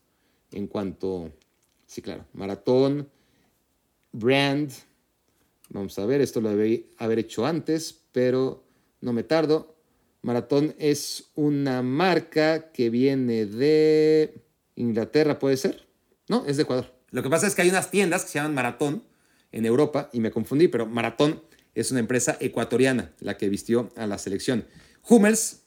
en 0.53 0.67
cuanto... 0.67 1.33
Sí, 1.87 2.03
claro. 2.03 2.25
Maratón, 2.33 3.09
brand. 4.13 4.71
Vamos 5.69 5.99
a 5.99 6.07
ver, 6.07 6.21
esto 6.21 6.41
lo 6.41 6.51
debí 6.51 6.91
haber 6.99 7.19
hecho 7.19 7.47
antes, 7.47 8.01
pero 8.13 8.65
no 9.05 9.13
me 9.13 9.23
tardo. 9.23 9.77
Maratón 10.23 10.75
es 10.79 11.31
una 11.35 11.83
marca 11.83 12.73
que 12.73 12.89
viene 12.89 13.45
de 13.45 14.43
Inglaterra, 14.75 15.39
¿puede 15.39 15.59
ser? 15.59 15.87
No, 16.29 16.47
es 16.47 16.57
de 16.57 16.63
Ecuador. 16.63 16.95
Lo 17.11 17.23
que 17.23 17.29
pasa 17.29 17.47
es 17.47 17.55
que 17.55 17.63
hay 17.63 17.69
unas 17.69 17.91
tiendas 17.91 18.25
que 18.25 18.31
se 18.31 18.39
llaman 18.39 18.55
Maratón 18.55 19.05
en 19.53 19.67
Europa 19.67 20.09
y 20.13 20.21
me 20.21 20.31
confundí, 20.31 20.69
pero 20.69 20.87
Maratón 20.87 21.43
es 21.75 21.91
una 21.91 22.01
empresa 22.01 22.37
ecuatoriana 22.41 23.13
la 23.21 23.37
que 23.37 23.49
vistió 23.49 23.91
a 23.97 24.07
la 24.07 24.17
selección. 24.17 24.65
Hummels, 25.07 25.61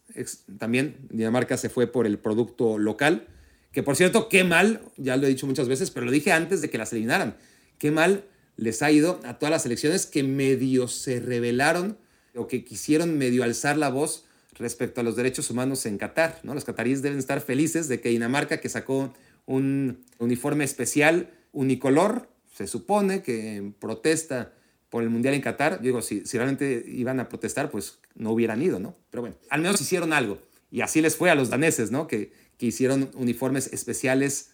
también 0.58 0.98
Dinamarca 1.12 1.56
se 1.58 1.70
fue 1.70 1.86
por 1.86 2.08
el 2.08 2.18
producto 2.18 2.80
local, 2.80 3.28
que 3.72 3.84
por 3.84 3.96
cierto, 3.96 4.28
qué 4.28 4.44
mal, 4.44 4.82
ya 4.98 5.16
lo 5.16 5.28
he 5.28 5.30
dicho 5.30 5.46
muchas 5.46 5.68
veces, 5.68 5.92
pero 5.92 6.08
lo 6.08 6.12
dije 6.12 6.32
antes 6.32 6.62
de 6.62 6.72
que 6.72 6.80
las 6.80 6.92
eliminaran, 6.92 7.38
qué 7.78 7.92
mal 7.92 8.24
les 8.56 8.82
ha 8.82 8.90
ido 8.90 9.20
a 9.24 9.38
todas 9.38 9.52
las 9.52 9.62
selecciones 9.62 10.08
que 10.08 10.24
medio 10.24 10.88
se 10.88 11.20
rebelaron 11.20 12.00
o 12.38 12.48
que 12.48 12.64
quisieron 12.64 13.18
medio 13.18 13.44
alzar 13.44 13.78
la 13.78 13.90
voz 13.90 14.26
respecto 14.54 15.02
a 15.02 15.04
los 15.04 15.16
derechos 15.16 15.50
humanos 15.50 15.86
en 15.86 15.98
Qatar. 15.98 16.40
¿no? 16.44 16.54
Los 16.54 16.66
cataríes 16.66 17.02
deben 17.02 17.20
estar 17.20 17.42
felices 17.42 17.88
de 17.88 18.00
que 18.00 18.10
Dinamarca, 18.10 18.58
que 18.58 18.70
sacó 18.70 19.14
un 19.46 20.04
uniforme 20.20 20.64
especial 20.64 21.32
unicolor, 21.52 22.30
se 22.56 22.68
supone 22.68 23.22
que 23.22 23.72
protesta 23.80 24.54
por 24.90 25.04
el 25.04 25.10
Mundial 25.10 25.34
en 25.34 25.42
Qatar, 25.42 25.82
digo, 25.82 26.02
si, 26.02 26.26
si 26.26 26.38
realmente 26.38 26.84
iban 26.88 27.20
a 27.20 27.28
protestar, 27.28 27.70
pues 27.70 28.00
no 28.16 28.32
hubieran 28.32 28.62
ido, 28.62 28.80
¿no? 28.80 28.96
Pero 29.10 29.22
bueno, 29.22 29.36
al 29.50 29.62
menos 29.62 29.82
hicieron 29.82 30.14
algo. 30.14 30.40
Y 30.72 30.82
así 30.82 31.02
les 31.02 31.16
fue 31.16 31.30
a 31.30 31.36
los 31.36 31.50
daneses, 31.50 31.92
¿no? 31.92 32.08
Que, 32.08 32.32
que 32.58 32.68
hicieron 32.68 33.12
uniformes 33.14 33.72
especiales, 33.74 34.52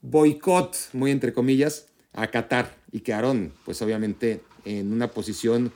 boicot, 0.00 0.76
muy 0.92 1.10
entre 1.10 1.32
comillas, 1.32 1.86
a 2.12 2.28
Qatar 2.28 2.76
y 2.92 3.00
quedaron, 3.00 3.52
pues 3.64 3.82
obviamente, 3.82 4.40
en 4.64 4.92
una 4.92 5.10
posición 5.10 5.72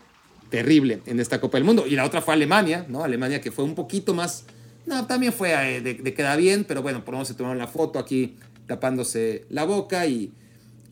terrible 0.50 1.00
en 1.06 1.20
esta 1.20 1.40
Copa 1.40 1.58
del 1.58 1.64
Mundo. 1.64 1.86
Y 1.86 1.96
la 1.96 2.04
otra 2.04 2.22
fue 2.22 2.34
Alemania, 2.34 2.86
¿no? 2.88 3.04
Alemania 3.04 3.40
que 3.40 3.50
fue 3.50 3.64
un 3.64 3.74
poquito 3.74 4.14
más, 4.14 4.44
no, 4.86 5.06
también 5.06 5.32
fue 5.32 5.52
eh, 5.52 5.80
de, 5.80 5.94
de 5.94 6.14
queda 6.14 6.36
bien, 6.36 6.64
pero 6.64 6.82
bueno, 6.82 7.04
por 7.04 7.12
lo 7.12 7.18
menos 7.18 7.28
se 7.28 7.34
tomaron 7.34 7.58
la 7.58 7.66
foto 7.66 7.98
aquí 7.98 8.36
tapándose 8.66 9.44
la 9.50 9.64
boca 9.64 10.06
y 10.06 10.32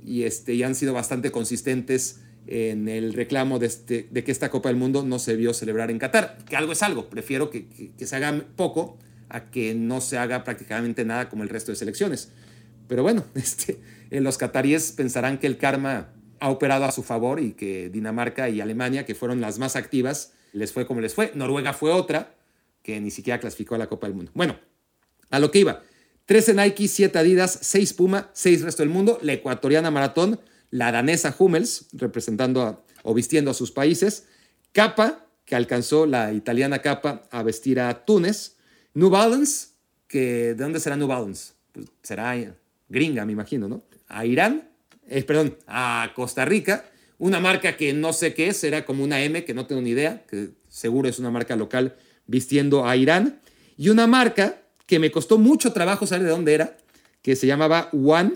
y, 0.06 0.22
este, 0.22 0.64
han 0.64 0.74
sido 0.74 0.94
bastante 0.94 1.30
consistentes 1.32 2.20
en 2.46 2.88
el 2.88 3.12
reclamo 3.12 3.58
de, 3.58 3.66
este, 3.66 4.06
de, 4.10 4.22
que 4.22 4.30
esta 4.30 4.50
Copa 4.50 4.68
del 4.68 4.78
Mundo 4.78 5.02
no 5.02 5.18
se 5.18 5.34
vio 5.34 5.52
celebrar 5.52 5.90
en 5.90 5.98
Qatar, 5.98 6.38
que 6.48 6.56
algo 6.56 6.72
es 6.72 6.82
algo, 6.84 7.10
prefiero 7.10 7.50
que, 7.50 7.66
que, 7.66 8.06
se 8.06 8.14
haga 8.14 8.44
poco 8.54 8.98
a 9.28 9.50
que 9.50 9.74
no 9.74 10.00
se 10.00 10.16
haga 10.16 10.44
prácticamente 10.44 11.04
nada 11.04 11.28
como 11.28 11.42
el 11.42 11.48
resto 11.48 11.72
de 11.72 11.76
selecciones. 11.76 12.30
Pero 12.86 13.02
bueno, 13.02 13.24
este, 13.34 13.80
los 14.10 14.38
cataríes 14.38 14.92
pensarán 14.92 15.38
que 15.38 15.48
el 15.48 15.58
karma 15.58 16.08
ha 16.40 16.50
operado 16.50 16.84
a 16.84 16.92
su 16.92 17.02
favor 17.02 17.40
y 17.40 17.52
que 17.52 17.88
Dinamarca 17.88 18.48
y 18.48 18.60
Alemania, 18.60 19.04
que 19.04 19.14
fueron 19.14 19.40
las 19.40 19.58
más 19.58 19.76
activas, 19.76 20.32
les 20.52 20.72
fue 20.72 20.86
como 20.86 21.00
les 21.00 21.14
fue. 21.14 21.32
Noruega 21.34 21.72
fue 21.72 21.92
otra, 21.92 22.34
que 22.82 23.00
ni 23.00 23.10
siquiera 23.10 23.40
clasificó 23.40 23.74
a 23.74 23.78
la 23.78 23.88
Copa 23.88 24.06
del 24.06 24.16
Mundo. 24.16 24.32
Bueno, 24.34 24.58
a 25.30 25.38
lo 25.38 25.50
que 25.50 25.60
iba. 25.60 25.82
13 26.26 26.54
Nike, 26.54 26.88
7 26.88 27.18
Adidas, 27.18 27.58
6 27.62 27.92
Puma, 27.94 28.30
6 28.32 28.62
resto 28.62 28.82
del 28.82 28.90
mundo, 28.90 29.18
la 29.22 29.32
ecuatoriana 29.32 29.90
Maratón, 29.90 30.40
la 30.70 30.90
danesa 30.90 31.34
Hummels, 31.38 31.86
representando 31.92 32.84
o 33.02 33.14
vistiendo 33.14 33.50
a 33.50 33.54
sus 33.54 33.70
países. 33.70 34.26
Capa, 34.72 35.26
que 35.44 35.54
alcanzó 35.54 36.06
la 36.06 36.32
italiana 36.32 36.80
Capa 36.80 37.22
a 37.30 37.42
vestir 37.42 37.78
a 37.80 38.04
Túnez. 38.04 38.56
New 38.94 39.10
Balance, 39.10 39.68
que 40.08 40.54
¿de 40.54 40.54
dónde 40.54 40.80
será 40.80 40.96
New 40.96 41.06
Balance? 41.06 41.52
Pues 41.72 41.86
será 42.02 42.34
gringa, 42.88 43.24
me 43.24 43.32
imagino, 43.32 43.68
¿no? 43.68 43.84
A 44.08 44.26
Irán, 44.26 44.68
eh, 45.08 45.22
perdón, 45.22 45.56
a 45.66 46.12
Costa 46.14 46.44
Rica. 46.44 46.84
Una 47.18 47.40
marca 47.40 47.76
que 47.76 47.92
no 47.92 48.12
sé 48.12 48.34
qué 48.34 48.48
es, 48.48 48.62
era 48.64 48.84
como 48.84 49.02
una 49.02 49.22
M, 49.22 49.44
que 49.44 49.54
no 49.54 49.66
tengo 49.66 49.80
ni 49.80 49.90
idea, 49.90 50.24
que 50.26 50.50
seguro 50.68 51.08
es 51.08 51.18
una 51.18 51.30
marca 51.30 51.56
local 51.56 51.96
vistiendo 52.26 52.86
a 52.86 52.96
Irán. 52.96 53.40
Y 53.76 53.88
una 53.88 54.06
marca 54.06 54.62
que 54.86 54.98
me 54.98 55.10
costó 55.10 55.38
mucho 55.38 55.72
trabajo 55.72 56.06
saber 56.06 56.24
de 56.24 56.30
dónde 56.30 56.54
era, 56.54 56.76
que 57.22 57.36
se 57.36 57.46
llamaba 57.46 57.88
One 57.92 58.34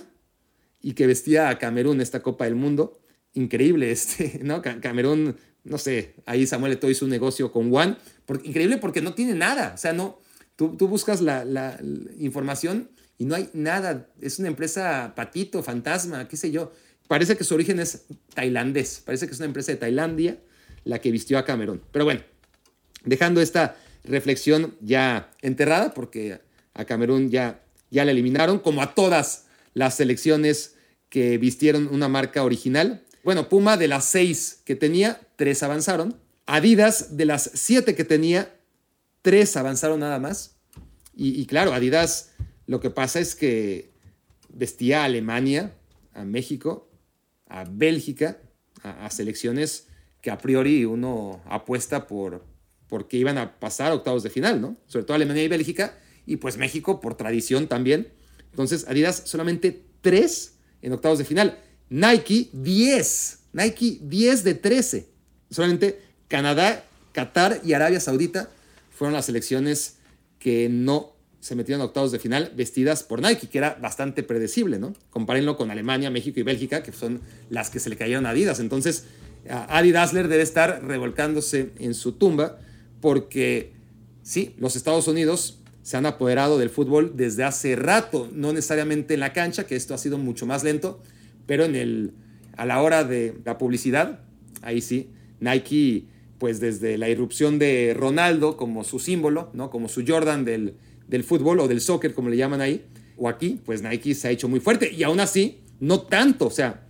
y 0.83 0.95
que 0.95 1.07
vestía 1.07 1.49
a 1.49 1.59
Camerún 1.59 2.01
esta 2.01 2.21
Copa 2.21 2.45
del 2.45 2.55
Mundo. 2.55 2.99
Increíble 3.35 3.91
este, 3.91 4.41
¿no? 4.43 4.63
Camerún, 4.63 5.37
no 5.65 5.79
sé, 5.79 6.15
ahí 6.27 6.47
Samuel 6.47 6.73
Eto'o 6.73 6.91
hizo 6.91 7.05
un 7.05 7.11
negocio 7.11 7.53
con 7.53 7.75
One. 7.75 7.97
increíble 8.45 8.79
porque 8.79 9.01
no 9.01 9.15
tiene 9.15 9.35
nada, 9.35 9.73
o 9.75 9.79
sea, 9.79 9.93
no, 9.93 10.21
tú, 10.57 10.77
tú 10.77 10.89
buscas 10.89 11.21
la, 11.21 11.45
la, 11.45 11.79
información 12.19 12.91
y 13.21 13.27
no 13.27 13.35
hay 13.35 13.51
nada. 13.53 14.09
Es 14.19 14.39
una 14.39 14.49
empresa 14.49 15.13
patito, 15.15 15.63
fantasma, 15.63 16.27
qué 16.27 16.39
sé 16.39 16.51
yo. 16.51 16.73
Parece 17.07 17.37
que 17.37 17.45
su 17.45 17.55
origen 17.55 17.79
es 17.79 18.07
tailandés, 18.35 19.03
parece 19.05 19.27
que 19.27 19.33
es 19.35 19.39
una 19.39 19.47
empresa 19.47 19.73
de 19.73 19.77
Tailandia 19.77 20.39
la 20.85 21.01
que 21.01 21.11
vistió 21.11 21.37
a 21.37 21.45
Camerún. 21.45 21.83
Pero 21.93 22.07
bueno, 22.07 22.23
dejando 23.05 23.43
esta 23.43 23.77
reflexión 24.05 24.75
ya 24.81 25.31
enterrada, 25.43 25.93
porque 25.93 26.41
a 26.73 26.85
Camerún 26.87 27.29
ya 27.31 27.61
ya 27.91 28.07
la 28.07 28.13
eliminaron, 28.13 28.59
como 28.59 28.81
a 28.81 28.95
todas 28.95 29.45
las 29.75 29.97
selecciones 29.97 30.77
que 31.11 31.37
vistieron 31.37 31.89
una 31.93 32.09
marca 32.09 32.43
original. 32.43 33.05
Bueno, 33.23 33.51
Puma 33.51 33.77
de 33.77 33.89
las 33.89 34.07
seis 34.07 34.63
que 34.65 34.77
tenía, 34.77 35.21
tres 35.37 35.63
avanzaron. 35.63 36.17
Adidas 36.47 37.19
de 37.19 37.27
las 37.27 37.51
siete 37.53 37.95
que 37.95 38.05
tenía, 38.05 38.57
tres 39.21 39.59
avanzaron 39.59 40.01
nada 40.01 40.19
más. 40.19 40.57
Y, 41.15 41.45
claro, 41.45 41.75
Adidas 41.75 42.31
lo 42.71 42.79
que 42.79 42.91
pasa 42.91 43.19
es 43.19 43.35
que 43.35 43.91
vestía 44.49 45.03
a 45.03 45.07
Alemania, 45.07 45.75
a 46.15 46.25
México, 46.25 46.89
a 47.49 47.65
Bélgica, 47.65 48.39
a, 48.85 49.11
selecciones 49.11 49.89
que 50.23 50.31
a 50.31 50.39
priori 50.39 50.85
uno 50.85 51.43
apuesta 51.47 52.07
por 52.07 52.45
porque 52.87 53.17
iban 53.17 53.39
a 53.39 53.59
pasar 53.59 53.91
octavos 53.91 54.23
de 54.23 54.31
final, 54.31 54.61
¿no? 54.61 54.77
Sobre 54.87 55.05
todo 55.05 55.17
Alemania 55.17 55.43
y 55.43 55.49
Bélgica, 55.49 55.99
y 56.27 56.37
pues 56.37 56.59
México 56.59 57.01
por 57.01 57.17
tradición 57.17 57.67
también. 57.67 58.07
Entonces 58.53 58.87
Adidas 58.87 59.25
solamente 59.27 59.83
3 60.01 60.55
en 60.83 60.93
octavos 60.93 61.19
de 61.19 61.25
final. 61.25 61.59
Nike 61.89 62.51
10. 62.53 63.39
Nike 63.53 63.99
10 64.01 64.45
de 64.45 64.55
13. 64.55 65.09
Solamente 65.51 66.01
Canadá, 66.29 66.85
Qatar 67.11 67.63
y 67.65 67.73
Arabia 67.73 67.99
Saudita 67.99 68.49
fueron 68.93 69.15
las 69.15 69.27
selecciones 69.27 69.97
que 70.39 70.69
no 70.69 71.19
se 71.41 71.55
metieron 71.55 71.81
a 71.81 71.87
octavos 71.87 72.13
de 72.13 72.19
final 72.19 72.53
vestidas 72.55 73.03
por 73.03 73.23
Nike, 73.23 73.49
que 73.49 73.59
era 73.59 73.79
bastante 73.81 74.23
predecible, 74.23 74.79
¿no? 74.79 74.93
Compárenlo 75.09 75.57
con 75.57 75.71
Alemania, 75.71 76.11
México 76.11 76.39
y 76.39 76.43
Bélgica, 76.43 76.83
que 76.83 76.93
son 76.93 77.21
las 77.49 77.71
que 77.71 77.81
se 77.81 77.89
le 77.89 77.97
cayeron 77.97 78.27
a 78.27 78.31
Adidas. 78.31 78.61
Entonces, 78.61 79.05
Adi 79.49 79.91
Dassler 79.91 80.29
debe 80.29 80.43
estar 80.43 80.85
revolcándose 80.85 81.71
en 81.79 81.95
su 81.95 82.13
tumba 82.13 82.59
porque, 83.01 83.73
sí, 84.23 84.55
los 84.59 84.77
Estados 84.77 85.09
Unidos 85.09 85.59
se 85.83 85.97
han 85.97 86.05
apoderado 86.05 86.59
del 86.59 86.69
fútbol 86.69 87.13
desde 87.17 87.45
hace 87.45 87.75
rato, 87.75 88.29
no 88.33 88.53
necesariamente 88.53 89.15
en 89.15 89.21
la 89.21 89.33
cancha, 89.33 89.67
que 89.67 89.77
esto 89.77 89.95
ha 89.95 89.99
sido 89.99 90.19
mucho 90.19 90.45
más 90.45 90.63
lento, 90.63 91.03
pero 91.47 91.65
en 91.65 91.75
el, 91.75 92.13
a 92.57 92.67
la 92.67 92.83
hora 92.83 93.03
de 93.03 93.35
la 93.47 93.57
publicidad, 93.57 94.21
ahí 94.61 94.83
sí, 94.83 95.09
Nike, 95.41 96.05
pues 96.39 96.61
desde 96.61 96.99
la 96.99 97.09
irrupción 97.09 97.59
de 97.59 97.95
Ronaldo 97.97 98.59
como 98.59 98.85
su 98.85 98.99
símbolo, 98.99 99.51
¿no? 99.55 99.71
como 99.71 99.89
su 99.89 100.05
Jordan 100.07 100.45
del, 100.45 100.75
del 101.11 101.25
fútbol 101.25 101.61
o 101.61 101.69
del 101.69 101.81
soccer, 101.81 102.15
como 102.15 102.31
le 102.31 102.37
llaman 102.37 102.61
ahí, 102.61 102.87
o 103.17 103.29
aquí, 103.29 103.61
pues 103.65 103.83
Nike 103.83 104.15
se 104.15 104.29
ha 104.29 104.31
hecho 104.31 104.49
muy 104.49 104.61
fuerte 104.61 104.91
y 104.91 105.03
aún 105.03 105.21
así, 105.21 105.59
no 105.79 106.01
tanto, 106.01 106.47
o 106.47 106.51
sea, 106.51 106.87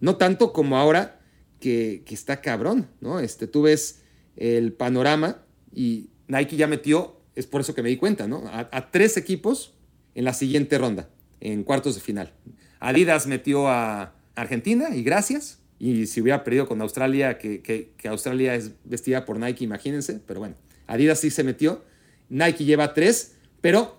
no 0.00 0.16
tanto 0.16 0.52
como 0.52 0.78
ahora 0.78 1.20
que, 1.60 2.02
que 2.06 2.14
está 2.14 2.40
cabrón, 2.40 2.88
¿no? 3.00 3.20
Este, 3.20 3.46
tú 3.46 3.62
ves 3.62 4.00
el 4.36 4.72
panorama 4.72 5.42
y 5.74 6.08
Nike 6.28 6.56
ya 6.56 6.66
metió 6.66 7.20
es 7.34 7.46
por 7.46 7.60
eso 7.60 7.74
que 7.74 7.82
me 7.82 7.88
di 7.88 7.96
cuenta, 7.96 8.28
¿no? 8.28 8.44
A, 8.46 8.90
tres 8.90 9.16
equipos 9.16 9.74
en 10.14 10.24
la 10.24 10.34
siguiente 10.34 10.78
ronda, 10.78 11.08
en 11.40 11.64
cuartos 11.64 11.94
de 11.96 12.00
final. 12.00 12.32
Adidas 12.80 13.26
metió 13.26 13.68
a 13.68 14.14
Argentina 14.34 14.94
y 14.94 15.02
gracias. 15.02 15.58
Y 15.78 16.06
si 16.06 16.20
hubiera 16.20 16.44
perdido 16.44 16.66
con 16.66 16.80
Australia, 16.80 17.38
que, 17.38 17.60
que, 17.60 18.08
Australia 18.08 18.54
es 18.54 18.72
vestida 18.84 19.24
por 19.24 19.38
Nike, 19.38 19.64
imagínense. 19.64 20.20
Pero 20.26 20.40
bueno, 20.40 20.54
Adidas 20.86 21.20
sí 21.20 21.30
se 21.30 21.42
metió. 21.42 21.82
Nike 22.28 22.64
lleva 22.64 22.94
tres, 22.94 23.33
pero 23.64 23.96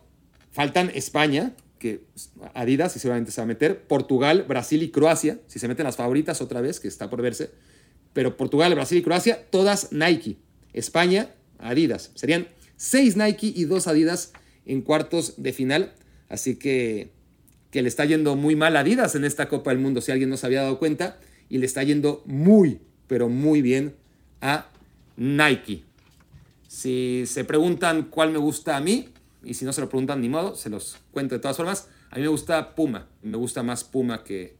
faltan 0.52 0.92
España, 0.94 1.56
que 1.80 2.04
Adidas 2.54 2.96
y 2.98 3.00
seguramente 3.00 3.32
se 3.32 3.42
va 3.42 3.46
a 3.46 3.48
meter, 3.48 3.82
Portugal, 3.88 4.46
Brasil 4.48 4.84
y 4.84 4.92
Croacia, 4.92 5.40
si 5.48 5.58
se 5.58 5.68
meten 5.68 5.86
las 5.86 5.96
favoritas 5.96 6.40
otra 6.40 6.62
vez, 6.62 6.80
que 6.80 6.88
está 6.88 7.10
por 7.10 7.24
verse, 7.24 7.50
pero 8.14 8.38
Portugal, 8.38 8.76
Brasil 8.76 9.00
y 9.00 9.02
Croacia, 9.02 9.44
todas 9.50 9.92
Nike. 9.92 10.38
España, 10.74 11.32
Adidas. 11.58 12.12
Serían 12.14 12.48
Seis 12.78 13.18
Nike 13.18 13.54
y 13.56 13.64
dos 13.64 13.88
Adidas 13.88 14.34
en 14.68 14.84
cuartos 14.84 15.42
de 15.42 15.52
final. 15.52 15.94
Así 16.30 16.58
que, 16.58 17.10
que 17.72 17.82
le 17.82 17.88
está 17.88 18.06
yendo 18.06 18.36
muy 18.36 18.56
mal 18.56 18.78
Adidas 18.78 19.16
en 19.16 19.26
esta 19.26 19.50
Copa 19.50 19.72
del 19.72 19.80
Mundo, 19.80 20.00
si 20.00 20.12
alguien 20.12 20.30
no 20.30 20.38
se 20.38 20.46
había 20.46 20.62
dado 20.62 20.78
cuenta. 20.78 21.18
Y 21.50 21.58
le 21.58 21.66
está 21.66 21.82
yendo 21.82 22.22
muy, 22.28 22.82
pero 23.08 23.30
muy 23.30 23.64
bien 23.64 23.96
a 24.42 24.70
Nike. 25.18 25.82
Si 26.68 27.24
se 27.26 27.46
preguntan 27.46 28.04
cuál 28.12 28.30
me 28.30 28.38
gusta 28.38 28.78
a 28.78 28.80
mí, 28.80 29.10
y 29.46 29.54
si 29.54 29.64
no 29.64 29.72
se 29.72 29.82
lo 29.82 29.90
preguntan 29.90 30.22
ni 30.22 30.30
modo, 30.30 30.56
se 30.56 30.70
los 30.70 30.98
cuento 31.12 31.36
de 31.36 31.40
todas 31.40 31.58
formas. 31.58 31.88
A 32.10 32.16
mí 32.16 32.24
me 32.24 32.28
gusta 32.28 32.76
Puma. 32.76 33.08
Me 33.22 33.38
gusta 33.38 33.64
más 33.64 33.84
Puma 33.84 34.24
que, 34.24 34.58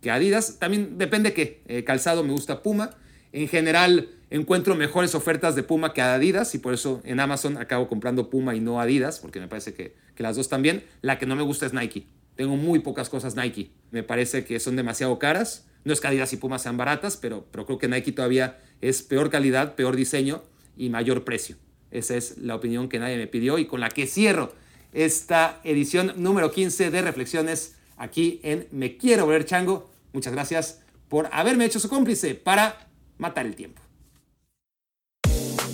que 0.00 0.10
Adidas. 0.10 0.58
También 0.58 0.98
depende 0.98 1.32
qué. 1.32 1.62
Eh, 1.66 1.84
calzado 1.84 2.24
me 2.24 2.32
gusta 2.32 2.62
Puma. 2.62 2.90
En 3.32 3.48
general, 3.48 4.08
encuentro 4.30 4.74
mejores 4.74 5.14
ofertas 5.14 5.54
de 5.54 5.62
Puma 5.62 5.92
que 5.92 6.02
Adidas 6.02 6.54
y 6.54 6.58
por 6.58 6.74
eso 6.74 7.00
en 7.04 7.20
Amazon 7.20 7.56
acabo 7.56 7.88
comprando 7.88 8.30
Puma 8.30 8.56
y 8.56 8.60
no 8.60 8.80
Adidas, 8.80 9.20
porque 9.20 9.40
me 9.40 9.46
parece 9.46 9.74
que, 9.74 9.94
las 10.16 10.36
dos 10.36 10.48
también. 10.48 10.84
La 11.02 11.18
que 11.18 11.26
no 11.26 11.36
me 11.36 11.42
gusta 11.42 11.66
es 11.66 11.72
Nike. 11.72 12.06
Tengo 12.34 12.56
muy 12.56 12.80
pocas 12.80 13.08
cosas 13.08 13.36
Nike. 13.36 13.70
Me 13.90 14.02
parece 14.02 14.44
que 14.44 14.58
son 14.58 14.74
demasiado 14.76 15.18
caras. 15.18 15.68
No 15.84 15.92
es 15.92 16.00
que 16.00 16.08
Adidas 16.08 16.32
y 16.32 16.36
Puma 16.36 16.58
sean 16.58 16.76
baratas, 16.76 17.16
pero, 17.16 17.46
pero 17.52 17.64
creo 17.64 17.78
que 17.78 17.88
Nike 17.88 18.12
todavía 18.12 18.58
es 18.80 19.02
peor 19.02 19.30
calidad, 19.30 19.76
peor 19.76 19.94
diseño 19.94 20.42
y 20.76 20.90
mayor 20.90 21.24
precio. 21.24 21.56
Esa 21.90 22.16
es 22.16 22.38
la 22.38 22.54
opinión 22.54 22.88
que 22.88 22.98
nadie 22.98 23.16
me 23.16 23.26
pidió 23.26 23.58
y 23.58 23.66
con 23.66 23.80
la 23.80 23.88
que 23.88 24.06
cierro 24.06 24.52
esta 24.92 25.60
edición 25.64 26.12
número 26.16 26.50
15 26.50 26.90
de 26.90 27.02
Reflexiones 27.02 27.76
aquí 27.96 28.40
en 28.42 28.66
Me 28.70 28.96
Quiero 28.96 29.26
Ver 29.26 29.44
Chango. 29.44 29.90
Muchas 30.12 30.32
gracias 30.32 30.80
por 31.08 31.28
haberme 31.32 31.64
hecho 31.64 31.80
su 31.80 31.88
cómplice 31.88 32.34
para 32.34 32.88
matar 33.18 33.46
el 33.46 33.54
tiempo. 33.54 33.82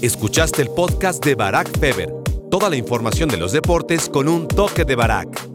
Escuchaste 0.01 0.63
el 0.63 0.69
podcast 0.69 1.25
de 1.25 1.37
Barack 1.37 1.79
Feber. 1.79 2.13
Toda 2.51 2.69
la 2.69 2.77
información 2.77 3.29
de 3.29 3.37
los 3.37 3.53
deportes 3.53 4.09
con 4.09 4.29
un 4.29 4.49
toque 4.49 4.85
de 4.85 4.97
Barack. 4.97 5.52